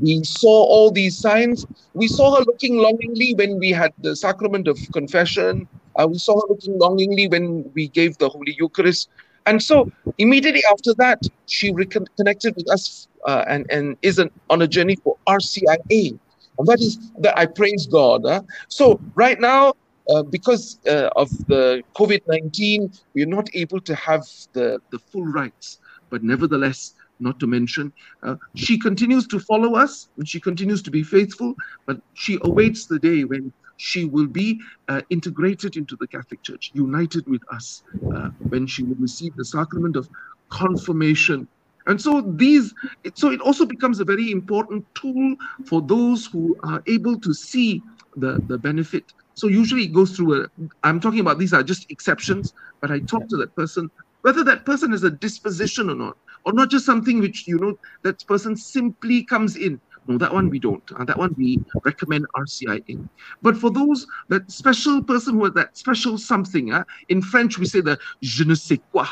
We 0.00 0.22
saw 0.24 0.64
all 0.72 0.90
these 0.90 1.18
signs. 1.18 1.66
We 1.94 2.08
saw 2.08 2.36
her 2.36 2.42
looking 2.44 2.76
longingly 2.78 3.34
when 3.36 3.58
we 3.58 3.70
had 3.72 3.92
the 3.98 4.14
sacrament 4.16 4.68
of 4.68 4.78
confession. 4.92 5.68
Uh, 5.96 6.06
we 6.10 6.18
saw 6.18 6.34
her 6.40 6.46
looking 6.48 6.78
longingly 6.78 7.28
when 7.28 7.70
we 7.74 7.88
gave 7.88 8.16
the 8.18 8.28
Holy 8.28 8.54
Eucharist. 8.58 9.08
And 9.46 9.62
so 9.62 9.90
immediately 10.18 10.62
after 10.70 10.94
that, 10.94 11.22
she 11.46 11.72
reconnected 11.72 12.54
with 12.56 12.70
us 12.70 13.08
uh, 13.26 13.44
and, 13.48 13.66
and 13.70 13.96
is 14.02 14.18
an, 14.18 14.30
on 14.48 14.62
a 14.62 14.68
journey 14.68 14.96
for 14.96 15.16
RCIA. 15.26 16.18
And 16.58 16.66
that 16.66 16.80
is 16.80 17.10
that 17.18 17.38
I 17.38 17.46
praise 17.46 17.86
God. 17.86 18.22
Huh? 18.24 18.42
So 18.68 19.00
right 19.14 19.40
now, 19.40 19.74
uh, 20.08 20.22
because 20.22 20.78
uh, 20.86 21.08
of 21.16 21.30
the 21.46 21.82
COVID 21.94 22.22
19, 22.26 22.92
we're 23.14 23.26
not 23.26 23.48
able 23.54 23.80
to 23.80 23.94
have 23.94 24.22
the, 24.52 24.78
the 24.90 24.98
full 24.98 25.24
rites. 25.24 25.78
But 26.10 26.24
nevertheless, 26.24 26.94
not 27.20 27.38
to 27.40 27.46
mention, 27.46 27.92
uh, 28.22 28.36
she 28.56 28.78
continues 28.78 29.26
to 29.28 29.38
follow 29.38 29.76
us 29.76 30.08
and 30.16 30.28
she 30.28 30.40
continues 30.40 30.82
to 30.82 30.90
be 30.90 31.02
faithful, 31.02 31.54
but 31.86 32.00
she 32.14 32.38
awaits 32.42 32.86
the 32.86 32.98
day 32.98 33.24
when 33.24 33.52
she 33.80 34.04
will 34.04 34.26
be 34.26 34.60
uh, 34.88 35.00
integrated 35.10 35.76
into 35.76 35.96
the 35.98 36.06
Catholic 36.08 36.42
Church, 36.42 36.70
united 36.74 37.26
with 37.26 37.40
us, 37.52 37.82
uh, 38.14 38.28
when 38.50 38.66
she 38.66 38.82
will 38.82 38.96
receive 38.98 39.34
the 39.36 39.44
sacrament 39.44 39.96
of 39.96 40.08
confirmation. 40.50 41.48
And 41.86 42.00
so 42.00 42.20
these, 42.36 42.74
so 43.14 43.30
it 43.30 43.40
also 43.40 43.64
becomes 43.64 43.98
a 43.98 44.04
very 44.04 44.30
important 44.30 44.84
tool 44.94 45.34
for 45.66 45.80
those 45.80 46.26
who 46.26 46.56
are 46.62 46.82
able 46.86 47.18
to 47.20 47.32
see 47.32 47.80
the, 48.16 48.38
the 48.48 48.58
benefit. 48.58 49.04
So 49.34 49.48
usually 49.48 49.84
it 49.84 49.94
goes 49.94 50.14
through 50.14 50.42
a, 50.42 50.48
I'm 50.82 51.00
talking 51.00 51.20
about 51.20 51.38
these 51.38 51.54
are 51.54 51.62
just 51.62 51.90
exceptions, 51.90 52.52
but 52.82 52.90
I 52.90 53.00
talk 53.00 53.26
to 53.30 53.36
that 53.38 53.54
person, 53.56 53.88
whether 54.20 54.44
that 54.44 54.66
person 54.66 54.90
has 54.90 55.04
a 55.04 55.10
disposition 55.10 55.88
or 55.88 55.94
not, 55.94 56.16
or 56.44 56.52
not 56.52 56.70
just 56.70 56.84
something 56.84 57.20
which 57.20 57.44
you 57.46 57.58
know 57.58 57.74
that 58.04 58.24
person 58.26 58.56
simply 58.56 59.24
comes 59.24 59.56
in 59.56 59.80
no 60.10 60.18
that 60.18 60.32
one 60.32 60.50
we 60.50 60.58
don't 60.58 60.82
uh, 60.96 61.04
that 61.04 61.16
one 61.16 61.34
we 61.38 61.58
recommend 61.84 62.26
rci 62.36 62.82
in 62.88 63.08
but 63.42 63.56
for 63.56 63.70
those 63.70 64.06
that 64.28 64.50
special 64.50 65.02
person 65.02 65.34
who 65.34 65.44
has 65.44 65.54
that 65.54 65.76
special 65.76 66.18
something 66.18 66.72
uh, 66.72 66.84
in 67.08 67.22
french 67.22 67.58
we 67.58 67.66
say 67.66 67.80
the 67.80 67.98
je 68.20 68.44
ne 68.44 68.54
sais 68.54 68.80
quoi 68.92 69.06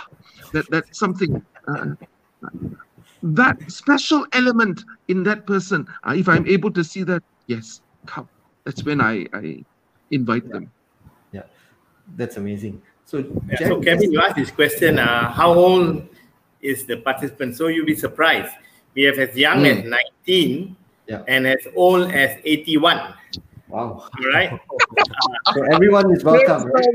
that 0.53 0.69
that 0.71 0.85
something 0.95 1.43
uh, 1.69 1.87
that 3.23 3.57
special 3.71 4.27
element 4.33 4.85
in 5.09 5.23
that 5.23 5.47
person 5.47 5.87
uh, 6.07 6.15
if 6.15 6.29
i'm 6.29 6.47
able 6.47 6.71
to 6.71 6.83
see 6.83 7.03
that 7.03 7.23
yes 7.47 7.81
come 8.07 8.29
that's 8.65 8.83
when 8.85 9.01
i 9.01 9.27
i 9.33 9.65
invite 10.11 10.45
yeah. 10.47 10.53
them 10.53 10.71
yeah 11.33 11.43
that's 12.17 12.37
amazing 12.37 12.83
so, 13.09 13.25
yeah, 13.49 13.69
so 13.69 13.81
Kevin, 13.81 14.13
you 14.13 14.21
asked 14.21 14.37
this 14.37 14.51
question: 14.51 14.99
uh, 14.99 15.33
How 15.33 15.55
old 15.55 16.07
is 16.61 16.85
the 16.85 16.99
participant. 16.99 17.57
So 17.57 17.69
you'll 17.69 17.87
be 17.87 17.97
surprised. 17.97 18.53
We 18.95 19.05
have 19.05 19.19
as 19.19 19.35
young 19.35 19.65
mm. 19.65 19.79
as 19.79 19.85
19 20.27 20.77
yeah. 21.09 21.23
and 21.27 21.47
as 21.47 21.67
old 21.75 22.11
as 22.13 22.39
81. 22.45 23.15
Wow. 23.69 23.79
All 23.79 24.11
right. 24.33 24.59
so 25.55 25.63
everyone 25.65 26.11
is 26.13 26.25
welcome. 26.25 26.71
Right? 26.71 26.87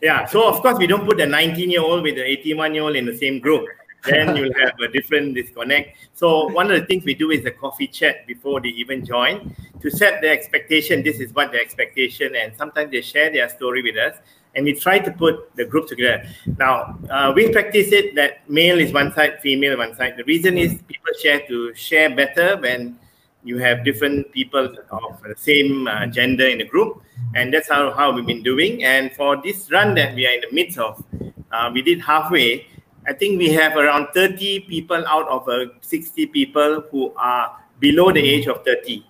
Yeah. 0.00 0.26
So 0.26 0.48
of 0.48 0.60
course 0.62 0.78
we 0.78 0.86
don't 0.86 1.06
put 1.06 1.18
the 1.18 1.26
19 1.26 1.70
year 1.70 1.82
old 1.82 2.02
with 2.02 2.16
the 2.16 2.24
81 2.24 2.74
year 2.74 2.82
old 2.84 2.96
in 2.96 3.06
the 3.06 3.16
same 3.16 3.38
group. 3.38 3.66
Then 4.04 4.34
you'll 4.36 4.54
have 4.54 4.78
a 4.80 4.88
different 4.88 5.34
disconnect. 5.34 5.96
So 6.14 6.48
one 6.48 6.70
of 6.70 6.80
the 6.80 6.86
things 6.86 7.04
we 7.04 7.14
do 7.14 7.30
is 7.30 7.44
a 7.44 7.50
coffee 7.50 7.86
chat 7.86 8.26
before 8.26 8.60
they 8.60 8.70
even 8.70 9.04
join 9.04 9.54
to 9.80 9.90
set 9.90 10.20
the 10.20 10.28
expectation. 10.28 11.02
This 11.02 11.20
is 11.20 11.32
what 11.32 11.52
the 11.52 11.58
expectation, 11.58 12.34
and 12.34 12.52
sometimes 12.56 12.90
they 12.90 13.00
share 13.00 13.32
their 13.32 13.48
story 13.48 13.82
with 13.82 13.96
us 13.96 14.16
and 14.54 14.64
we 14.64 14.74
try 14.74 14.98
to 14.98 15.10
put 15.10 15.54
the 15.56 15.64
group 15.64 15.88
together. 15.88 16.24
Now, 16.58 16.98
uh, 17.10 17.32
we 17.34 17.50
practice 17.50 17.92
it 17.92 18.14
that 18.16 18.48
male 18.50 18.78
is 18.78 18.92
one 18.92 19.12
side, 19.14 19.40
female 19.40 19.78
one 19.78 19.96
side. 19.96 20.14
The 20.16 20.24
reason 20.24 20.58
is 20.58 20.74
people 20.88 21.12
share 21.20 21.40
to 21.46 21.74
share 21.74 22.14
better 22.14 22.56
when 22.58 22.98
you 23.44 23.58
have 23.58 23.84
different 23.84 24.30
people 24.32 24.74
of 24.90 25.22
the 25.22 25.34
same 25.36 25.88
uh, 25.88 26.06
gender 26.06 26.46
in 26.46 26.58
the 26.58 26.64
group, 26.64 27.02
and 27.34 27.52
that's 27.52 27.68
how, 27.68 27.92
how 27.92 28.12
we've 28.12 28.26
been 28.26 28.42
doing. 28.42 28.84
And 28.84 29.12
for 29.12 29.40
this 29.42 29.70
run 29.70 29.94
that 29.94 30.14
we 30.14 30.26
are 30.26 30.32
in 30.32 30.40
the 30.40 30.52
midst 30.52 30.78
of, 30.78 31.04
uh, 31.50 31.70
we 31.72 31.82
did 31.82 32.00
halfway. 32.00 32.66
I 33.06 33.12
think 33.12 33.38
we 33.38 33.50
have 33.52 33.76
around 33.76 34.08
30 34.14 34.60
people 34.60 35.04
out 35.06 35.28
of 35.28 35.48
uh, 35.48 35.66
60 35.80 36.26
people 36.26 36.84
who 36.90 37.12
are 37.16 37.58
below 37.80 38.12
the 38.12 38.20
age 38.20 38.46
of 38.46 38.64
30. 38.64 39.04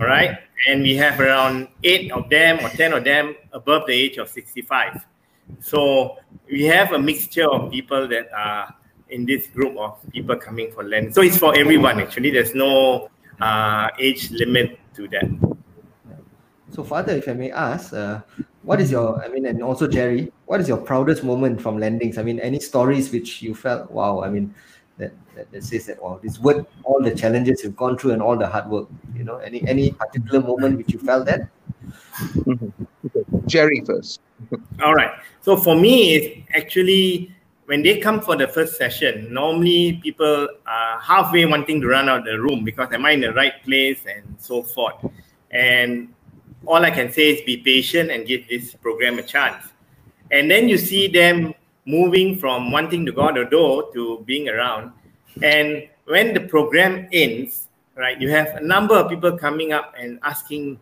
All 0.00 0.06
right 0.06 0.38
and 0.66 0.82
we 0.82 0.96
have 0.96 1.20
around 1.20 1.68
eight 1.82 2.12
of 2.12 2.28
them 2.28 2.64
or 2.64 2.68
10 2.68 2.92
of 2.92 3.04
them 3.04 3.34
above 3.52 3.86
the 3.86 3.92
age 3.92 4.18
of 4.18 4.28
65. 4.28 5.04
So 5.60 6.18
we 6.50 6.64
have 6.64 6.92
a 6.92 6.98
mixture 6.98 7.48
of 7.48 7.70
people 7.70 8.06
that 8.08 8.30
are 8.32 8.74
in 9.08 9.26
this 9.26 9.48
group 9.48 9.76
of 9.76 9.98
people 10.12 10.36
coming 10.36 10.70
for 10.72 10.84
land. 10.84 11.14
So 11.14 11.22
it's 11.22 11.38
for 11.38 11.58
everyone, 11.58 12.00
actually. 12.00 12.30
There's 12.30 12.54
no 12.54 13.08
uh, 13.40 13.88
age 13.98 14.30
limit 14.30 14.78
to 14.94 15.08
that. 15.08 15.28
So, 16.70 16.84
Father, 16.84 17.14
if 17.14 17.28
I 17.28 17.32
may 17.32 17.50
ask, 17.50 17.92
uh, 17.92 18.20
what 18.62 18.80
is 18.80 18.90
your, 18.90 19.22
I 19.22 19.28
mean, 19.28 19.46
and 19.46 19.62
also 19.62 19.88
Jerry, 19.88 20.32
what 20.46 20.60
is 20.60 20.68
your 20.68 20.76
proudest 20.76 21.24
moment 21.24 21.60
from 21.60 21.78
landings? 21.78 22.16
I 22.18 22.22
mean, 22.22 22.38
any 22.38 22.60
stories 22.60 23.10
which 23.12 23.42
you 23.42 23.54
felt, 23.54 23.90
wow, 23.90 24.22
I 24.22 24.30
mean, 24.30 24.54
that, 25.00 25.12
that, 25.34 25.50
that 25.50 25.64
says 25.64 25.86
that 25.86 26.00
wow, 26.00 26.20
it's 26.22 26.38
worth 26.38 26.64
all 26.84 27.02
the 27.02 27.14
challenges 27.14 27.64
you've 27.64 27.76
gone 27.76 27.98
through 27.98 28.12
and 28.12 28.22
all 28.22 28.36
the 28.36 28.46
hard 28.46 28.68
work. 28.68 28.88
You 29.16 29.24
know, 29.24 29.38
any 29.38 29.66
any 29.66 29.92
particular 29.92 30.40
moment 30.40 30.76
which 30.76 30.92
you 30.92 30.98
felt 30.98 31.26
that? 31.26 31.48
Jerry 33.46 33.82
first. 33.84 34.20
all 34.82 34.94
right. 34.94 35.10
So 35.40 35.56
for 35.56 35.74
me, 35.74 36.14
it's 36.14 36.50
actually 36.54 37.34
when 37.70 37.84
they 37.84 38.00
come 38.00 38.20
for 38.20 38.34
the 38.34 38.48
first 38.48 38.76
session, 38.76 39.32
normally 39.32 40.00
people 40.02 40.48
are 40.66 40.98
halfway 40.98 41.44
wanting 41.46 41.80
to 41.80 41.86
run 41.86 42.08
out 42.08 42.18
of 42.18 42.24
the 42.24 42.40
room 42.40 42.64
because 42.64 42.92
am 42.92 43.06
I 43.06 43.12
in 43.12 43.20
the 43.20 43.32
right 43.32 43.62
place 43.62 44.00
and 44.12 44.34
so 44.38 44.64
forth. 44.64 44.96
And 45.52 46.12
all 46.66 46.84
I 46.84 46.90
can 46.90 47.12
say 47.12 47.28
is 47.28 47.42
be 47.42 47.58
patient 47.58 48.10
and 48.10 48.26
give 48.26 48.48
this 48.48 48.74
program 48.74 49.20
a 49.20 49.22
chance. 49.22 49.68
And 50.32 50.50
then 50.50 50.68
you 50.68 50.78
see 50.78 51.06
them 51.06 51.54
moving 51.86 52.36
from 52.40 52.72
wanting 52.72 53.06
to 53.06 53.12
go 53.12 53.28
out 53.28 53.36
the 53.36 53.44
door 53.44 53.92
to 53.92 54.24
being 54.26 54.48
around. 54.48 54.90
And 55.40 55.88
when 56.06 56.34
the 56.34 56.40
program 56.40 57.08
ends, 57.12 57.68
right, 57.94 58.20
you 58.20 58.30
have 58.30 58.48
a 58.56 58.60
number 58.60 58.96
of 58.96 59.08
people 59.08 59.38
coming 59.38 59.72
up 59.72 59.94
and 59.96 60.18
asking, 60.24 60.80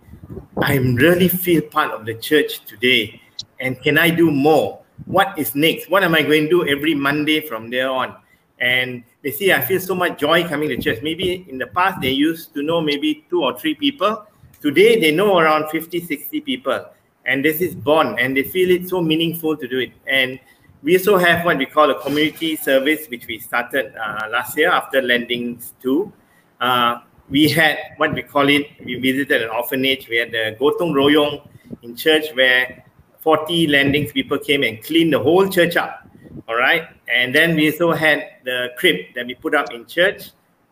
I 0.57 0.77
really 0.77 1.29
feel 1.29 1.61
part 1.61 1.91
of 1.91 2.07
the 2.07 2.15
church 2.15 2.65
today. 2.65 3.21
And 3.61 3.79
can 3.83 3.99
I 3.99 4.09
do 4.09 4.31
more? 4.31 4.78
What 5.09 5.39
is 5.39 5.55
next? 5.55 5.89
What 5.89 6.05
am 6.05 6.15
I 6.15 6.21
going 6.21 6.45
to 6.45 6.51
do 6.51 6.69
every 6.69 6.95
Monday 6.95 7.41
from 7.41 7.71
there 7.71 7.91
on? 7.91 8.15
And 8.61 9.05
they 9.23 9.31
say, 9.31 9.55
I 9.55 9.63
feel 9.63 9.81
so 9.81 9.95
much 9.95 10.19
joy 10.19 10.47
coming 10.47 10.69
to 10.69 10.77
church. 10.77 10.99
Maybe 11.03 11.47
in 11.49 11.57
the 11.57 11.67
past, 11.67 12.03
they 12.03 12.11
used 12.11 12.53
to 12.53 12.63
know 12.63 12.83
maybe 12.83 13.25
two 13.31 13.43
or 13.43 13.59
three 13.59 13.75
people. 13.75 14.27
Today, 14.61 15.01
they 15.01 15.11
know 15.11 15.39
around 15.39 15.71
50, 15.71 16.05
60 16.05 16.43
people. 16.43 16.85
And 17.25 17.43
this 17.43 17.63
is 17.63 17.75
born, 17.75 18.19
and 18.19 18.37
they 18.37 18.43
feel 18.43 18.71
it 18.71 18.87
so 18.87 19.01
meaningful 19.01 19.57
to 19.57 19.67
do 19.67 19.79
it. 19.79 19.93
And 20.07 20.39
we 20.83 20.99
also 20.99 21.17
have 21.17 21.47
what 21.47 21.57
we 21.57 21.65
call 21.65 21.91
a 21.91 21.99
community 22.03 22.57
service, 22.57 23.07
which 23.09 23.27
we 23.27 23.39
started 23.39 23.95
uh, 23.97 24.29
last 24.31 24.59
year 24.59 24.71
after 24.71 25.01
landings 25.01 25.73
two. 25.81 26.13
Uh, 26.61 26.99
we 27.31 27.49
had 27.49 27.79
what 27.97 28.13
we 28.13 28.23
call 28.23 28.49
it, 28.49 28.67
we 28.85 28.97
visited 28.97 29.43
an 29.43 29.49
orphanage. 29.49 30.07
We 30.09 30.17
had 30.17 30.33
the 30.33 30.57
Gotong 30.61 30.93
Royong 30.93 31.49
in 31.83 31.97
church 31.97 32.27
where 32.35 32.85
40 33.21 33.67
landings 33.67 34.13
people 34.13 34.39
came 34.39 34.63
and 34.63 34.83
cleaned 34.83 35.13
the 35.13 35.19
whole 35.19 35.49
church 35.49 35.77
up. 35.77 36.09
All 36.49 36.57
right. 36.57 36.89
And 37.13 37.35
then 37.35 37.57
we 37.57 37.71
also 37.71 37.93
had 37.93 38.25
the 38.45 38.69
crib 38.79 39.15
that 39.15 39.27
we 39.27 39.35
put 39.35 39.55
up 39.55 39.73
in 39.73 39.87
church 39.87 40.31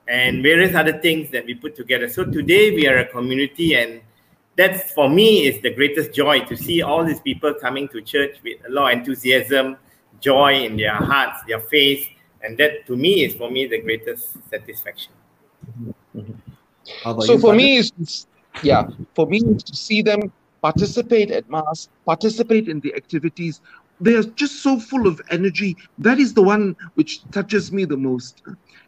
and 0.08 0.42
various 0.42 0.74
other 0.74 0.98
things 1.00 1.30
that 1.30 1.44
we 1.44 1.54
put 1.54 1.74
together. 1.74 2.08
So 2.08 2.24
today 2.24 2.70
we 2.70 2.86
are 2.86 2.98
a 2.98 3.04
community 3.06 3.74
and 3.74 4.00
that's 4.56 4.92
for 4.92 5.10
me 5.10 5.46
is 5.46 5.60
the 5.62 5.74
greatest 5.74 6.14
joy 6.14 6.40
to 6.46 6.56
see 6.56 6.80
all 6.82 7.04
these 7.04 7.20
people 7.20 7.52
coming 7.54 7.88
to 7.88 8.00
church 8.00 8.38
with 8.42 8.58
a 8.66 8.70
lot 8.70 8.92
of 8.92 8.98
enthusiasm 9.00 9.76
joy 10.20 10.64
in 10.64 10.76
their 10.76 10.94
hearts, 10.94 11.42
their 11.46 11.60
face, 11.60 12.06
and 12.42 12.56
that 12.58 12.86
to 12.86 12.96
me 12.96 13.24
is 13.24 13.34
for 13.34 13.50
me 13.50 13.66
the 13.66 13.80
greatest 13.80 14.36
satisfaction. 14.48 15.12
So 17.02 17.32
you, 17.32 17.38
for 17.38 17.54
me, 17.54 17.78
it's, 17.78 18.26
yeah, 18.62 18.88
for 19.14 19.26
me 19.26 19.40
to 19.40 19.76
see 19.76 20.00
them 20.02 20.32
participate 20.66 21.30
at 21.30 21.48
mass, 21.48 21.88
participate 22.04 22.68
in 22.68 22.80
the 22.80 22.92
activities. 22.94 23.60
They 24.00 24.14
are 24.14 24.24
just 24.42 24.62
so 24.64 24.78
full 24.80 25.06
of 25.06 25.20
energy. 25.30 25.76
That 25.98 26.18
is 26.18 26.34
the 26.34 26.42
one 26.42 26.74
which 26.94 27.12
touches 27.30 27.70
me 27.70 27.84
the 27.84 27.96
most. 27.96 28.42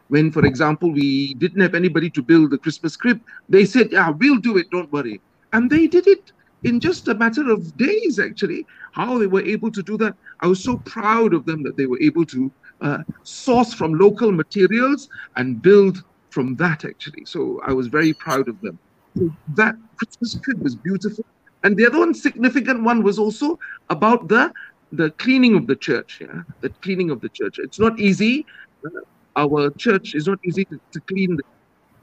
When, 0.09 0.29
for 0.29 0.43
example, 0.45 0.91
we 0.91 1.35
didn't 1.35 1.61
have 1.61 1.75
anybody 1.75 2.09
to 2.17 2.21
build 2.21 2.51
the 2.51 2.57
Christmas 2.57 2.97
crib, 2.97 3.19
they 3.47 3.65
said, 3.73 3.93
"Yeah, 3.93 4.09
we'll 4.09 4.43
do 4.49 4.57
it. 4.57 4.67
Don't 4.75 4.91
worry," 4.91 5.21
and 5.53 5.69
they 5.69 5.87
did 5.87 6.05
it 6.15 6.33
in 6.69 6.81
just 6.81 7.07
a 7.07 7.15
matter 7.23 7.45
of 7.55 7.77
days, 7.77 8.19
actually, 8.27 8.61
how 8.91 9.17
they 9.17 9.31
were 9.35 9.45
able 9.55 9.71
to 9.77 9.83
do 9.91 9.97
that. 10.03 10.15
I 10.41 10.47
was 10.47 10.61
so 10.69 10.77
proud 10.95 11.33
of 11.33 11.45
them 11.45 11.63
that 11.63 11.77
they 11.77 11.87
were 11.91 12.01
able 12.09 12.25
to 12.35 12.51
uh, 12.81 13.01
source 13.23 13.73
from 13.73 13.93
local 14.05 14.31
materials 14.43 15.07
and 15.37 15.61
build 15.69 16.03
from 16.29 16.55
that, 16.57 16.83
actually. 16.91 17.23
So 17.33 17.61
I 17.65 17.73
was 17.79 17.87
very 17.87 18.13
proud 18.25 18.49
of 18.53 18.59
them. 18.65 18.77
So 19.17 19.31
that 19.55 19.75
Christmas 19.97 20.39
crib 20.43 20.61
was 20.61 20.75
beautiful. 20.75 21.25
And 21.63 21.75
the 21.77 21.85
other 21.87 21.99
one, 21.99 22.13
significant 22.13 22.83
one, 22.83 23.03
was 23.03 23.19
also 23.19 23.57
about 23.89 24.27
the 24.27 24.51
the 24.91 25.11
cleaning 25.11 25.55
of 25.55 25.67
the 25.67 25.75
church. 25.75 26.19
Yeah, 26.21 26.41
the 26.61 26.69
cleaning 26.81 27.09
of 27.11 27.21
the 27.21 27.29
church. 27.29 27.59
It's 27.59 27.79
not 27.79 27.99
easy. 27.99 28.45
Uh, 28.85 28.89
our 29.35 29.71
church 29.77 30.15
is 30.15 30.27
not 30.27 30.39
easy 30.43 30.65
to, 30.65 30.79
to 30.93 31.01
clean. 31.07 31.35
The, 31.35 31.43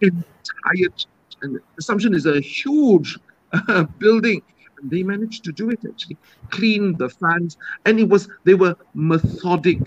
entire 0.01 0.89
church. 0.91 1.07
and 1.43 1.59
Assumption 1.79 2.15
is 2.15 2.27
a 2.27 2.41
huge 2.41 3.19
uh, 3.53 3.85
building. 3.99 4.43
And 4.81 4.91
they 4.91 5.03
managed 5.03 5.45
to 5.45 5.53
do 5.53 5.71
it 5.71 5.81
actually, 5.89 6.19
clean 6.51 6.97
the 6.99 7.09
fans, 7.09 7.57
and 7.87 7.99
it 7.99 8.09
was 8.09 8.29
they 8.45 8.55
were 8.55 8.77
methodic. 8.95 9.81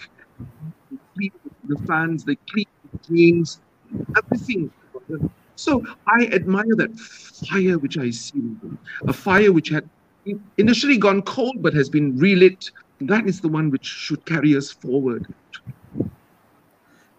They 1.17 1.29
the 1.63 1.77
fans, 1.87 2.23
they 2.23 2.37
cleaned 2.49 2.67
the 2.91 2.99
drains, 3.07 3.61
everything. 4.17 4.71
So 5.59 5.83
I 6.07 6.27
admire 6.31 6.73
that 6.77 6.97
fire 6.97 7.77
which 7.77 7.97
I 7.97 8.11
see, 8.11 8.41
a 9.05 9.11
fire 9.11 9.51
which 9.51 9.67
had 9.67 9.83
initially 10.57 10.97
gone 10.97 11.21
cold 11.23 11.61
but 11.61 11.73
has 11.73 11.89
been 11.89 12.17
relit. 12.17 12.71
That 13.01 13.27
is 13.27 13.41
the 13.41 13.49
one 13.49 13.69
which 13.69 13.85
should 13.85 14.25
carry 14.25 14.55
us 14.55 14.71
forward. 14.71 15.27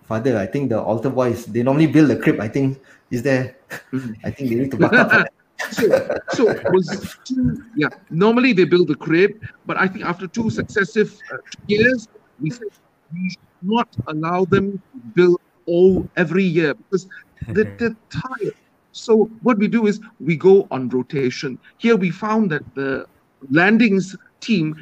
Father, 0.04 0.38
I 0.38 0.46
think 0.46 0.70
the 0.70 0.80
altar 0.80 1.10
boys, 1.10 1.44
they 1.44 1.62
normally 1.62 1.86
build 1.86 2.10
a 2.10 2.16
crib. 2.16 2.40
I 2.40 2.48
think, 2.48 2.80
is 3.10 3.22
there, 3.22 3.56
mm. 3.92 4.16
I 4.24 4.30
think 4.30 4.48
they 4.48 4.56
need 4.56 4.70
to 4.70 4.78
back 4.78 4.94
up 4.94 5.28
so, 5.70 5.84
so 6.32 6.44
was 6.72 7.18
two, 7.24 7.62
yeah. 7.76 7.88
Normally 8.08 8.54
they 8.54 8.64
build 8.64 8.90
a 8.90 8.96
crib, 8.96 9.32
but 9.66 9.76
I 9.76 9.86
think 9.86 10.06
after 10.06 10.26
two 10.26 10.48
successive 10.48 11.18
uh, 11.30 11.36
years, 11.66 12.08
we 12.40 12.48
said 12.48 12.72
we 13.12 13.28
should 13.28 13.60
not 13.60 13.88
allow 14.06 14.46
them 14.46 14.80
to 14.92 14.98
build 15.14 15.40
all 15.66 16.08
every 16.16 16.44
year 16.44 16.72
because 16.74 17.06
they're, 17.48 17.64
they're 17.78 17.96
tired. 18.10 18.54
So 18.92 19.30
what 19.42 19.58
we 19.58 19.68
do 19.68 19.86
is 19.86 20.00
we 20.18 20.36
go 20.36 20.66
on 20.70 20.88
rotation. 20.88 21.58
Here 21.78 21.96
we 21.96 22.10
found 22.10 22.50
that 22.50 22.62
the 22.74 23.06
landings 23.50 24.16
team, 24.40 24.76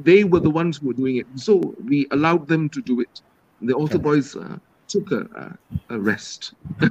they 0.00 0.24
were 0.24 0.40
the 0.40 0.50
ones 0.50 0.78
who 0.78 0.88
were 0.88 0.94
doing 0.94 1.16
it. 1.16 1.26
So 1.36 1.74
we 1.84 2.06
allowed 2.10 2.48
them 2.48 2.68
to 2.70 2.82
do 2.82 3.00
it. 3.00 3.20
The 3.62 3.72
altar 3.72 3.98
boys 3.98 4.34
uh, 4.36 4.58
took 4.88 5.12
a, 5.12 5.56
a, 5.90 5.94
a 5.94 5.98
rest. 6.00 6.54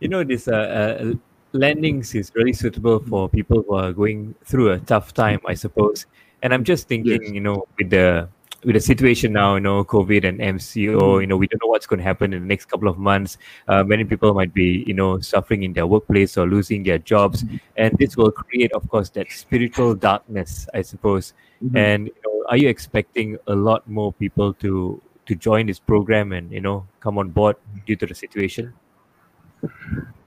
you 0.00 0.08
know, 0.08 0.24
this 0.24 0.48
uh, 0.48 0.52
uh, 1.00 1.12
landings 1.52 2.14
is 2.14 2.32
really 2.34 2.52
suitable 2.52 3.00
for 3.00 3.28
people 3.28 3.64
who 3.66 3.74
are 3.74 3.92
going 3.92 4.34
through 4.44 4.70
a 4.72 4.78
tough 4.78 5.12
time, 5.12 5.40
I 5.46 5.54
suppose. 5.54 6.06
And 6.42 6.54
I'm 6.54 6.64
just 6.64 6.86
thinking, 6.88 7.22
yes. 7.22 7.32
you 7.32 7.40
know, 7.40 7.66
with 7.78 7.90
the 7.90 8.28
with 8.64 8.74
the 8.74 8.80
situation 8.80 9.32
now, 9.32 9.54
you 9.54 9.60
know, 9.60 9.84
COVID 9.84 10.28
and 10.28 10.40
MCO, 10.40 11.20
you 11.20 11.26
know, 11.26 11.36
we 11.36 11.46
don't 11.46 11.62
know 11.62 11.68
what's 11.68 11.86
going 11.86 11.98
to 11.98 12.04
happen 12.04 12.32
in 12.32 12.42
the 12.42 12.48
next 12.48 12.66
couple 12.66 12.88
of 12.88 12.98
months. 12.98 13.38
Uh, 13.68 13.84
many 13.84 14.04
people 14.04 14.34
might 14.34 14.52
be, 14.52 14.84
you 14.86 14.94
know, 14.94 15.20
suffering 15.20 15.62
in 15.62 15.72
their 15.72 15.86
workplace 15.86 16.36
or 16.36 16.46
losing 16.46 16.82
their 16.82 16.98
jobs, 16.98 17.44
mm-hmm. 17.44 17.56
and 17.76 17.96
this 17.98 18.16
will 18.16 18.32
create, 18.32 18.72
of 18.72 18.88
course, 18.88 19.10
that 19.10 19.30
spiritual 19.30 19.94
darkness, 19.94 20.66
I 20.74 20.82
suppose. 20.82 21.34
Mm-hmm. 21.64 21.76
And 21.76 22.06
you 22.08 22.14
know, 22.24 22.44
are 22.48 22.56
you 22.56 22.68
expecting 22.68 23.38
a 23.46 23.54
lot 23.54 23.88
more 23.88 24.12
people 24.12 24.54
to 24.54 25.00
to 25.26 25.34
join 25.34 25.66
this 25.66 25.78
program 25.78 26.32
and 26.32 26.50
you 26.50 26.60
know 26.60 26.86
come 27.00 27.18
on 27.18 27.28
board 27.28 27.56
due 27.86 27.96
to 27.96 28.06
the 28.06 28.14
situation? 28.14 28.72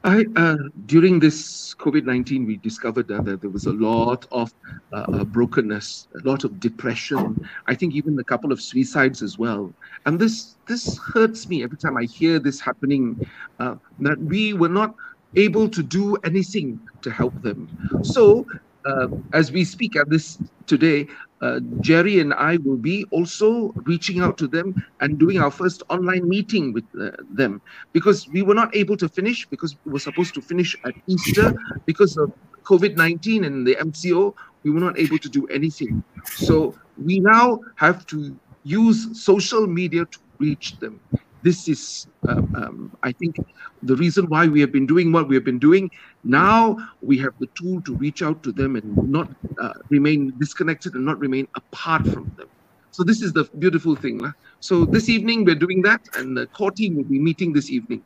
I, 0.04 0.26
uh, 0.36 0.56
during 0.88 1.20
this 1.20 1.76
COVID 1.76 2.06
19, 2.06 2.45
we 2.45 2.58
discovered 2.58 3.08
that, 3.10 3.24
that, 3.26 3.41
there 3.41 3.52
was 3.52 3.68
a 3.68 3.72
lot 3.74 4.26
of 4.32 4.52
uh, 4.91 4.95
uh, 4.95 5.24
brokenness, 5.26 6.08
a 6.16 6.28
lot 6.28 6.43
of 6.43 6.60
depression, 6.60 7.47
I 7.68 7.76
think 7.76 7.93
even 7.93 8.18
a 8.20 8.24
couple 8.24 8.52
of 8.52 8.60
suicides 8.60 9.22
as 9.22 9.38
well. 9.38 9.72
And 10.08 10.20
this, 10.20 10.56
this 10.68 10.97
hurts 10.97 11.47
me 11.47 11.64
every 11.64 11.78
time 11.78 11.97
I 11.97 12.06
hear 12.06 12.39
this 12.39 12.60
happening, 12.60 13.28
uh, 13.60 13.76
that 13.99 14.18
we 14.20 14.54
were 14.54 14.70
not 14.70 14.95
able 15.36 15.70
to 15.70 15.84
do 15.84 16.16
anything 16.24 16.80
to 17.04 17.12
help 17.12 17.39
them. 17.43 17.70
So, 18.04 18.47
uh, 18.86 19.07
as 19.34 19.51
we 19.51 19.63
speak 19.63 19.95
at 19.95 20.09
this 20.09 20.38
today, 20.67 21.07
uh, 21.41 21.59
Jerry 21.79 22.19
and 22.19 22.34
I 22.34 22.57
will 22.57 22.77
be 22.77 23.05
also 23.11 23.73
reaching 23.86 24.21
out 24.21 24.38
to 24.39 24.47
them 24.47 24.75
and 24.99 25.17
doing 25.17 25.39
our 25.39 25.51
first 25.51 25.84
online 25.89 26.27
meeting 26.27 26.71
with 26.73 26.86
uh, 26.99 27.11
them 27.34 27.61
because 27.93 28.27
we 28.29 28.41
were 28.41 28.53
not 28.53 28.75
able 28.75 28.95
to 28.97 29.09
finish 29.09 29.45
because 29.47 29.75
we 29.86 29.91
were 29.93 29.99
supposed 29.99 30.34
to 30.36 30.41
finish 30.41 30.75
at 30.86 30.93
Easter 31.07 31.53
because 31.86 32.17
of 32.17 32.32
COVID 32.63 32.95
19 32.95 33.43
and 33.45 33.65
the 33.65 33.75
MCO. 33.75 34.36
We 34.63 34.71
were 34.71 34.79
not 34.79 34.99
able 34.99 35.17
to 35.17 35.29
do 35.29 35.47
anything. 35.47 36.03
So 36.36 36.75
we 37.03 37.19
now 37.19 37.59
have 37.77 38.05
to 38.07 38.38
use 38.63 39.19
social 39.19 39.65
media 39.65 40.05
to 40.05 40.19
reach 40.39 40.77
them 40.79 40.99
this 41.44 41.68
is, 41.68 42.08
um, 42.28 42.56
um, 42.56 42.98
I 43.04 43.12
think, 43.12 43.38
the 43.84 43.96
reason 43.96 44.28
why 44.28 44.48
we 44.48 44.62
have 44.62 44.72
been 44.72 44.86
doing 44.86 45.12
what 45.12 45.28
we 45.28 45.36
have 45.36 45.44
been 45.44 45.60
doing. 45.60 45.89
Now 46.24 46.78
we 47.02 47.18
have 47.18 47.34
the 47.39 47.48
tool 47.56 47.82
to 47.82 47.96
reach 47.96 48.22
out 48.22 48.44
to 48.44 48.52
them 48.52 48.76
and 48.76 48.96
not 49.10 49.30
uh, 49.60 49.74
remain 49.89 50.34
disconnected 50.38 50.94
and 50.94 51.06
not 51.06 51.20
remain 51.20 51.48
apart 51.56 52.04
from 52.08 52.32
them. 52.38 52.48
So 52.92 53.04
this 53.04 53.22
is 53.22 53.34
the 53.34 53.46
beautiful 53.58 53.96
thing. 53.96 54.20
Huh? 54.20 54.34
So 54.60 54.86
this 54.86 55.10
evening 55.10 55.46
we're 55.46 55.56
doing 55.56 55.82
that, 55.84 56.02
and 56.16 56.38
the 56.38 56.46
core 56.48 56.72
team 56.72 56.96
will 56.96 57.06
be 57.06 57.20
meeting 57.20 57.54
this 57.54 57.70
evening. 57.70 58.04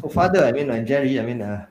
So, 0.00 0.08
Father, 0.08 0.44
I 0.44 0.52
mean, 0.52 0.70
and 0.70 0.86
Jerry, 0.86 1.18
I 1.20 1.22
mean, 1.22 1.40
uh, 1.40 1.66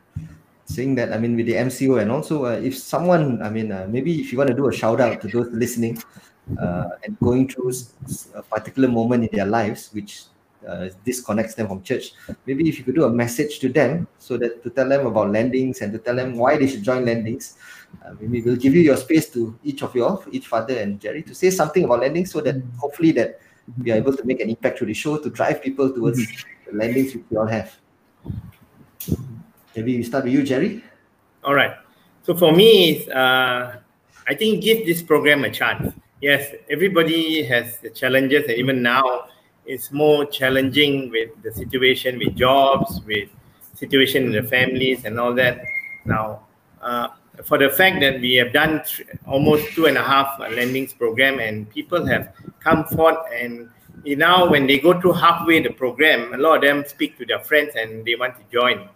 saying 0.66 0.96
that, 0.96 1.12
I 1.12 1.18
mean, 1.18 1.36
with 1.36 1.48
the 1.48 1.54
MCO, 1.54 2.02
and 2.02 2.12
also 2.12 2.46
uh, 2.46 2.52
if 2.52 2.78
someone, 2.78 3.42
I 3.42 3.50
mean, 3.50 3.72
uh, 3.72 3.88
maybe 3.90 4.22
if 4.22 4.32
you 4.32 4.38
want 4.38 4.50
to 4.50 4.56
do 4.56 4.68
a 4.70 4.74
shout 4.74 5.02
out 5.02 5.20
to 5.22 5.28
those 5.28 5.50
listening, 5.52 6.02
uh, 6.58 6.90
and 7.04 7.18
going 7.20 7.48
through 7.48 7.72
a 8.36 8.44
particular 8.44 8.88
moment 8.88 9.24
in 9.24 9.30
their 9.32 9.46
lives 9.46 9.90
which 9.94 10.24
uh, 10.68 10.90
disconnects 11.06 11.56
them 11.56 11.68
from 11.68 11.82
church 11.82 12.12
maybe 12.46 12.68
if 12.68 12.78
you 12.78 12.84
could 12.84 12.96
do 12.96 13.06
a 13.06 13.10
message 13.10 13.60
to 13.60 13.70
them 13.70 14.08
so 14.18 14.38
that 14.38 14.62
to 14.64 14.70
tell 14.70 14.90
them 14.90 15.06
about 15.06 15.32
landings 15.32 15.82
and 15.82 15.94
to 15.94 16.00
tell 16.00 16.16
them 16.16 16.36
why 16.38 16.58
they 16.58 16.68
should 16.68 16.84
join 16.84 17.06
landings 17.06 17.58
uh, 18.06 18.14
maybe 18.20 18.42
we'll 18.42 18.56
give 18.56 18.74
you 18.74 18.82
your 18.82 18.98
space 18.98 19.30
to 19.30 19.58
each 19.64 19.84
of 19.84 19.96
you 19.96 20.22
each 20.32 20.48
father 20.48 20.78
and 20.78 21.00
jerry 21.00 21.24
to 21.24 21.34
say 21.34 21.50
something 21.50 21.86
about 21.86 22.02
landings 22.02 22.32
so 22.32 22.42
that 22.42 22.56
hopefully 22.78 23.12
that 23.12 23.40
we 23.78 23.92
are 23.92 23.96
able 23.96 24.16
to 24.16 24.26
make 24.26 24.42
an 24.42 24.50
impact 24.50 24.80
through 24.80 24.88
the 24.88 24.94
show 24.94 25.18
to 25.18 25.30
drive 25.30 25.62
people 25.62 25.94
towards 25.94 26.18
the 26.18 26.74
landings 26.74 27.14
which 27.14 27.24
we 27.30 27.38
all 27.38 27.46
have. 27.46 27.78
Maybe 29.76 29.98
we 29.98 30.04
start 30.04 30.26
with 30.26 30.34
you 30.34 30.44
jerry. 30.44 30.84
All 31.44 31.54
right. 31.54 31.76
So 32.24 32.36
for 32.36 32.52
me 32.52 33.10
uh, 33.10 33.78
i 34.30 34.36
think 34.36 34.64
give 34.64 34.86
this 34.86 35.02
program 35.02 35.44
a 35.44 35.50
chance 35.50 35.94
yes, 36.22 36.54
everybody 36.70 37.44
has 37.44 37.78
the 37.78 37.90
challenges, 37.90 38.44
and 38.44 38.58
even 38.58 38.82
now, 38.82 39.28
it's 39.66 39.92
more 39.92 40.26
challenging 40.26 41.10
with 41.12 41.30
the 41.44 41.52
situation 41.52 42.18
with 42.18 42.36
jobs, 42.36 43.02
with 43.06 43.30
situation 43.76 44.26
in 44.26 44.32
the 44.32 44.44
families, 44.44 45.06
and 45.06 45.20
all 45.20 45.34
that. 45.36 45.62
Now, 46.06 46.42
uh, 46.82 47.10
for 47.44 47.58
the 47.58 47.70
fact 47.70 48.02
that 48.02 48.20
we 48.20 48.36
have 48.36 48.52
done 48.52 48.84
th- 48.84 49.08
almost 49.26 49.68
two 49.74 49.86
and 49.86 49.98
a 49.98 50.04
half 50.04 50.40
landings 50.40 50.94
program, 50.94 51.40
and 51.40 51.70
people 51.70 52.06
have 52.06 52.34
come 52.60 52.86
forth, 52.86 53.20
and 53.34 53.70
you 54.04 54.16
now 54.16 54.50
when 54.50 54.66
they 54.66 54.80
go 54.80 55.00
through 55.00 55.14
halfway 55.14 55.62
the 55.62 55.72
program, 55.72 56.34
a 56.34 56.38
lot 56.38 56.56
of 56.58 56.62
them 56.62 56.84
speak 56.88 57.18
to 57.18 57.26
their 57.26 57.40
friends 57.40 57.76
and 57.76 58.06
they 58.06 58.16
want 58.16 58.36
to 58.38 58.44
join. 58.52 58.88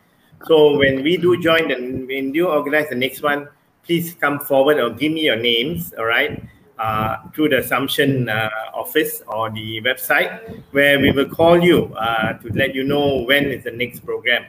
So 0.45 0.77
when 0.77 1.03
we 1.03 1.17
do 1.17 1.41
join, 1.41 1.71
and 1.71 2.07
when 2.07 2.33
you 2.33 2.47
organize 2.47 2.89
the 2.89 2.95
next 2.95 3.21
one, 3.21 3.47
please 3.83 4.13
come 4.15 4.39
forward 4.39 4.79
or 4.79 4.89
give 4.89 5.11
me 5.11 5.21
your 5.21 5.35
names. 5.35 5.93
All 5.97 6.05
right 6.05 6.41
uh, 6.79 7.17
through 7.33 7.49
the 7.49 7.59
Assumption 7.59 8.29
uh, 8.29 8.49
office 8.73 9.21
or 9.27 9.49
the 9.49 9.81
website, 9.81 10.63
where 10.71 10.99
we 10.99 11.11
will 11.11 11.29
call 11.29 11.63
you 11.63 11.93
uh, 11.95 12.33
to 12.33 12.49
let 12.53 12.73
you 12.73 12.83
know 12.83 13.23
when 13.23 13.45
is 13.45 13.63
the 13.63 13.71
next 13.71 14.05
program. 14.05 14.45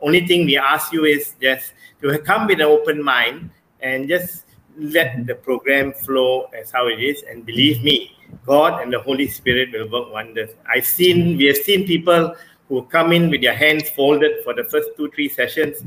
Only 0.00 0.26
thing 0.26 0.46
we 0.46 0.56
ask 0.56 0.92
you 0.92 1.04
is 1.04 1.34
just 1.40 1.72
to 2.02 2.18
come 2.20 2.46
with 2.46 2.60
an 2.60 2.66
open 2.66 3.02
mind 3.02 3.50
and 3.80 4.08
just 4.08 4.44
let 4.78 5.26
the 5.26 5.34
program 5.34 5.92
flow 5.92 6.48
as 6.56 6.70
how 6.70 6.86
it 6.86 7.00
is. 7.00 7.22
And 7.28 7.44
believe 7.44 7.82
me, 7.82 8.16
God 8.46 8.82
and 8.82 8.92
the 8.92 9.00
Holy 9.00 9.26
Spirit 9.26 9.72
will 9.72 9.88
work 9.88 10.12
wonders. 10.12 10.50
I've 10.68 10.86
seen, 10.86 11.36
we 11.36 11.46
have 11.46 11.56
seen 11.56 11.86
people 11.86 12.34
who 12.68 12.82
come 12.82 13.12
in 13.12 13.30
with 13.30 13.40
their 13.40 13.56
hands 13.56 13.88
folded 13.88 14.44
for 14.44 14.54
the 14.54 14.64
first 14.64 14.90
two, 14.96 15.10
three 15.10 15.28
sessions 15.28 15.82